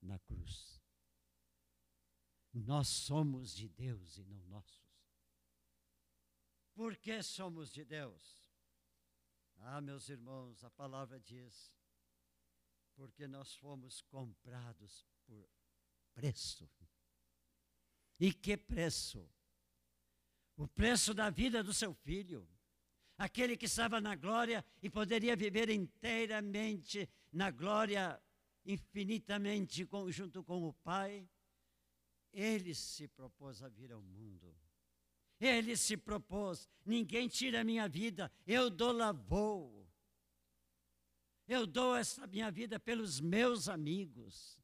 na 0.00 0.20
cruz. 0.20 0.80
Nós 2.52 2.86
somos 2.86 3.52
de 3.52 3.68
Deus 3.68 4.16
e 4.16 4.24
não 4.24 4.38
nossos. 4.44 4.81
Por 6.74 6.96
que 6.96 7.22
somos 7.22 7.70
de 7.70 7.84
Deus? 7.84 8.42
Ah, 9.58 9.80
meus 9.80 10.08
irmãos, 10.08 10.64
a 10.64 10.70
palavra 10.70 11.20
diz: 11.20 11.72
porque 12.94 13.26
nós 13.26 13.54
fomos 13.54 14.00
comprados 14.02 15.06
por 15.24 15.48
preço. 16.14 16.70
E 18.20 18.32
que 18.32 18.56
preço? 18.56 19.28
O 20.56 20.68
preço 20.68 21.14
da 21.14 21.30
vida 21.30 21.62
do 21.62 21.72
seu 21.72 21.94
filho. 21.94 22.48
Aquele 23.16 23.56
que 23.56 23.66
estava 23.66 24.00
na 24.00 24.14
glória 24.16 24.64
e 24.82 24.90
poderia 24.90 25.36
viver 25.36 25.68
inteiramente 25.70 27.08
na 27.30 27.50
glória, 27.50 28.20
infinitamente 28.64 29.88
junto 30.08 30.42
com 30.42 30.68
o 30.68 30.72
Pai, 30.72 31.28
ele 32.32 32.74
se 32.74 33.06
propôs 33.08 33.62
a 33.62 33.68
vir 33.68 33.92
ao 33.92 34.02
mundo. 34.02 34.56
Ele 35.42 35.76
se 35.76 35.96
propôs: 35.96 36.68
ninguém 36.84 37.26
tira 37.26 37.62
a 37.62 37.64
minha 37.64 37.88
vida, 37.88 38.30
eu 38.46 38.70
dou 38.70 38.92
lavou. 38.92 39.82
Eu 41.48 41.66
dou 41.66 41.96
essa 41.96 42.28
minha 42.28 42.48
vida 42.48 42.78
pelos 42.78 43.20
meus 43.20 43.68
amigos. 43.68 44.56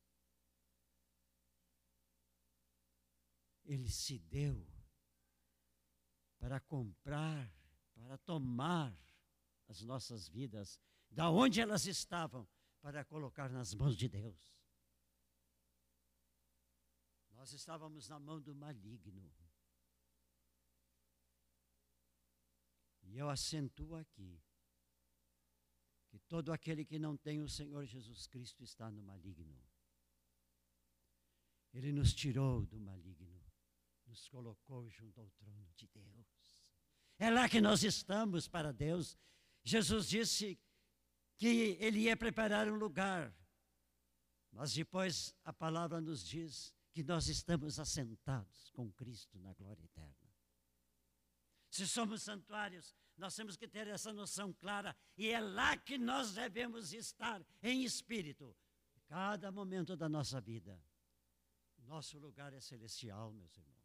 Ele 3.64 3.91
se 3.91 4.20
deu 4.20 4.64
para 6.39 6.61
comprar, 6.61 7.53
para 7.93 8.16
tomar 8.18 8.97
as 9.66 9.83
nossas 9.83 10.29
vidas, 10.29 10.81
da 11.11 11.29
onde 11.29 11.61
elas 11.61 11.87
estavam, 11.87 12.49
para 12.81 13.05
colocar 13.05 13.51
nas 13.51 13.74
mãos 13.74 13.97
de 13.97 14.09
Deus. 14.09 14.57
Nós 17.33 17.53
estávamos 17.53 18.09
na 18.09 18.20
mão 18.20 18.41
do 18.41 18.55
maligno. 18.55 19.29
Eu 23.18 23.28
acentuo 23.28 23.96
aqui 23.96 24.40
que 26.06 26.20
todo 26.20 26.52
aquele 26.52 26.84
que 26.84 27.00
não 27.00 27.16
tem 27.16 27.42
o 27.42 27.48
Senhor 27.48 27.84
Jesus 27.84 28.28
Cristo 28.28 28.62
está 28.62 28.92
no 28.92 29.02
maligno. 29.02 29.60
Ele 31.72 31.90
nos 31.90 32.14
tirou 32.14 32.64
do 32.64 32.78
maligno, 32.78 33.44
nos 34.06 34.28
colocou 34.28 34.88
junto 34.88 35.20
ao 35.20 35.28
trono 35.30 35.68
de 35.74 35.88
Deus. 35.88 36.64
É 37.18 37.28
lá 37.28 37.48
que 37.48 37.60
nós 37.60 37.82
estamos 37.82 38.46
para 38.46 38.72
Deus. 38.72 39.18
Jesus 39.64 40.08
disse 40.08 40.56
que 41.36 41.76
ele 41.80 42.02
ia 42.02 42.16
preparar 42.16 42.70
um 42.70 42.76
lugar, 42.76 43.36
mas 44.52 44.72
depois 44.72 45.34
a 45.42 45.52
palavra 45.52 46.00
nos 46.00 46.24
diz 46.24 46.72
que 46.92 47.02
nós 47.02 47.26
estamos 47.26 47.80
assentados 47.80 48.70
com 48.70 48.92
Cristo 48.92 49.40
na 49.40 49.52
glória 49.54 49.82
eterna. 49.82 50.32
Se 51.68 51.86
somos 51.88 52.22
santuários, 52.22 52.96
nós 53.18 53.34
temos 53.34 53.56
que 53.56 53.66
ter 53.66 53.86
essa 53.88 54.12
noção 54.12 54.52
clara, 54.52 54.96
e 55.16 55.28
é 55.28 55.40
lá 55.40 55.76
que 55.76 55.98
nós 55.98 56.32
devemos 56.32 56.92
estar 56.92 57.44
em 57.62 57.84
espírito, 57.84 58.56
cada 59.06 59.50
momento 59.50 59.96
da 59.96 60.08
nossa 60.08 60.40
vida. 60.40 60.80
Nosso 61.78 62.18
lugar 62.18 62.52
é 62.52 62.60
celestial, 62.60 63.32
meus 63.32 63.56
irmãos. 63.56 63.78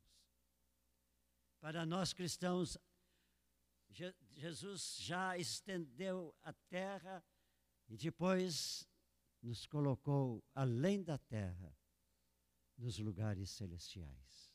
Para 1.59 1.85
nós 1.85 2.13
cristãos, 2.13 2.77
Jesus 4.31 4.97
já 4.99 5.37
estendeu 5.37 6.35
a 6.41 6.51
terra 6.51 7.23
e 7.87 7.95
depois 7.95 8.87
nos 9.41 9.65
colocou 9.65 10.43
além 10.53 11.03
da 11.03 11.17
terra 11.17 11.75
nos 12.77 12.97
lugares 12.97 13.49
celestiais. 13.51 14.53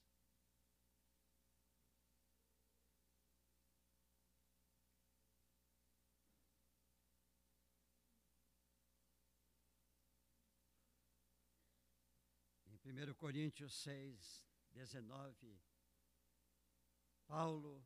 Em 12.85 12.88
1 12.99 13.15
Coríntios 13.15 13.75
6, 13.83 14.45
19, 14.73 15.61
Paulo 17.27 17.85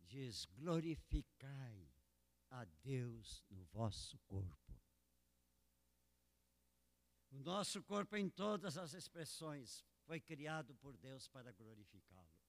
diz: 0.00 0.46
glorificai 0.46 1.92
a 2.50 2.64
Deus 2.64 3.44
no 3.50 3.64
vosso 3.64 4.18
corpo 4.20 4.66
o 7.36 7.38
nosso 7.40 7.82
corpo, 7.82 8.16
em 8.16 8.30
todas 8.30 8.78
as 8.78 8.94
expressões, 8.94 9.84
foi 10.06 10.18
criado 10.20 10.74
por 10.76 10.96
Deus 10.96 11.28
para 11.28 11.52
glorificá-lo. 11.52 12.40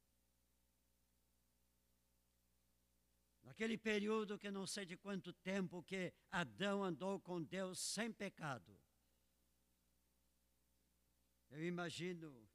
Naquele 3.43 3.77
período 3.77 4.37
que 4.37 4.49
não 4.49 4.65
sei 4.65 4.85
de 4.85 4.95
quanto 4.95 5.33
tempo 5.33 5.83
que 5.83 6.13
Adão 6.31 6.83
andou 6.83 7.19
com 7.19 7.43
Deus 7.43 7.79
sem 7.79 8.11
pecado. 8.11 8.77
Eu 11.49 11.63
imagino 11.63 12.47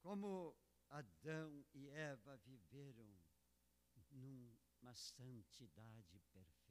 como 0.00 0.56
Adão 0.90 1.64
e 1.72 1.88
Eva 1.88 2.36
viveram 2.38 3.16
numa 4.10 4.94
santidade 4.94 6.20
perfeita. 6.32 6.64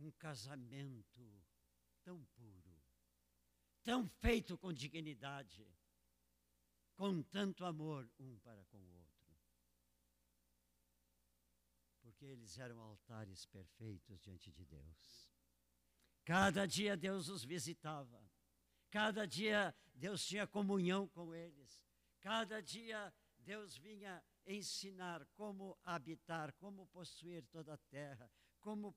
um 0.00 0.10
casamento 0.12 1.44
tão 2.02 2.24
puro, 2.36 2.82
tão 3.82 4.08
feito 4.08 4.56
com 4.56 4.72
dignidade, 4.72 5.66
com 6.94 7.22
tanto 7.22 7.64
amor 7.64 8.08
um 8.18 8.38
para 8.38 8.64
com 8.66 8.78
o 8.78 8.90
outro. 8.92 8.97
Porque 12.18 12.32
eles 12.32 12.58
eram 12.58 12.80
altares 12.80 13.46
perfeitos 13.46 14.20
diante 14.20 14.50
de 14.50 14.64
Deus. 14.64 15.30
Cada 16.24 16.66
dia 16.66 16.96
Deus 16.96 17.28
os 17.28 17.44
visitava. 17.44 18.20
Cada 18.90 19.24
dia 19.24 19.72
Deus 19.94 20.26
tinha 20.26 20.44
comunhão 20.44 21.06
com 21.06 21.32
eles. 21.32 21.80
Cada 22.20 22.60
dia 22.60 23.14
Deus 23.38 23.76
vinha 23.76 24.20
ensinar 24.44 25.24
como 25.26 25.78
habitar, 25.84 26.52
como 26.54 26.88
possuir 26.88 27.46
toda 27.46 27.74
a 27.74 27.78
terra, 27.78 28.28
como 28.58 28.96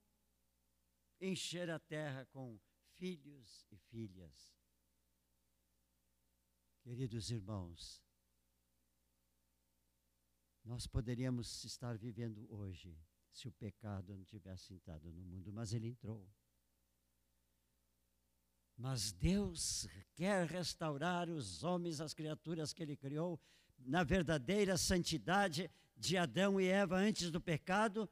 encher 1.19 1.69
a 1.69 1.77
terra 1.77 2.25
com 2.25 2.59
filhos 2.97 3.67
e 3.69 3.77
filhas. 3.77 4.57
Queridos 6.81 7.29
irmãos, 7.29 8.01
nós 10.63 10.87
poderíamos 10.87 11.63
estar 11.63 11.95
vivendo 11.99 12.51
hoje 12.51 12.99
se 13.31 13.47
o 13.47 13.51
pecado 13.51 14.15
não 14.15 14.25
tivesse 14.25 14.73
entrado 14.73 15.11
no 15.11 15.23
mundo, 15.23 15.51
mas 15.51 15.73
ele 15.73 15.87
entrou. 15.87 16.29
Mas 18.77 19.11
Deus 19.11 19.87
quer 20.15 20.47
restaurar 20.47 21.29
os 21.29 21.63
homens, 21.63 22.01
as 22.01 22.13
criaturas 22.13 22.73
que 22.73 22.81
Ele 22.81 22.97
criou, 22.97 23.39
na 23.77 24.03
verdadeira 24.03 24.75
santidade 24.77 25.69
de 25.95 26.17
Adão 26.17 26.59
e 26.59 26.65
Eva 26.65 26.97
antes 26.97 27.29
do 27.29 27.39
pecado, 27.39 28.09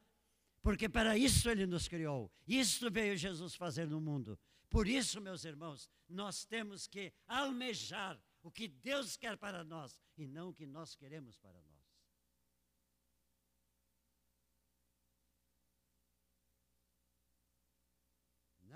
porque 0.62 0.88
para 0.88 1.18
isso 1.18 1.50
ele 1.50 1.66
nos 1.66 1.88
criou. 1.88 2.32
Isso 2.48 2.90
veio 2.92 3.18
Jesus 3.18 3.56
fazer 3.56 3.88
no 3.88 4.00
mundo. 4.00 4.38
Por 4.70 4.88
isso, 4.88 5.20
meus 5.20 5.44
irmãos, 5.46 5.90
nós 6.08 6.46
temos 6.46 6.86
que 6.86 7.12
almejar 7.28 8.22
o 8.44 8.52
que 8.52 8.68
Deus 8.68 9.18
quer 9.18 9.38
para 9.38 9.64
nós 9.64 10.00
e 10.18 10.28
não 10.28 10.50
o 10.50 10.54
que 10.54 10.66
nós 10.66 10.96
queremos 10.96 11.38
para 11.38 11.62
nós. 11.64 11.69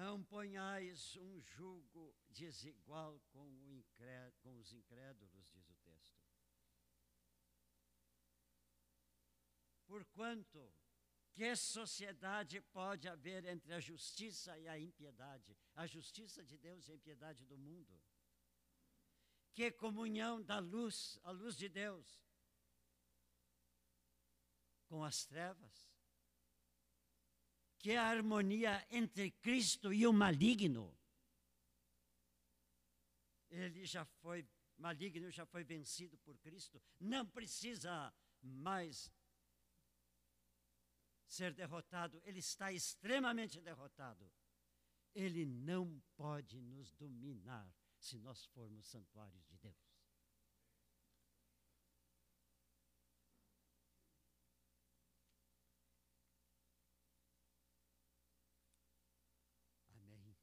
Não 0.04 0.22
ponhais 0.22 1.16
um 1.16 1.40
jugo 1.40 2.14
desigual 2.28 3.22
com, 3.32 3.48
com 4.42 4.58
os 4.58 4.74
incrédulos, 4.74 5.50
diz 5.50 5.70
o 5.70 5.76
texto. 5.76 6.22
Porquanto, 9.86 10.62
que 11.32 11.56
sociedade 11.56 12.60
pode 12.60 13.08
haver 13.08 13.46
entre 13.46 13.72
a 13.72 13.80
justiça 13.80 14.60
e 14.60 14.68
a 14.68 14.78
impiedade? 14.78 15.56
A 15.74 15.88
justiça 15.88 16.44
de 16.44 16.58
Deus 16.58 16.86
e 16.90 16.92
a 16.92 16.96
impiedade 16.96 17.46
do 17.46 17.58
mundo? 17.58 17.98
Que 19.54 19.72
comunhão 19.72 20.44
da 20.44 20.60
luz, 20.60 21.18
a 21.24 21.32
luz 21.32 21.56
de 21.56 21.70
Deus, 21.70 22.22
com 24.86 25.02
as 25.02 25.24
trevas? 25.24 25.93
Que 27.84 27.98
harmonia 27.98 28.88
entre 28.90 29.30
Cristo 29.46 29.92
e 29.92 30.08
o 30.08 30.14
maligno? 30.14 30.86
Ele 33.50 33.86
já 33.86 34.06
foi 34.06 34.48
maligno, 34.78 35.30
já 35.30 35.46
foi 35.46 35.66
vencido 35.66 36.18
por 36.20 36.38
Cristo, 36.38 36.82
não 36.98 37.26
precisa 37.28 38.14
mais 38.42 39.12
ser 41.28 41.54
derrotado, 41.54 42.22
ele 42.24 42.40
está 42.40 42.72
extremamente 42.72 43.60
derrotado. 43.60 44.32
Ele 45.14 45.46
não 45.46 46.02
pode 46.16 46.62
nos 46.62 46.90
dominar 46.94 47.70
se 48.00 48.18
nós 48.18 48.46
formos 48.46 48.86
santuários 48.88 49.46
de 49.46 49.58
Deus. 49.58 49.94
Amém. 59.90 60.36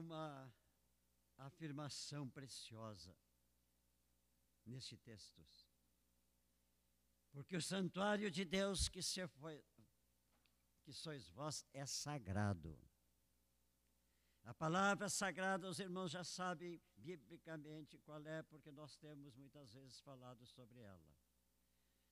Uma 0.00 0.52
afirmação 1.38 2.28
preciosa 2.28 3.16
neste 4.64 4.96
texto. 4.96 5.42
Porque 7.30 7.56
o 7.56 7.62
santuário 7.62 8.30
de 8.30 8.44
Deus 8.44 8.88
que, 8.88 9.02
se 9.02 9.26
foi, 9.26 9.64
que 10.82 10.92
sois 10.92 11.28
vós 11.30 11.64
é 11.72 11.86
sagrado. 11.86 12.78
A 14.44 14.52
palavra 14.52 15.08
sagrada, 15.08 15.68
os 15.68 15.78
irmãos 15.78 16.10
já 16.10 16.24
sabem 16.24 16.80
biblicamente 16.96 17.96
qual 17.98 18.20
é, 18.26 18.42
porque 18.42 18.70
nós 18.72 18.96
temos 18.96 19.36
muitas 19.36 19.72
vezes 19.72 20.00
falado 20.00 20.44
sobre 20.46 20.80
ela. 20.80 21.16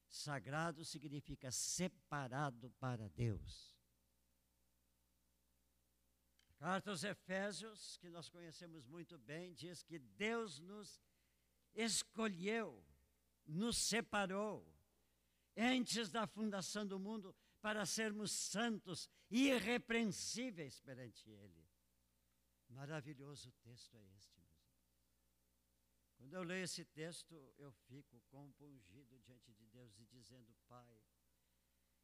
Sagrado 0.09 0.85
significa 0.85 1.51
separado 1.51 2.71
para 2.79 3.09
Deus. 3.11 3.80
Carta 6.61 6.91
aos 6.91 7.05
Efésios, 7.05 7.97
que 7.97 8.11
nós 8.11 8.29
conhecemos 8.29 8.87
muito 8.87 9.17
bem, 9.17 9.55
diz 9.55 9.83
que 9.83 9.99
Deus 9.99 10.61
nos 10.61 11.01
escolheu, 11.73 12.85
nos 13.47 13.79
separou 13.79 14.71
antes 15.57 16.11
da 16.11 16.27
fundação 16.27 16.87
do 16.87 16.99
mundo, 16.99 17.35
para 17.63 17.87
sermos 17.87 18.31
santos 18.31 19.09
e 19.31 19.49
irrepreensíveis 19.49 20.79
perante 20.83 21.31
Ele. 21.31 21.67
Maravilhoso 22.69 23.51
texto 23.63 23.97
é 23.97 24.05
este. 24.17 24.47
Quando 26.19 26.35
eu 26.35 26.43
leio 26.43 26.65
esse 26.65 26.85
texto, 26.85 27.35
eu 27.57 27.73
fico 27.89 28.21
compungido 28.29 29.19
diante 29.21 29.51
de 29.55 29.67
Deus 29.69 29.99
e 29.99 30.05
dizendo: 30.05 30.55
Pai, 30.69 31.03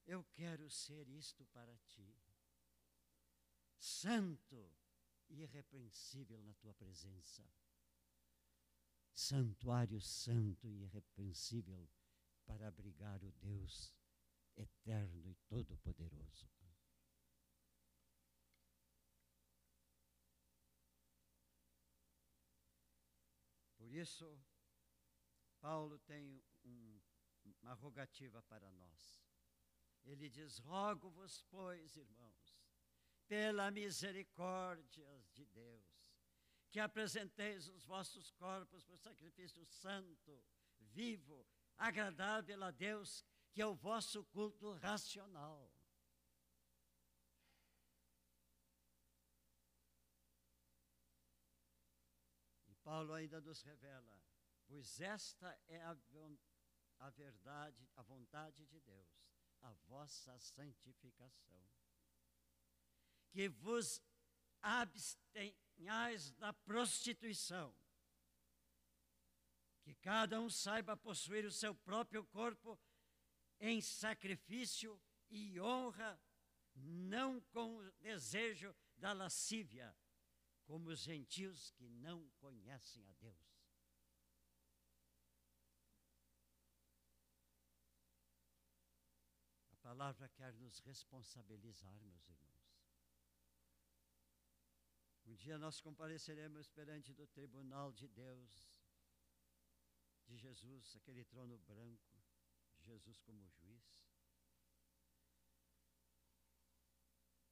eu 0.06 0.24
quero 0.32 0.70
ser 0.70 1.06
isto 1.10 1.44
para 1.46 1.76
ti, 1.76 2.16
santo 3.86 4.74
e 5.28 5.42
irrepreensível 5.42 6.42
na 6.42 6.52
tua 6.54 6.74
presença. 6.74 7.48
Santuário 9.14 10.00
santo 10.00 10.68
e 10.68 10.82
irrepreensível 10.82 11.88
para 12.44 12.66
abrigar 12.66 13.22
o 13.22 13.30
Deus 13.32 13.94
eterno 14.56 15.28
e 15.28 15.34
todo-poderoso. 15.48 16.50
Por 23.78 23.92
isso, 23.92 24.38
Paulo 25.60 25.96
tem 26.00 26.42
um, 26.64 27.00
uma 27.62 27.74
rogativa 27.74 28.42
para 28.42 28.70
nós. 28.72 29.22
Ele 30.04 30.28
diz: 30.28 30.58
Rogo-vos, 30.58 31.42
pois, 31.42 31.96
irmãos, 31.96 32.65
pela 33.28 33.70
misericórdia 33.70 35.24
de 35.32 35.44
Deus, 35.46 35.84
que 36.70 36.80
apresenteis 36.80 37.68
os 37.68 37.84
vossos 37.84 38.30
corpos 38.32 38.84
por 38.84 38.98
sacrifício 38.98 39.64
santo, 39.66 40.44
vivo, 40.78 41.46
agradável 41.76 42.62
a 42.62 42.70
Deus, 42.70 43.24
que 43.52 43.62
é 43.62 43.66
o 43.66 43.74
vosso 43.74 44.24
culto 44.26 44.72
racional. 44.74 45.70
E 52.68 52.74
Paulo 52.76 53.14
ainda 53.14 53.40
nos 53.40 53.62
revela, 53.62 54.22
pois 54.66 55.00
esta 55.00 55.58
é 55.66 55.80
a, 55.82 55.96
a 56.98 57.10
verdade, 57.10 57.88
a 57.96 58.02
vontade 58.02 58.66
de 58.66 58.80
Deus, 58.80 59.26
a 59.62 59.72
vossa 59.72 60.38
santificação. 60.38 61.66
Que 63.30 63.48
vos 63.48 64.00
abstenhais 64.62 66.32
da 66.32 66.52
prostituição 66.52 67.74
que 69.86 69.94
cada 69.94 70.40
um 70.40 70.50
saiba 70.50 70.96
possuir 70.96 71.44
o 71.44 71.52
seu 71.52 71.72
próprio 71.72 72.24
corpo 72.24 72.76
em 73.60 73.80
sacrifício 73.80 75.00
e 75.30 75.60
honra, 75.60 76.20
não 76.74 77.40
com 77.52 77.76
o 77.76 77.92
desejo 77.92 78.74
da 78.96 79.12
lascívia, 79.12 79.96
como 80.64 80.88
os 80.88 80.98
gentios 80.98 81.70
que 81.70 81.88
não 81.88 82.28
conhecem 82.40 83.08
a 83.08 83.12
Deus. 83.12 83.56
A 89.70 89.76
palavra 89.76 90.28
quer 90.30 90.52
nos 90.54 90.80
responsabilizar, 90.80 91.96
meus 92.02 92.28
irmãos. 92.28 92.55
Um 95.26 95.34
dia 95.34 95.58
nós 95.58 95.80
compareceremos 95.80 96.68
perante 96.68 97.12
do 97.12 97.26
tribunal 97.26 97.92
de 97.92 98.06
Deus 98.06 98.70
de 100.24 100.36
Jesus, 100.36 100.94
aquele 100.96 101.24
trono 101.24 101.58
branco, 101.58 102.16
Jesus 102.80 103.20
como 103.20 103.48
juiz. 103.48 104.06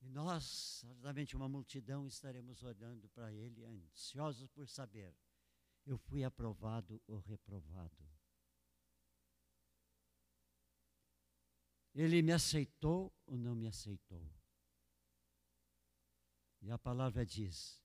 E 0.00 0.08
nós, 0.08 0.44
certamente 0.44 1.34
uma 1.34 1.48
multidão, 1.48 2.06
estaremos 2.06 2.62
olhando 2.62 3.08
para 3.08 3.32
ele, 3.32 3.64
ansiosos 3.64 4.48
por 4.50 4.68
saber: 4.68 5.16
eu 5.84 5.98
fui 5.98 6.22
aprovado 6.22 7.02
ou 7.06 7.18
reprovado? 7.18 8.04
Ele 11.94 12.22
me 12.22 12.32
aceitou 12.32 13.12
ou 13.26 13.36
não 13.36 13.54
me 13.54 13.66
aceitou? 13.66 14.28
E 16.64 16.70
a 16.70 16.78
palavra 16.78 17.26
diz: 17.26 17.78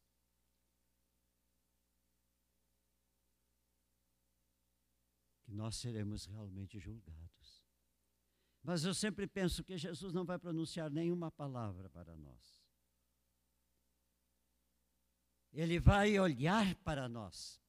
que 5.44 5.54
nós 5.54 5.76
seremos 5.76 6.26
realmente 6.26 6.80
julgados. 6.80 7.66
Mas 8.64 8.86
eu 8.86 8.94
sempre 8.94 9.28
penso 9.28 9.64
que 9.66 9.78
Jesus 9.78 10.14
não 10.14 10.24
vai 10.24 10.40
pronunciar 10.40 10.90
nenhuma 10.90 11.30
palavra 11.30 11.90
para 11.90 12.16
nós. 12.16 12.64
Ele 15.52 15.78
vai 15.78 16.18
olhar 16.18 16.74
para 16.76 17.10
nós. 17.10 17.62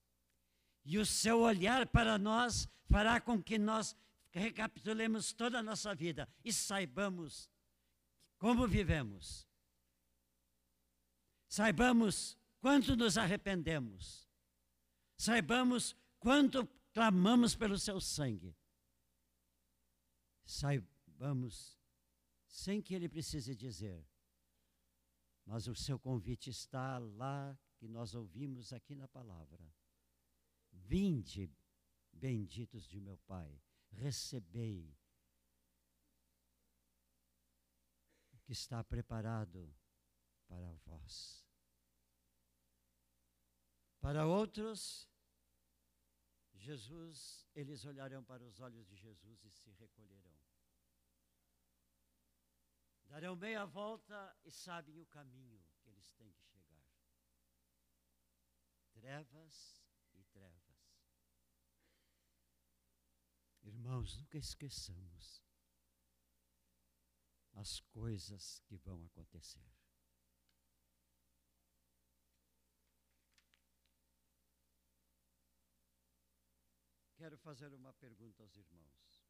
E 0.84 0.96
o 0.96 1.04
seu 1.04 1.40
olhar 1.40 1.88
para 1.88 2.18
nós 2.18 2.68
fará 2.88 3.20
com 3.20 3.42
que 3.42 3.58
nós 3.58 3.96
recapitulemos 4.30 5.32
toda 5.32 5.58
a 5.58 5.62
nossa 5.62 5.92
vida 5.92 6.28
e 6.44 6.52
saibamos 6.52 7.50
como 8.38 8.68
vivemos. 8.68 9.49
Saibamos 11.50 12.38
quanto 12.60 12.94
nos 12.94 13.18
arrependemos. 13.18 14.30
Saibamos 15.16 15.96
quanto 16.20 16.64
clamamos 16.92 17.56
pelo 17.56 17.76
seu 17.76 18.00
sangue. 18.00 18.56
Saibamos, 20.44 21.76
sem 22.46 22.80
que 22.80 22.94
ele 22.94 23.08
precise 23.08 23.56
dizer, 23.56 24.08
mas 25.44 25.66
o 25.66 25.74
seu 25.74 25.98
convite 25.98 26.50
está 26.50 26.98
lá 26.98 27.58
que 27.78 27.88
nós 27.88 28.14
ouvimos 28.14 28.72
aqui 28.72 28.94
na 28.94 29.08
palavra. 29.08 29.74
Vinde, 30.70 31.50
benditos 32.12 32.84
de 32.84 33.00
meu 33.00 33.18
Pai, 33.26 33.60
recebei 33.90 34.96
que 38.44 38.52
está 38.52 38.84
preparado 38.84 39.74
para 40.50 40.72
vós. 40.84 41.46
Para 44.00 44.26
outros, 44.26 45.08
Jesus, 46.54 47.46
eles 47.54 47.84
olharão 47.84 48.24
para 48.24 48.44
os 48.44 48.58
olhos 48.58 48.84
de 48.86 48.96
Jesus 48.96 49.44
e 49.44 49.50
se 49.50 49.70
recolherão. 49.70 50.38
Darão 53.04 53.36
meia 53.36 53.64
volta 53.64 54.36
e 54.44 54.50
sabem 54.50 55.00
o 55.00 55.06
caminho 55.06 55.62
que 55.78 55.88
eles 55.88 56.12
têm 56.14 56.30
que 56.32 56.42
chegar. 56.44 56.84
Trevas 58.92 59.84
e 60.14 60.24
trevas. 60.24 60.70
Irmãos, 63.62 64.16
nunca 64.16 64.38
esqueçamos 64.38 65.42
as 67.52 67.80
coisas 67.80 68.60
que 68.60 68.76
vão 68.76 69.04
acontecer. 69.04 69.79
Quero 77.20 77.36
fazer 77.36 77.70
uma 77.74 77.92
pergunta 77.92 78.42
aos 78.42 78.56
irmãos. 78.56 79.22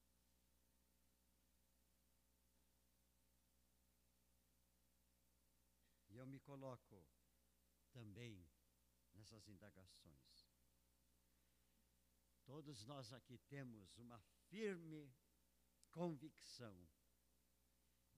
E 6.09 6.17
eu 6.17 6.25
me 6.25 6.39
coloco 6.39 7.05
também 7.91 8.49
nessas 9.13 9.49
indagações. 9.49 10.55
Todos 12.45 12.85
nós 12.85 13.13
aqui 13.13 13.37
temos 13.49 13.99
uma 13.99 14.21
firme 14.49 15.13
convicção 15.91 16.89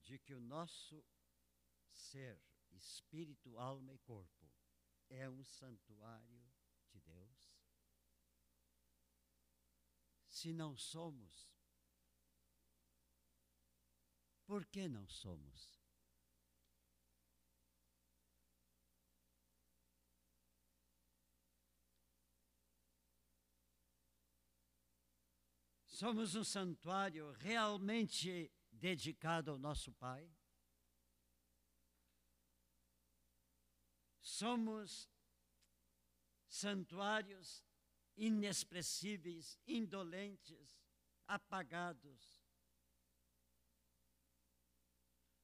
de 0.03 0.19
que 0.19 0.35
o 0.35 0.41
nosso 0.43 1.03
ser, 1.89 2.39
espírito, 2.73 3.59
alma 3.59 3.95
e 3.95 3.99
corpo, 4.01 4.53
é 5.09 5.31
um 5.31 5.43
santuário 5.43 6.45
de 6.91 7.01
Deus? 7.01 7.63
Se 10.43 10.53
não 10.53 10.77
somos? 10.77 11.49
Por 14.45 14.67
que 14.67 14.89
não 14.89 15.07
somos? 15.07 15.81
Somos 25.87 26.35
um 26.35 26.43
santuário 26.43 27.31
realmente 27.31 28.53
dedicado 28.73 29.53
ao 29.53 29.59
nosso 29.59 29.93
Pai? 29.93 30.29
Somos 34.21 35.09
santuários 36.49 37.65
inexpressíveis, 38.17 39.59
indolentes, 39.67 40.83
apagados, 41.27 42.43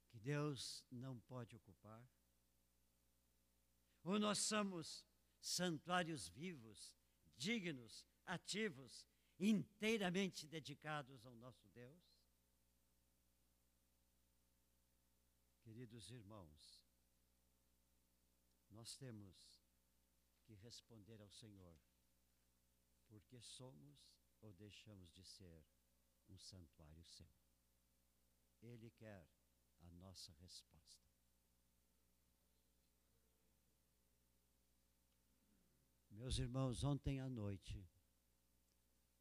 que 0.09 0.19
Deus 0.19 0.85
não 0.91 1.19
pode 1.21 1.57
ocupar? 1.57 2.07
Ou 4.03 4.19
nós 4.19 4.39
somos 4.39 5.07
santuários 5.41 6.29
vivos, 6.29 6.95
dignos, 7.37 8.07
ativos, 8.27 9.07
inteiramente 9.39 10.47
dedicados 10.47 11.25
ao 11.25 11.35
nosso 11.37 11.69
Deus? 11.69 12.03
Queridos 15.63 16.11
irmãos, 16.11 16.89
nós 18.71 18.97
temos 18.97 19.63
que 20.45 20.55
responder 20.55 21.21
ao 21.21 21.29
Senhor 21.29 21.79
porque 23.09 23.41
somos 23.41 23.99
ou 24.41 24.53
deixamos 24.53 25.11
de 25.13 25.25
ser 25.25 25.65
um 26.29 26.39
santuário 26.39 27.05
seu. 27.05 27.29
Ele 28.61 28.91
quer 28.91 29.29
a 29.81 29.91
nossa 29.91 30.33
resposta. 30.35 31.09
Meus 36.11 36.39
irmãos, 36.39 36.83
ontem 36.83 37.21
à 37.21 37.29
noite, 37.29 37.89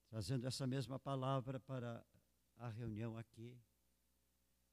trazendo 0.08 0.48
essa 0.48 0.66
mesma 0.66 1.00
palavra 1.00 1.60
para 1.60 2.04
a 2.56 2.70
reunião 2.70 3.16
aqui, 3.16 3.62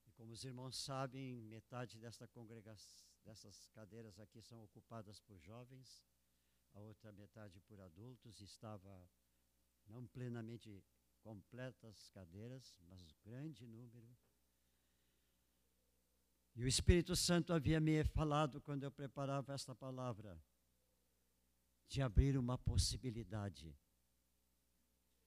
e 0.07 0.11
como 0.13 0.33
os 0.33 0.43
irmãos 0.43 0.77
sabem, 0.77 1.43
metade 1.43 1.99
desta 1.99 2.27
congregação, 2.27 3.05
dessas 3.23 3.69
cadeiras 3.69 4.19
aqui 4.19 4.41
são 4.41 4.63
ocupadas 4.65 5.21
por 5.21 5.39
jovens, 5.39 6.03
a 6.75 6.81
outra 6.81 7.13
metade 7.13 7.61
por 7.61 7.81
adultos, 7.81 8.41
estava 8.41 9.09
não 9.87 10.07
plenamente 10.07 10.83
completas 11.23 12.09
cadeiras, 12.09 12.77
mas 12.89 13.13
grande 13.25 13.67
número. 13.67 14.07
E 16.55 16.63
o 16.63 16.69
Espírito 16.69 17.17
Santo 17.17 17.53
havia 17.53 17.81
me 17.81 18.05
falado 18.05 18.61
quando 18.61 18.85
eu 18.85 18.91
preparava 18.91 19.53
esta 19.53 19.75
palavra 19.75 20.41
de 21.89 22.03
abrir 22.03 22.37
uma 22.37 22.57
possibilidade 22.59 23.77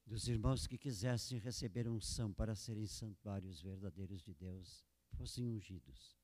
dos 0.06 0.28
irmãos 0.28 0.66
que 0.66 0.78
quisessem 0.78 1.38
receber 1.38 1.88
unção 1.88 2.34
para 2.34 2.56
serem 2.56 2.88
santuários 2.88 3.62
verdadeiros 3.62 4.22
de 4.22 4.34
Deus 4.34 4.86
fossem 5.18 5.46
ungidos. 5.46 6.18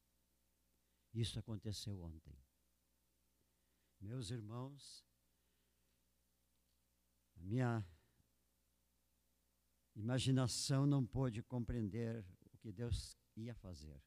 Isso 1.13 1.37
aconteceu 1.37 2.01
ontem. 2.01 2.37
Meus 3.99 4.31
irmãos, 4.31 5.05
minha 7.43 7.85
imaginação 9.95 10.85
não 10.85 11.05
pôde 11.05 11.43
compreender 11.43 12.25
o 12.51 12.57
que 12.57 12.71
Deus 12.71 13.17
ia 13.35 13.53
fazer. 13.55 14.01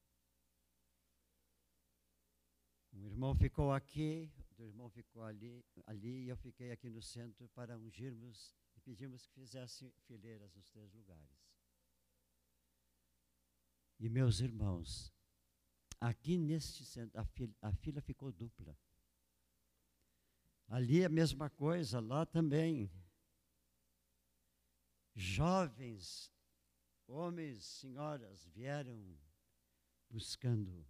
Um 2.92 3.04
irmão 3.04 3.34
ficou 3.34 3.72
aqui, 3.72 4.32
outro 4.38 4.64
irmão 4.64 4.88
ficou 4.88 5.22
ali, 5.22 5.64
ali 5.86 6.24
e 6.24 6.28
eu 6.28 6.36
fiquei 6.36 6.70
aqui 6.72 6.88
no 6.88 7.02
centro 7.02 7.48
para 7.50 7.78
ungirmos 7.78 8.54
e 8.74 8.80
pedimos 8.80 9.26
que 9.26 9.34
fizesse 9.34 9.92
fileiras 10.06 10.54
nos 10.54 10.70
três 10.70 10.92
lugares. 10.94 11.46
E 14.00 14.08
meus 14.08 14.40
irmãos, 14.40 15.12
aqui 16.00 16.38
neste 16.38 16.84
centro, 16.84 17.20
a 17.20 17.24
fila, 17.24 17.54
a 17.60 17.72
fila 17.72 18.00
ficou 18.00 18.32
dupla. 18.32 18.76
Ali 20.68 21.04
a 21.04 21.08
mesma 21.08 21.48
coisa, 21.48 22.00
lá 22.00 22.26
também 22.26 22.90
jovens, 25.16 26.30
homens, 27.08 27.64
senhoras, 27.64 28.44
vieram 28.48 29.18
buscando 30.10 30.86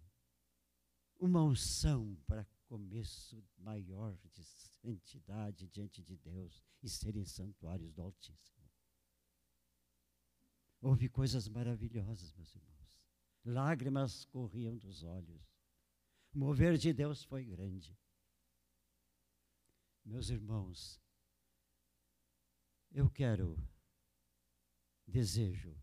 uma 1.17 1.41
unção 1.41 2.15
para 2.27 2.45
começo 2.65 3.41
maior 3.57 4.15
de 4.27 4.43
santidade 4.43 5.67
diante 5.69 6.03
de 6.03 6.17
Deus 6.17 6.61
e 6.83 6.89
serem 6.89 7.23
santuários 7.23 7.93
do 7.93 8.01
Altíssimo. 8.01 8.69
Houve 10.81 11.09
coisas 11.09 11.47
maravilhosas, 11.47 12.33
meus 12.33 12.53
irmãos. 12.53 13.01
Lágrimas 13.45 14.25
corriam 14.25 14.77
dos 14.77 15.03
olhos. 15.03 15.41
O 16.33 16.39
mover 16.39 16.77
de 16.77 16.93
Deus 16.93 17.23
foi 17.23 17.45
grande. 17.45 17.97
Meus 20.03 20.29
irmãos, 20.29 21.01
eu 22.91 23.09
quero 23.09 23.57
desejo 25.07 25.75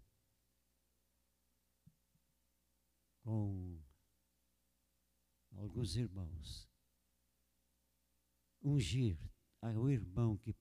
com 3.21 3.83
alguns 5.53 5.97
irmãos 5.97 6.69
ungir 8.63 9.19
ao 9.61 9.91
irmão 9.91 10.37
que 10.37 10.55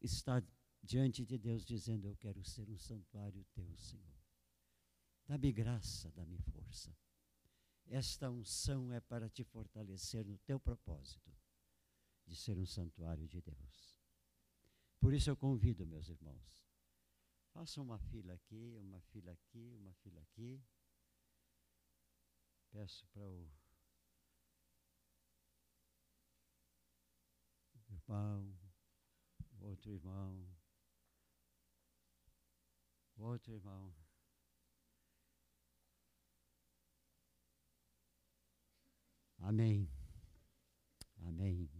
está 0.00 0.42
diante 0.82 1.24
de 1.24 1.38
Deus 1.38 1.64
dizendo: 1.64 2.06
Eu 2.06 2.16
quero 2.16 2.42
ser 2.44 2.68
um 2.68 2.78
santuário 2.78 3.44
teu, 3.52 3.76
Senhor. 3.76 4.20
Dá-me 5.26 5.52
graça, 5.52 6.10
dá-me 6.12 6.38
força. 6.38 6.94
Esta 7.86 8.30
unção 8.30 8.92
é 8.92 9.00
para 9.00 9.28
te 9.28 9.44
fortalecer 9.44 10.24
no 10.24 10.38
teu 10.38 10.58
propósito 10.58 11.30
de 12.26 12.36
ser 12.36 12.56
um 12.58 12.66
santuário 12.66 13.26
de 13.26 13.40
Deus. 13.40 13.98
Por 15.00 15.14
isso 15.14 15.30
eu 15.30 15.36
convido, 15.36 15.86
meus 15.86 16.08
irmãos, 16.08 16.69
Faça 17.52 17.80
uma 17.80 17.98
fila 17.98 18.34
aqui, 18.34 18.76
uma 18.78 19.00
fila 19.00 19.32
aqui, 19.32 19.74
uma 19.76 19.92
fila 19.94 20.20
aqui. 20.20 20.62
Peço 22.70 23.06
para 23.08 23.28
o 23.28 23.50
irmão, 27.90 28.58
outro 29.60 29.90
irmão, 29.90 30.46
outro 33.18 33.52
irmão. 33.52 33.94
Amém. 39.38 39.88
Amém. 41.26 41.79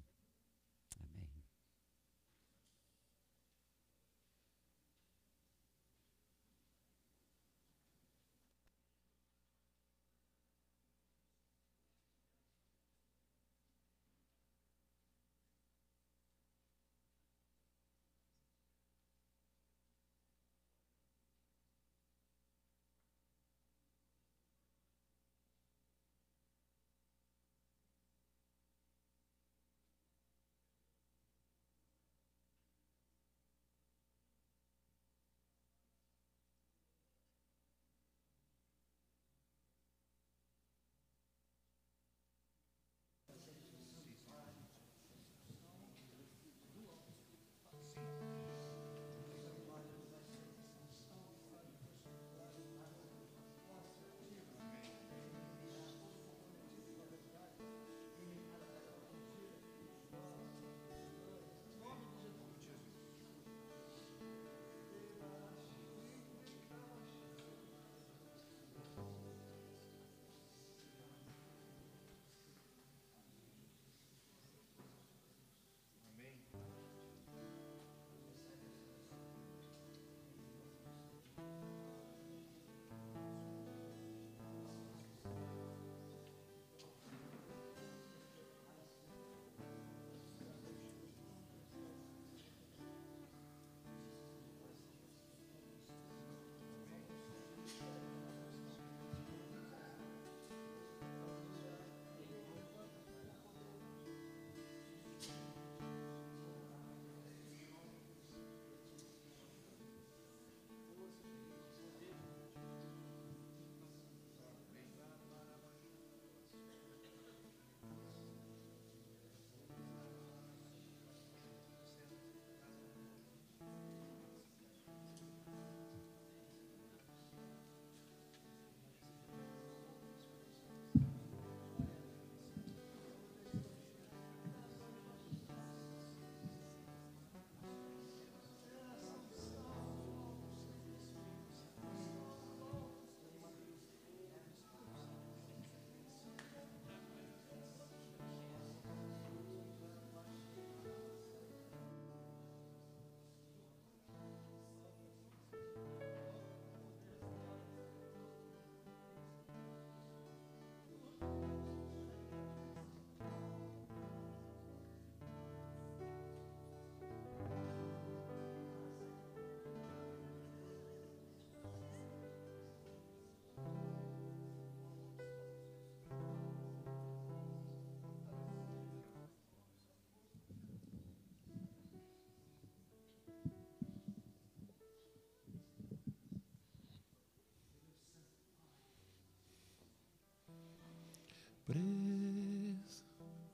Preso 191.71 193.05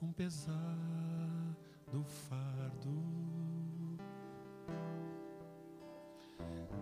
um 0.01 0.11
pesado 0.11 0.57
fardo 2.29 2.89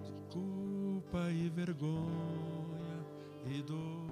de 0.01 0.13
culpa 0.33 1.31
e 1.33 1.49
vergonha 1.49 3.05
e 3.47 3.63
dor. 3.63 4.04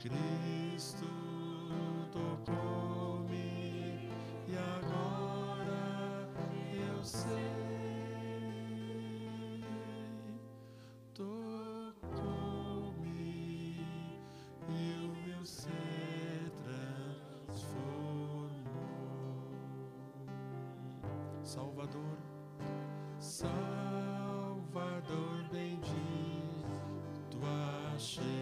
Cristo 0.00 1.06
tocou-me 2.10 4.08
e 4.48 4.56
agora 4.56 6.26
eu 6.72 7.04
sei. 7.04 7.28
Tocou-me 11.12 11.84
e 14.70 15.04
o 15.04 15.12
meu 15.28 15.44
ser 15.44 16.50
transformou. 17.46 17.68
Salvador, 21.42 22.16
Salvador 23.18 24.64
bendito 25.52 25.90
achei. 27.94 28.39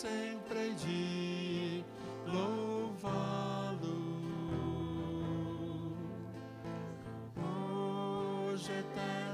Sempre 0.00 0.72
de 0.76 1.84
louvá-lo. 2.24 4.00
hoje 7.36 8.72
eternamente. 8.72 9.29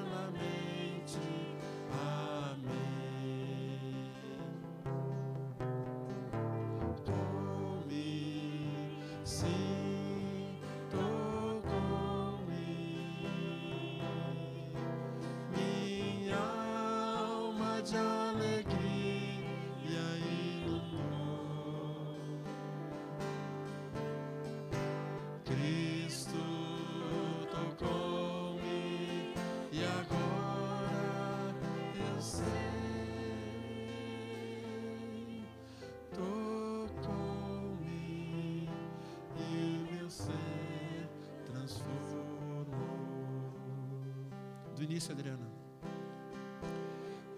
Início, 44.87 45.13
Adriana. 45.13 45.47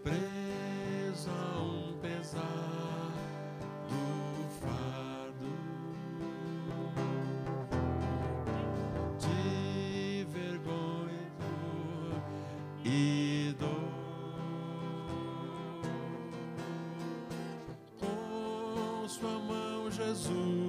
Preso 0.03 1.31
a 1.31 1.63
um 1.63 1.99
pesar 1.99 3.13
do 3.89 4.49
fardo 4.61 5.49
de 9.19 10.27
vergonha 10.31 11.33
e 12.85 13.55
dor. 13.59 13.69
Com 17.99 19.09
sua 19.09 19.39
mão, 19.39 19.91
Jesus 19.91 20.68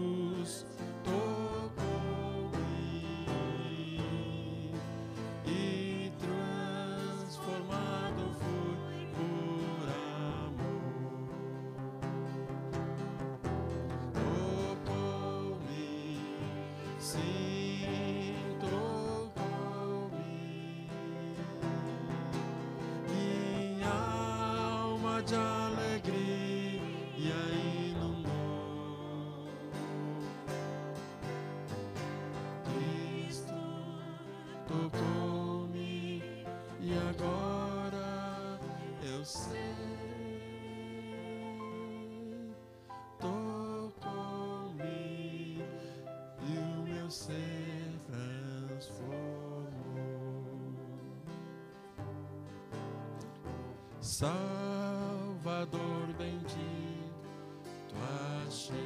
de 25.21 25.35
alegria 25.35 26.81
inundou. 27.89 28.29
Cristo 32.63 33.53
tocou-me 34.67 36.23
e 36.79 36.93
agora 37.09 38.59
eu 39.03 39.25
sei. 39.25 39.59
Tocou-me 43.19 44.83
e 46.47 46.57
o 46.57 46.83
meu 46.83 47.11
ser 47.11 47.99
transformou. 48.07 49.19
Salvador 55.59 56.07
bendito, 56.17 56.55
tu 57.89 57.95
achei. 58.47 58.77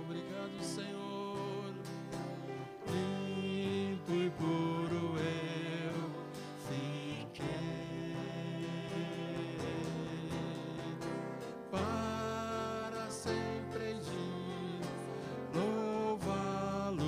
Obrigado, 0.00 0.56
Senhor. 0.62 1.74
Limpo 2.86 4.12
e 4.12 4.30
puro 4.30 5.18
eu 5.18 6.10
fiquei. 6.66 8.16
Para 11.70 13.10
sempre 13.10 14.00
de 14.00 14.80
louvá-lo. 15.54 17.04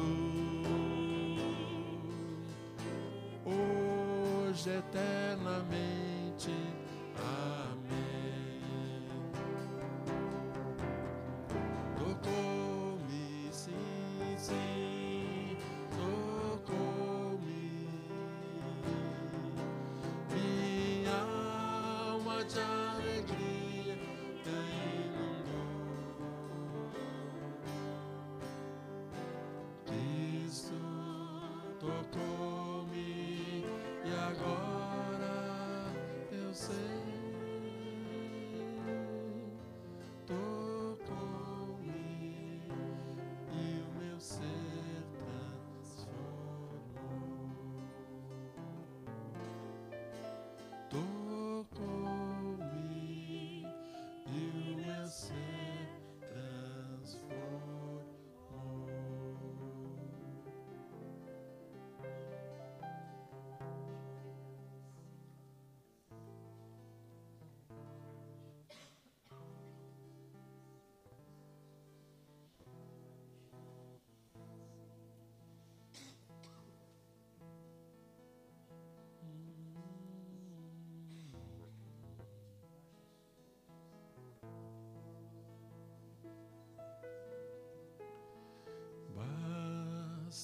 Hoje 3.47 4.69
eternamente. 4.77 6.80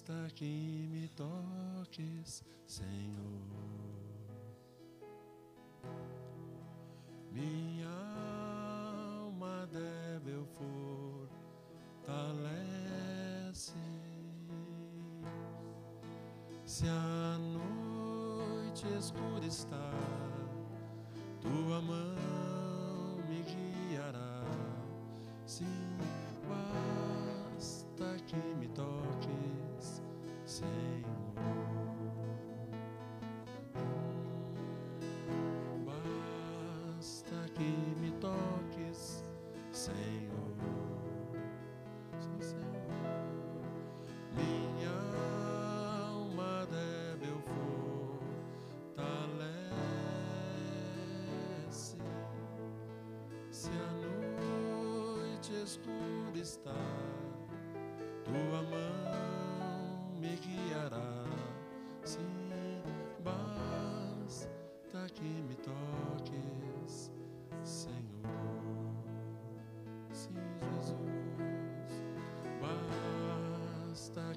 Basta 0.07 0.31
que 0.37 0.89
me 0.89 1.09
toques, 1.17 2.45
Senhor. 2.65 3.43
Minha 7.33 7.89
alma 9.25 9.67
débil 9.67 10.47
fortalece. 10.47 11.35
Se 16.65 16.87
a 16.87 17.39
noite 17.39 18.87
escura 18.97 19.45
está, 19.45 19.91
tua 21.41 21.83
mão 21.83 22.56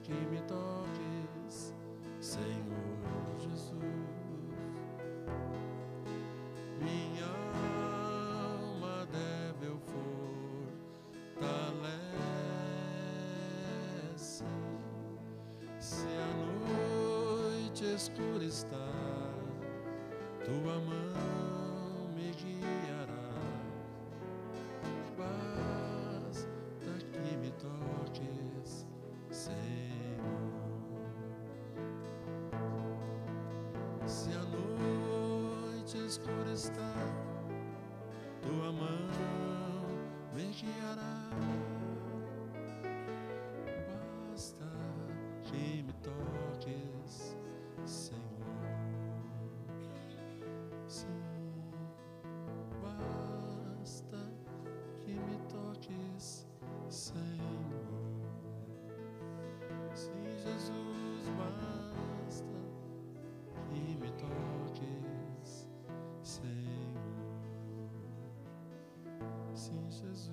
que 0.09 0.15
me 0.31 0.41
toques, 0.41 1.75
Senhor 2.19 3.37
Jesus. 3.37 3.83
Minha 6.79 7.29
alma 8.55 9.05
débil 9.11 9.79
fortalece, 11.35 11.65
se 15.79 16.07
a 16.07 16.27
noite 16.65 17.85
escura 17.93 18.43
está. 18.43 18.88
Noite 36.17 37.18
Sim, 69.69 69.85
Jesus. 69.91 70.31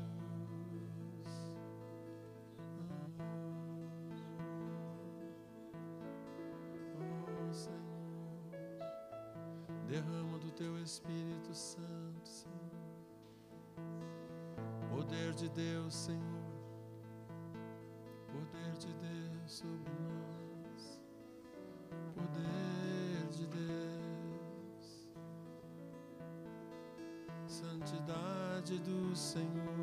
Oh, 6.98 7.52
Senhor, 7.52 7.76
derrama 9.86 10.38
do 10.38 10.50
teu 10.52 10.78
Espírito 10.78 11.52
Santo, 11.52 12.26
Senhor. 12.26 12.56
Poder 14.90 15.34
de 15.34 15.50
Deus, 15.50 15.94
Senhor. 15.94 16.22
Poder 18.32 18.72
de 18.78 18.94
Deus 18.94 19.52
sobre 19.52 19.92
nós. 20.00 21.00
Poder 22.14 23.28
de 23.32 23.46
Deus. 23.48 25.08
Santidade 27.46 28.45
do 28.74 29.14
Senhor. 29.14 29.75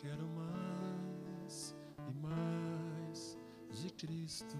Quero 0.00 0.28
mais 0.28 1.74
e 2.08 2.14
mais 2.22 3.36
de 3.68 3.90
Cristo. 3.94 4.56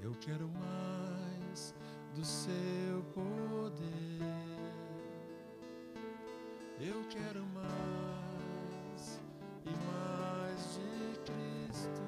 Eu 0.00 0.12
quero 0.12 0.48
mais 0.48 1.74
do 2.14 2.24
seu 2.24 3.02
poder. 3.12 3.84
Eu 6.80 7.04
quero 7.10 7.44
mais 7.46 9.20
e 9.66 9.74
mais 9.86 10.74
de 10.74 11.18
Cristo. 11.20 12.02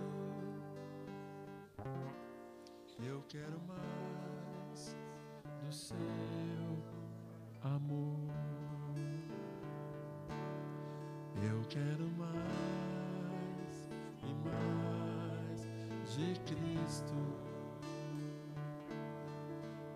Eu 3.06 3.22
quero 3.28 3.60
mais 3.68 4.96
do 5.62 5.72
seu 5.72 6.35
quero 11.68 12.08
mais 12.16 12.30
e 14.22 14.34
mais 14.48 15.60
de 16.14 16.38
Cristo. 16.40 17.14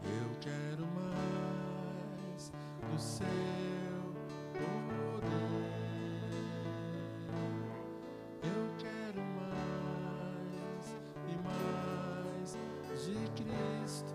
Eu 0.03 0.37
quero 0.41 0.87
mais 0.87 2.53
do 2.91 2.99
seu 2.99 3.27
poder. 4.53 5.31
Eu 8.43 8.75
quero 8.79 9.23
mais 9.39 10.87
e 11.29 11.35
mais 11.45 12.57
de 13.05 13.15
Cristo. 13.43 14.15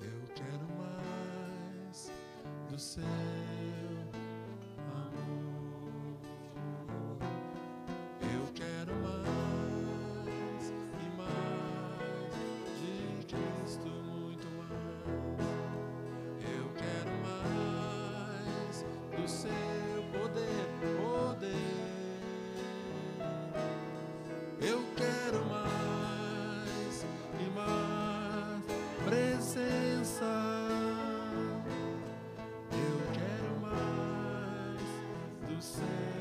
Eu 0.00 0.22
quero 0.34 0.66
mais 0.76 2.10
do 2.68 2.78
seu 2.78 3.55
do 19.26 19.30
seu 19.30 19.50
poder, 20.12 20.68
poder. 21.02 21.50
Eu 24.60 24.80
quero 24.96 25.44
mais 25.46 27.04
e 27.40 27.50
mais 27.50 28.62
presença. 29.04 30.32
Eu 32.70 33.00
quero 33.14 33.60
mais 33.60 34.80
do 35.48 35.60
seu 35.60 36.15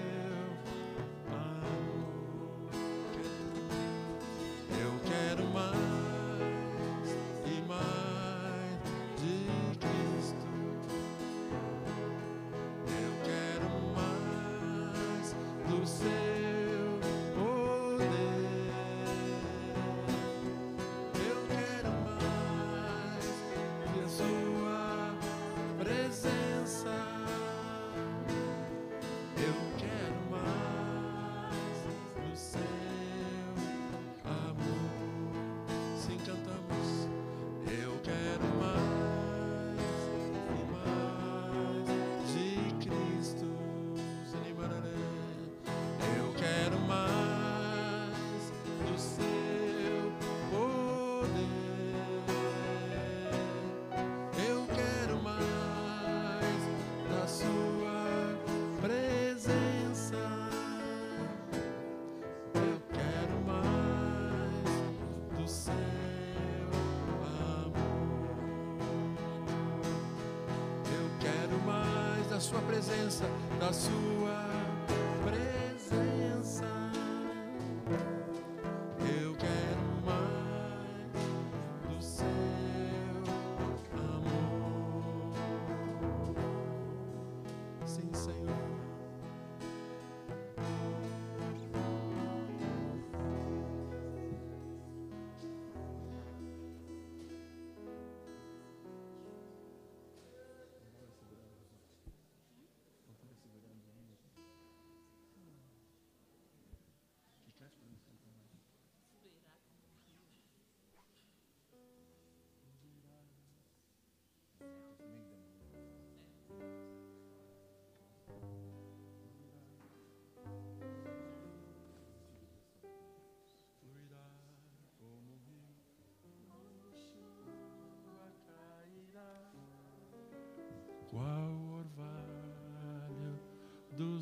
sua 72.46 72.62
presença, 72.62 73.26
da 73.60 73.74
sua 73.74 74.05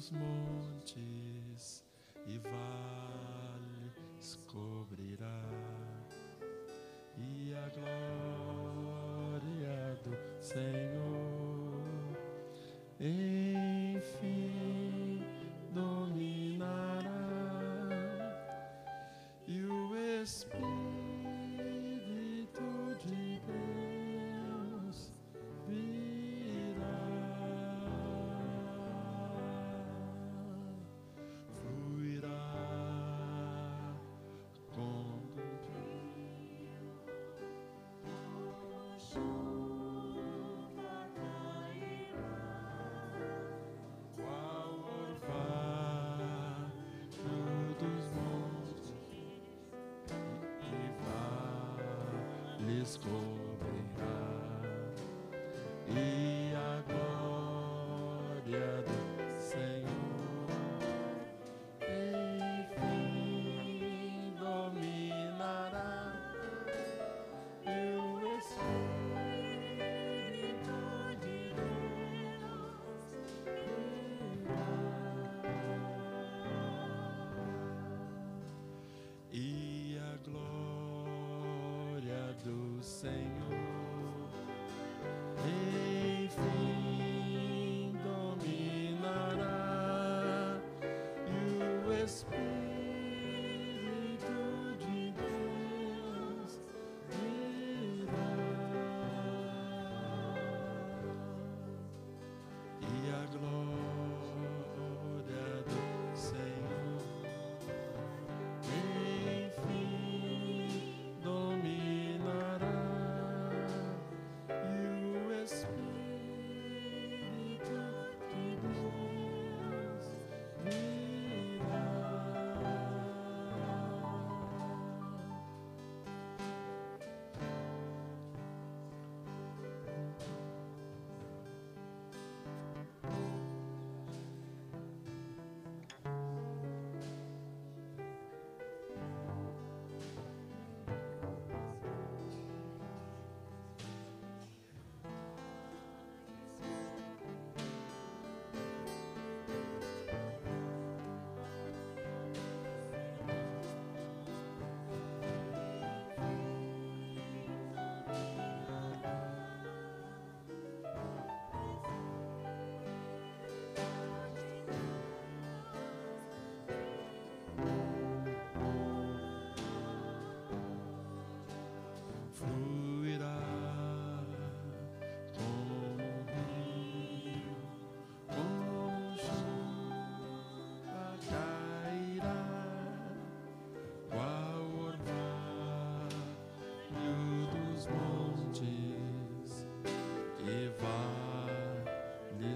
os 0.03 0.11
montes 0.11 1.81
e 2.27 2.37
vales 2.39 4.37
cobrirá, 4.47 5.41
e 7.17 7.53
a 7.55 7.69
glória 8.59 9.95
do 10.03 10.43
Senhor. 10.43 10.82
School. 52.85 53.42
this 92.03 92.25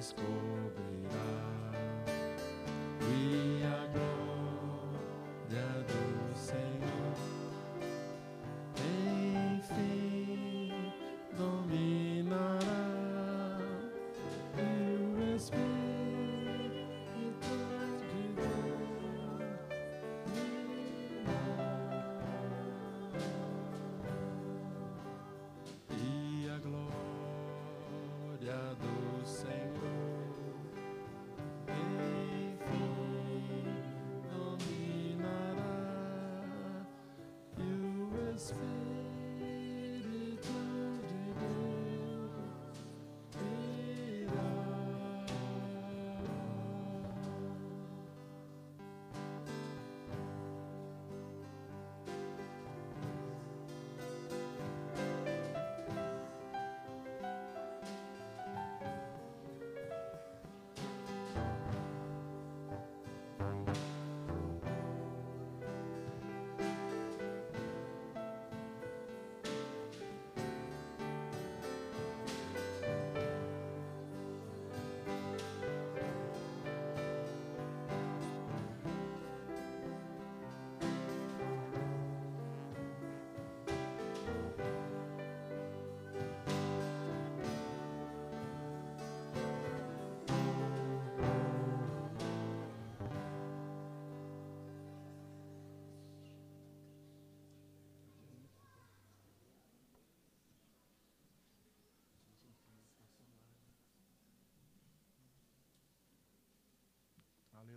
school. 0.07 0.46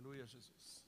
Aleluia, 0.01 0.25
Jesus. 0.25 0.80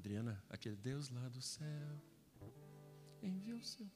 Adriana, 0.00 0.42
aquele 0.48 0.76
Deus 0.76 1.10
lá 1.10 1.28
do 1.28 1.42
céu 1.42 2.02
enviou 3.22 3.58
o 3.58 3.62
seu. 3.62 3.86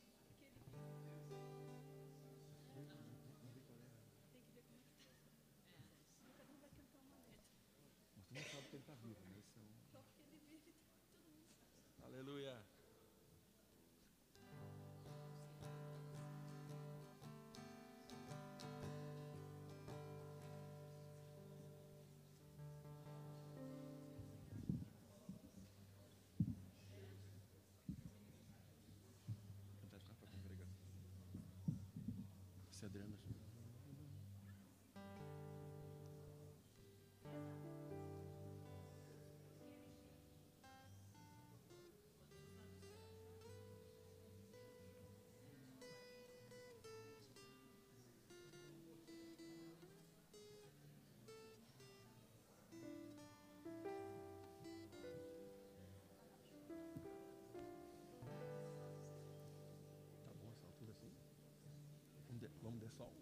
Se 32.94 33.33
sol? 62.96 63.12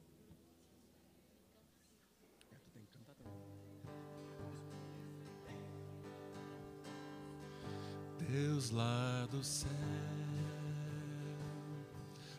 É, 2.50 2.56
tu 2.56 2.70
tem 2.72 2.82
que 2.84 2.98
cantar 2.98 3.14
também. 3.14 3.40
Deus 8.18 8.70
lá 8.70 9.26
do 9.30 9.42
céu 9.42 9.70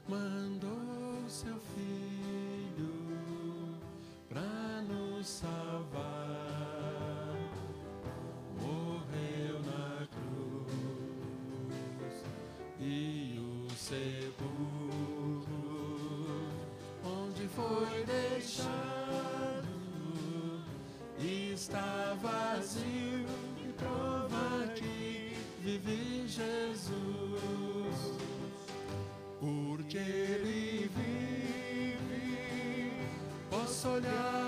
mandou 0.07 1.27
seu 1.27 1.57
filho 1.59 2.89
pra 4.29 4.81
nos 4.87 5.27
salvar. 5.27 5.93
Morreu 8.61 9.59
na 9.61 10.07
cruz 10.07 10.63
e 12.79 13.39
o 13.39 13.69
sepulcro 13.75 14.82
foi 17.55 18.03
deixado. 18.05 18.73
Está 21.19 22.15
vazio 22.21 23.25
e 23.63 23.71
prova 23.73 24.67
que 24.75 25.35
vive 25.61 26.27
Jesus. 26.27 26.93
Porque 29.39 29.97
ele 29.97 30.89
vive 30.95 31.13
posso 33.49 33.89
olhar 33.89 34.42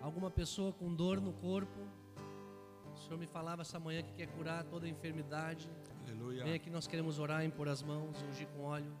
Alguma 0.00 0.30
pessoa 0.30 0.72
com 0.72 0.94
dor 0.94 1.20
no 1.20 1.32
corpo. 1.32 1.78
O 2.94 2.98
Senhor 2.98 3.18
me 3.18 3.26
falava 3.26 3.62
essa 3.62 3.78
manhã 3.78 4.02
que 4.02 4.12
quer 4.12 4.26
curar 4.28 4.64
toda 4.64 4.88
enfermidade. 4.88 5.68
Aleluia. 6.06 6.44
Vem 6.44 6.54
aqui, 6.54 6.70
nós 6.70 6.86
queremos 6.86 7.18
orar, 7.18 7.44
impor 7.44 7.68
as 7.68 7.82
mãos, 7.82 8.22
ungir 8.22 8.46
com 8.48 8.62
óleo. 8.62 8.92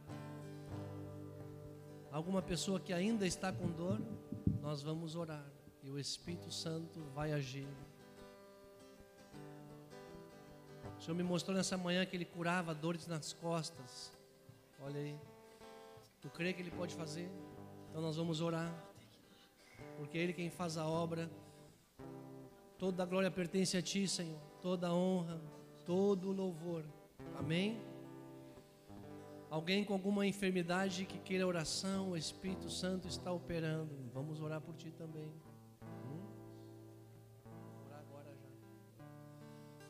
Alguma 2.10 2.42
pessoa 2.42 2.80
que 2.80 2.92
ainda 2.92 3.26
está 3.26 3.52
com 3.52 3.70
dor, 3.70 4.00
nós 4.60 4.82
vamos 4.82 5.14
orar. 5.14 5.44
E 5.82 5.90
o 5.90 5.98
Espírito 5.98 6.50
Santo 6.50 7.00
vai 7.14 7.32
agir. 7.32 7.68
O 10.98 11.00
Senhor 11.00 11.16
me 11.16 11.22
mostrou 11.22 11.56
nessa 11.56 11.76
manhã 11.76 12.04
que 12.04 12.16
Ele 12.16 12.24
curava 12.24 12.74
dores 12.74 13.06
nas 13.06 13.32
costas. 13.32 14.12
Olha 14.80 15.00
aí. 15.00 15.18
Tu 16.20 16.28
crê 16.30 16.52
que 16.52 16.60
Ele 16.60 16.72
pode 16.72 16.94
fazer? 16.94 17.30
Então 17.88 18.02
nós 18.02 18.16
vamos 18.16 18.40
orar. 18.40 18.87
Porque 19.98 20.16
é 20.16 20.22
Ele 20.22 20.32
quem 20.32 20.48
faz 20.48 20.76
a 20.76 20.86
obra. 20.86 21.28
Toda 22.78 23.02
a 23.02 23.06
glória 23.06 23.30
pertence 23.30 23.76
a 23.76 23.82
Ti, 23.82 24.06
Senhor. 24.06 24.38
Toda 24.62 24.86
a 24.86 24.94
honra, 24.94 25.40
todo 25.84 26.28
o 26.28 26.32
louvor. 26.32 26.84
Amém? 27.36 27.76
Alguém 29.50 29.84
com 29.84 29.94
alguma 29.94 30.24
enfermidade 30.24 31.04
que 31.04 31.18
queira 31.18 31.46
oração, 31.46 32.10
o 32.10 32.16
Espírito 32.16 32.70
Santo 32.70 33.08
está 33.08 33.32
operando. 33.32 33.92
Vamos 34.14 34.40
orar 34.40 34.60
por 34.60 34.76
ti 34.76 34.92
também. 34.92 35.32
Hum? 36.04 36.20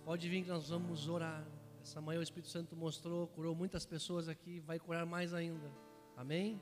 Pode 0.04 0.28
vir 0.28 0.44
que 0.44 0.48
nós 0.48 0.70
vamos 0.70 1.06
orar. 1.08 1.44
Essa 1.82 2.00
manhã 2.00 2.20
o 2.20 2.22
Espírito 2.22 2.48
Santo 2.48 2.76
mostrou, 2.76 3.26
curou 3.26 3.54
muitas 3.54 3.84
pessoas 3.84 4.28
aqui, 4.28 4.60
vai 4.60 4.78
curar 4.78 5.04
mais 5.04 5.34
ainda. 5.34 5.70
Amém? 6.16 6.60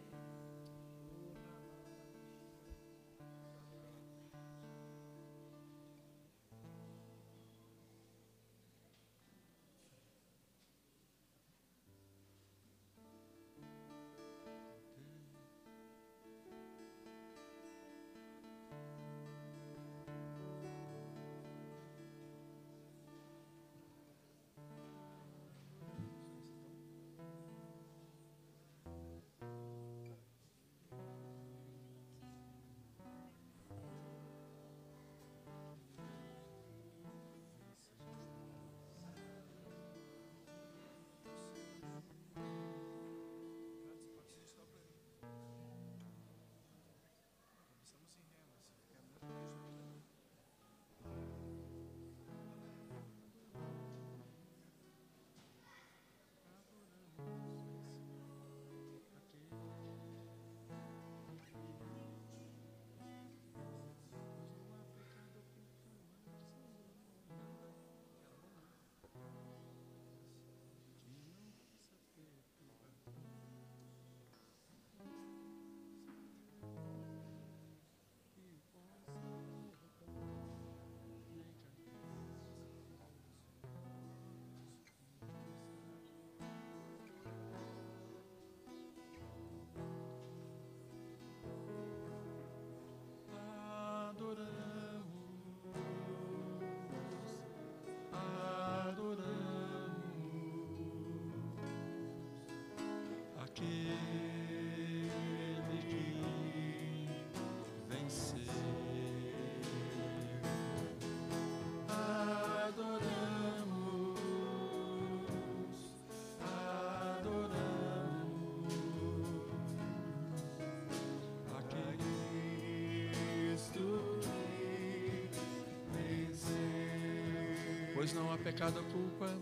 Pois 127.96 128.12
não 128.12 128.30
há 128.30 128.36
pecado 128.36 128.76
ou 128.76 128.84
culpa, 128.92 129.34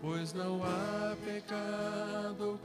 pois 0.00 0.32
não 0.32 0.64
há 0.64 1.14
pecado 1.22 2.40
ou 2.40 2.58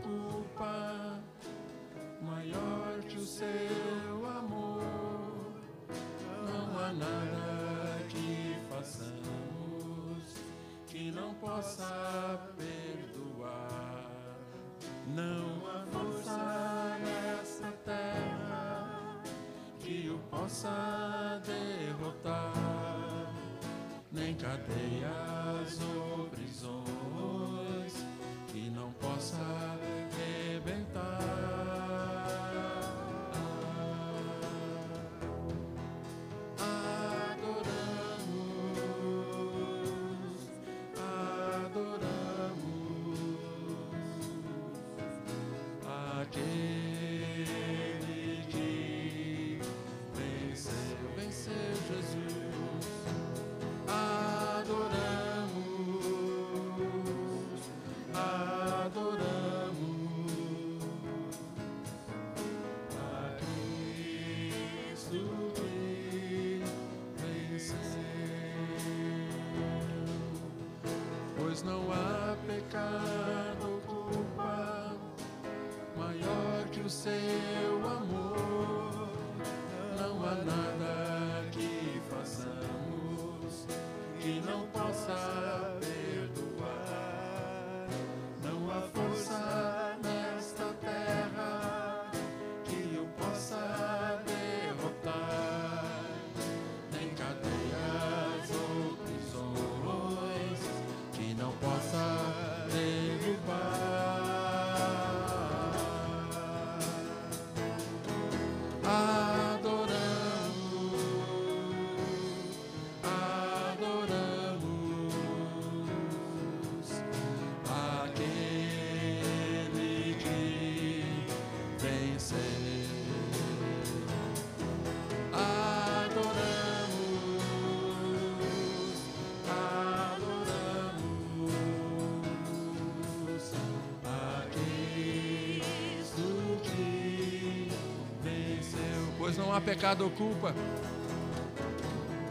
pecado 139.64 140.04
ou 140.06 140.10
culpa. 140.12 140.54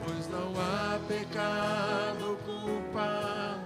Pois 0.04 0.28
não 0.28 0.52
há 0.60 0.98
pecado 1.08 2.30
ou 2.30 2.36
culpa 2.36 3.58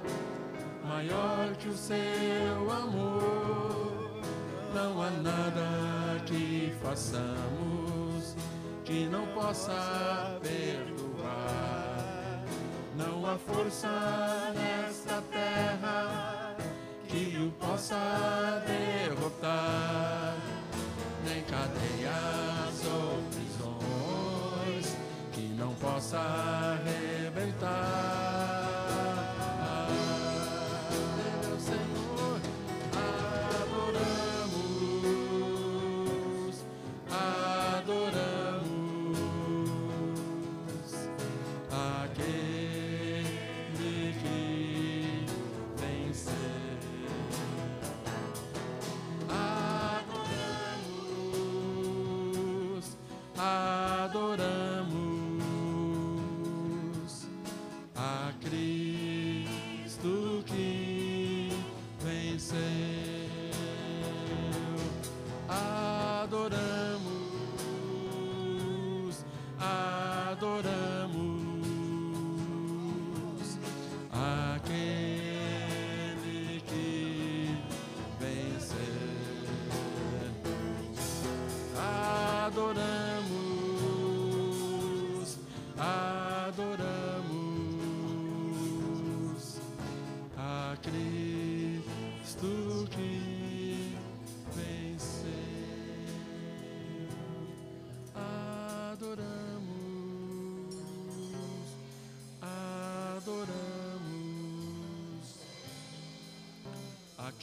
maior 0.85 1.55
que 1.59 1.69
o 1.69 1.77
seu 1.77 2.71
amor. 2.71 4.23
Não 4.75 5.03
há 5.03 5.11
nada 5.11 6.21
que 6.27 6.73
façamos 6.83 8.37
que 8.85 9.07
não 9.09 9.27
possa 9.29 9.73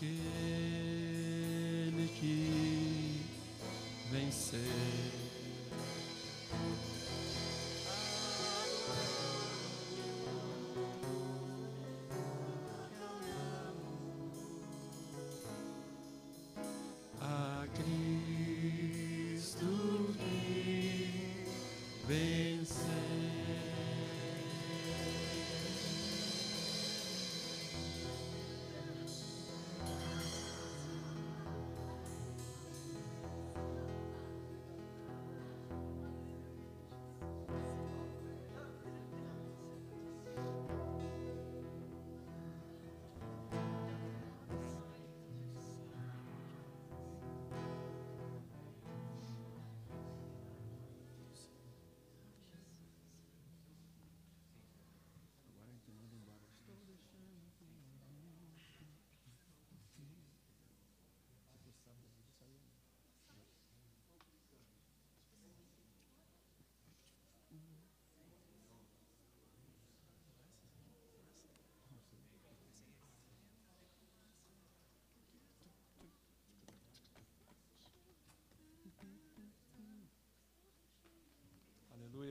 que 0.03 0.43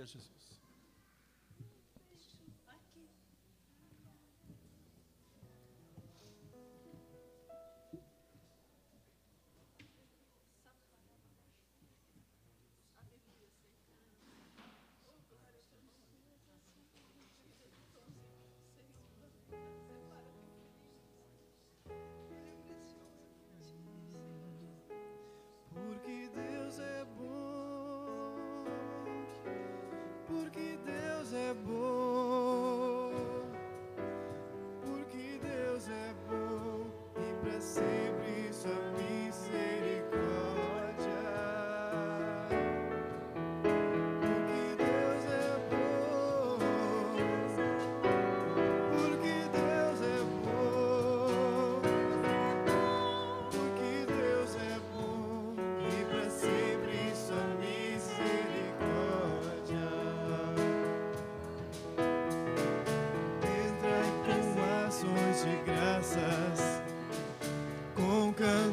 a 0.02 0.06
Jesus. 0.06 0.61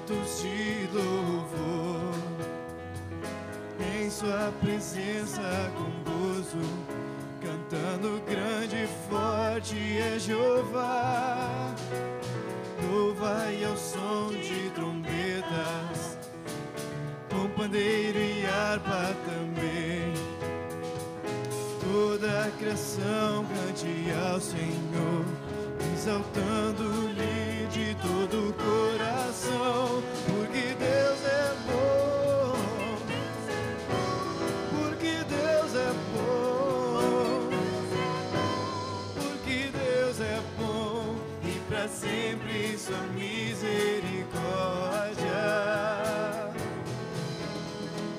cantos 0.10 0.42
de 0.42 0.90
louvor. 0.92 2.14
Em 3.80 4.10
Sua 4.10 4.52
presença 4.60 5.72
com 5.78 6.12
gozo, 6.12 6.58
cantando 7.40 8.22
grande 8.28 8.84
e 8.84 8.88
forte 9.08 9.78
é 10.00 10.18
Jeová. 10.20 11.74
Louvai 12.92 13.64
ao 13.64 13.78
som 13.78 14.30
de 14.30 14.72
trombetas, 14.72 16.18
com 17.30 17.48
pandeiro 17.50 18.18
e 18.18 18.46
harpa 18.46 19.16
também. 19.26 20.14
Toda 21.82 22.46
a 22.46 22.52
criação 22.52 23.46
cante 23.46 24.08
ao 24.32 24.40
Senhor, 24.40 25.26
exaltando 25.94 26.49
vossa 42.90 43.04
misericórdia. 43.14 43.70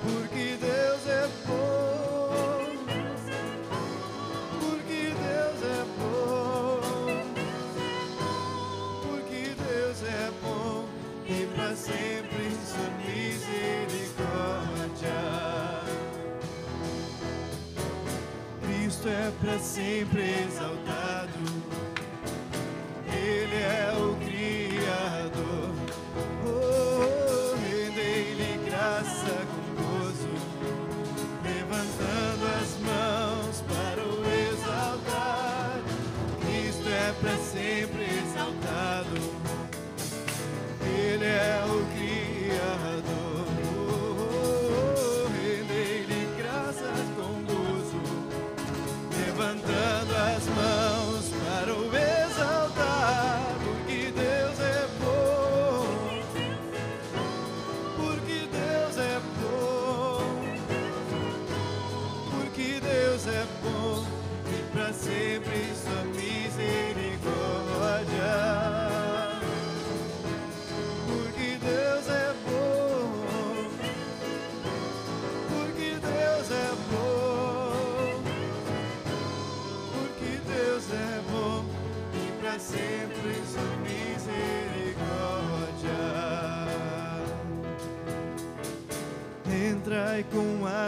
Porque 0.01 0.57
Deus 0.59 1.07
é 1.07 1.27
bom, 1.45 2.65
porque 4.59 5.13
Deus 5.19 5.61
é 5.63 5.85
bom, 5.99 6.79
porque 9.01 9.41
Deus 9.57 10.03
é 10.03 10.31
bom 10.41 10.87
e 11.27 11.45
para 11.53 11.75
sempre 11.75 12.51
sua 12.65 12.89
misericórdia. 13.05 13.51
Cristo 18.61 19.07
é 19.09 19.31
para 19.41 19.59
sempre 19.59 20.21
exaltado. 20.21 20.80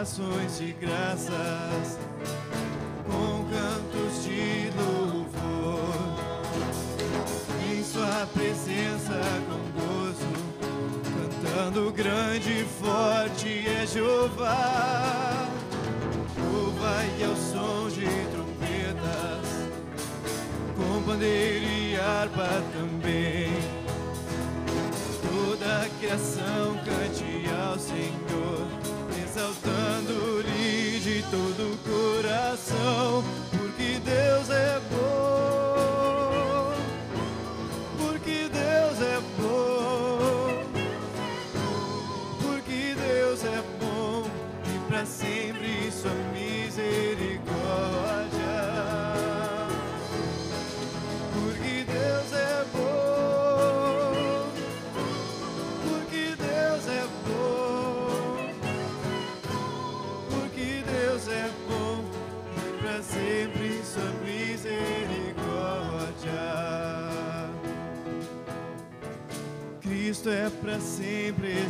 ações 0.04 0.58
de 0.58 0.72
graças. 0.74 1.93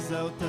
exaltar. 0.05 0.44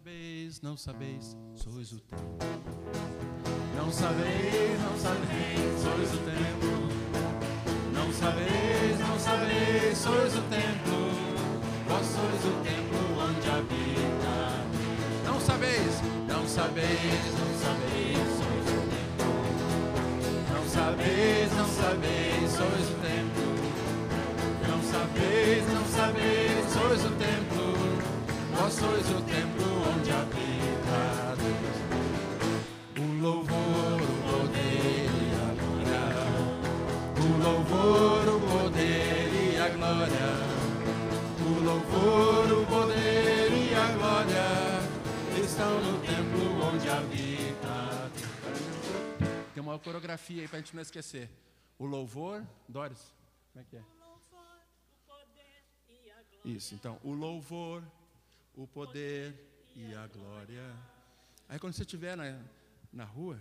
Sabeis, 0.00 0.62
não 0.62 0.76
sabeis, 0.78 1.36
sois 1.54 1.92
o 1.92 2.00
templo. 2.00 2.38
Não 3.76 3.92
sabeis, 3.92 4.80
não 4.80 4.96
sabeis, 4.96 5.82
sois 5.82 6.14
o 6.14 6.18
templo. 6.24 6.88
Não 7.92 8.10
sabeis, 8.12 8.98
não 8.98 9.18
sabeis, 9.18 9.98
sois 9.98 10.36
o 10.36 10.42
templo. 10.48 11.10
Vós 11.86 12.06
sois 12.06 12.44
o 12.46 12.62
templo 12.64 12.98
onde 13.20 13.50
habita. 13.50 14.36
Não 15.26 15.38
sabeis, 15.38 16.00
Não 16.26 16.48
sabeis, 16.48 17.34
não 17.38 17.52
sabeis, 17.60 18.28
sois 18.40 18.68
o 18.72 18.82
templo. 18.94 19.32
Não 20.54 20.64
sabeis, 20.66 21.52
não 21.52 21.68
sabeis, 21.68 22.50
sois 22.52 22.88
o 22.88 22.94
templo. 23.02 23.50
Não 24.66 24.80
sabeis, 24.82 25.64
não 25.74 25.84
sabeis, 25.84 26.72
sois 26.72 27.04
o 27.04 27.10
templo. 27.16 27.49
Vós 28.70 28.78
sois 28.78 29.10
o 29.10 29.20
templo 29.22 29.66
onde 29.96 30.12
habita 30.12 31.34
Deus. 31.42 31.78
O 32.98 33.04
louvor, 33.20 34.00
o 34.00 34.06
poder 34.30 35.10
e 35.10 35.34
a 35.34 35.50
glória. 35.58 36.06
O 37.18 37.26
louvor, 37.42 38.24
o 38.28 38.38
poder 38.48 39.28
e 39.34 39.58
a 39.58 39.68
glória. 39.70 40.30
O 41.40 41.50
louvor, 41.64 42.46
o 42.52 42.66
poder 42.66 43.50
e 43.50 43.74
a 43.74 43.90
glória 43.96 44.48
estão 45.44 45.80
no 45.82 45.98
templo 46.06 46.62
onde 46.72 46.88
habita 46.88 48.08
Deus. 48.14 49.42
tem 49.52 49.62
uma 49.64 49.80
coreografia 49.80 50.42
aí 50.42 50.48
pra 50.48 50.60
gente 50.60 50.76
não 50.76 50.82
esquecer. 50.82 51.28
O 51.76 51.86
louvor, 51.86 52.46
Doris, 52.68 53.12
como 53.52 53.64
é 53.64 53.68
que 53.68 53.76
é? 53.76 53.82
Isso, 56.44 56.74
então, 56.74 56.98
o 57.02 57.12
louvor, 57.12 57.82
o 58.54 58.66
poder 58.66 59.34
e 59.74 59.94
a 59.94 60.06
glória. 60.06 60.76
Aí 61.48 61.58
quando 61.58 61.74
você 61.74 61.82
estiver 61.82 62.16
na, 62.16 62.38
na 62.92 63.04
rua. 63.04 63.38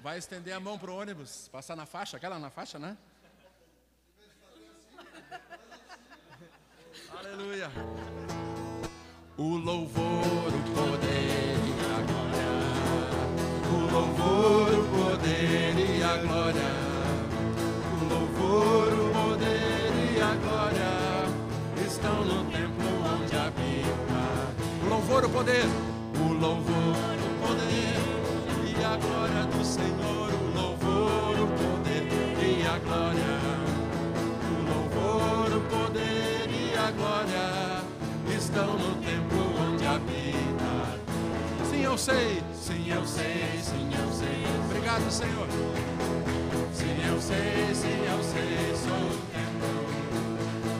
Vai 0.00 0.18
estender 0.18 0.54
a 0.54 0.60
mão 0.60 0.78
pro 0.78 0.94
ônibus, 0.94 1.48
passar 1.48 1.74
na 1.74 1.84
faixa, 1.84 2.16
aquela 2.16 2.38
na 2.38 2.48
faixa, 2.48 2.78
né? 2.78 2.96
Aleluia. 7.10 7.68
O 9.36 9.56
louvor, 9.56 10.48
o 10.48 10.62
poder 10.74 11.56
e 11.66 11.72
a 11.92 12.00
glória. 12.06 12.48
O 13.72 13.92
louvor, 13.92 14.78
o 14.78 14.84
poder 14.90 15.76
e 15.76 16.02
a 16.02 16.16
glória. 16.18 16.85
O 18.46 18.48
louvor, 18.48 18.92
o 18.92 19.10
poder 19.12 19.90
e 20.14 20.22
a 20.22 20.34
glória 20.36 20.92
estão 21.84 22.24
no 22.24 22.44
templo 22.44 22.86
onde 23.02 23.36
habita. 23.36 24.22
O 24.84 24.88
louvor, 24.88 25.24
o 25.24 25.28
poder. 25.28 25.64
O 26.14 26.32
louvor, 26.32 27.16
o 27.26 27.30
poder 27.44 27.98
e 28.64 28.84
a 28.84 28.96
glória 28.98 29.44
do 29.46 29.64
Senhor. 29.64 30.30
O 30.30 30.46
louvor, 30.54 31.34
o 31.40 31.48
poder 31.58 32.06
e 32.40 32.64
a 32.64 32.78
glória. 32.78 33.34
O 34.48 34.62
louvor, 34.70 35.56
o 35.56 35.60
poder 35.62 36.48
e 36.48 36.78
a 36.78 36.90
glória 36.92 37.82
estão 38.38 38.78
no 38.78 38.94
templo 39.02 39.42
onde 39.60 39.84
habita. 39.86 41.00
Sim, 41.68 41.82
eu 41.82 41.98
sei, 41.98 42.42
sim, 42.54 42.92
eu 42.92 43.04
sei, 43.04 43.58
sim, 43.60 43.90
eu 43.92 44.12
sei. 44.12 44.44
Obrigado, 44.66 45.10
Senhor. 45.10 45.48
Sim, 46.76 46.94
eu 47.08 47.18
sei, 47.18 47.74
sim, 47.74 48.04
eu 48.04 48.22
sei, 48.22 48.76
sou 48.76 48.92
o 48.92 49.16
templo. 49.32 49.72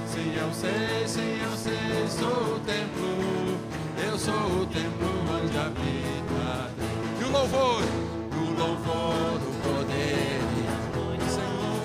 Sim, 0.07 0.35
eu 0.37 0.53
sei, 0.53 1.09
sim, 1.09 1.41
eu 1.43 1.57
sei, 1.57 2.07
sou 2.11 2.57
o 2.57 2.61
templo. 2.61 3.59
Eu 4.07 4.19
sou 4.19 4.35
o 4.35 4.67
templo 4.67 5.09
onde 5.43 5.57
habita. 5.57 6.71
E 7.19 7.25
o 7.25 7.31
louvor, 7.31 7.83
o 7.83 8.61
louvor, 8.61 9.41
o 9.41 9.53
poder 9.63 10.39
e 10.53 10.69
a 10.69 10.77
glória, 10.93 11.31
Senhor. 11.31 11.81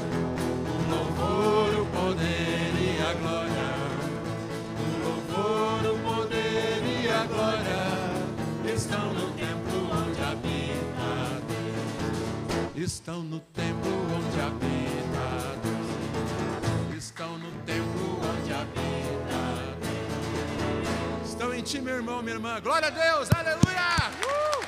O 0.68 0.78
louvor, 0.92 1.72
o 1.80 1.86
poder 1.86 2.72
e 2.82 3.00
a 3.02 3.14
glória. 3.14 3.70
O 4.78 4.88
louvor, 5.08 5.82
o 5.90 5.98
poder 6.00 6.84
e 6.84 7.10
a 7.10 7.24
glória 7.28 8.76
estão 8.76 9.14
no 9.14 9.32
templo 9.32 9.61
Estão 12.82 13.22
no 13.22 13.40
templo 13.40 13.92
onde 13.92 14.42
habita. 14.42 15.62
Estão 16.98 17.38
no 17.38 17.52
templo 17.62 18.20
onde 18.28 18.52
habita. 18.52 19.78
Estão 21.24 21.54
em 21.54 21.62
ti, 21.62 21.80
meu 21.80 21.98
irmão, 21.98 22.24
minha 22.24 22.38
irmã. 22.38 22.60
Glória 22.60 22.88
a 22.88 22.90
Deus, 22.90 23.30
aleluia! 23.32 24.10
Uh! 24.26 24.66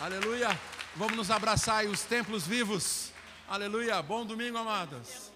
Aleluia! 0.00 0.56
Vamos 0.94 1.16
nos 1.16 1.28
abraçar 1.32 1.78
aí, 1.78 1.88
os 1.88 2.02
templos 2.02 2.46
vivos. 2.46 3.10
Aleluia! 3.48 4.00
Bom 4.00 4.24
domingo, 4.24 4.58
amados. 4.58 5.27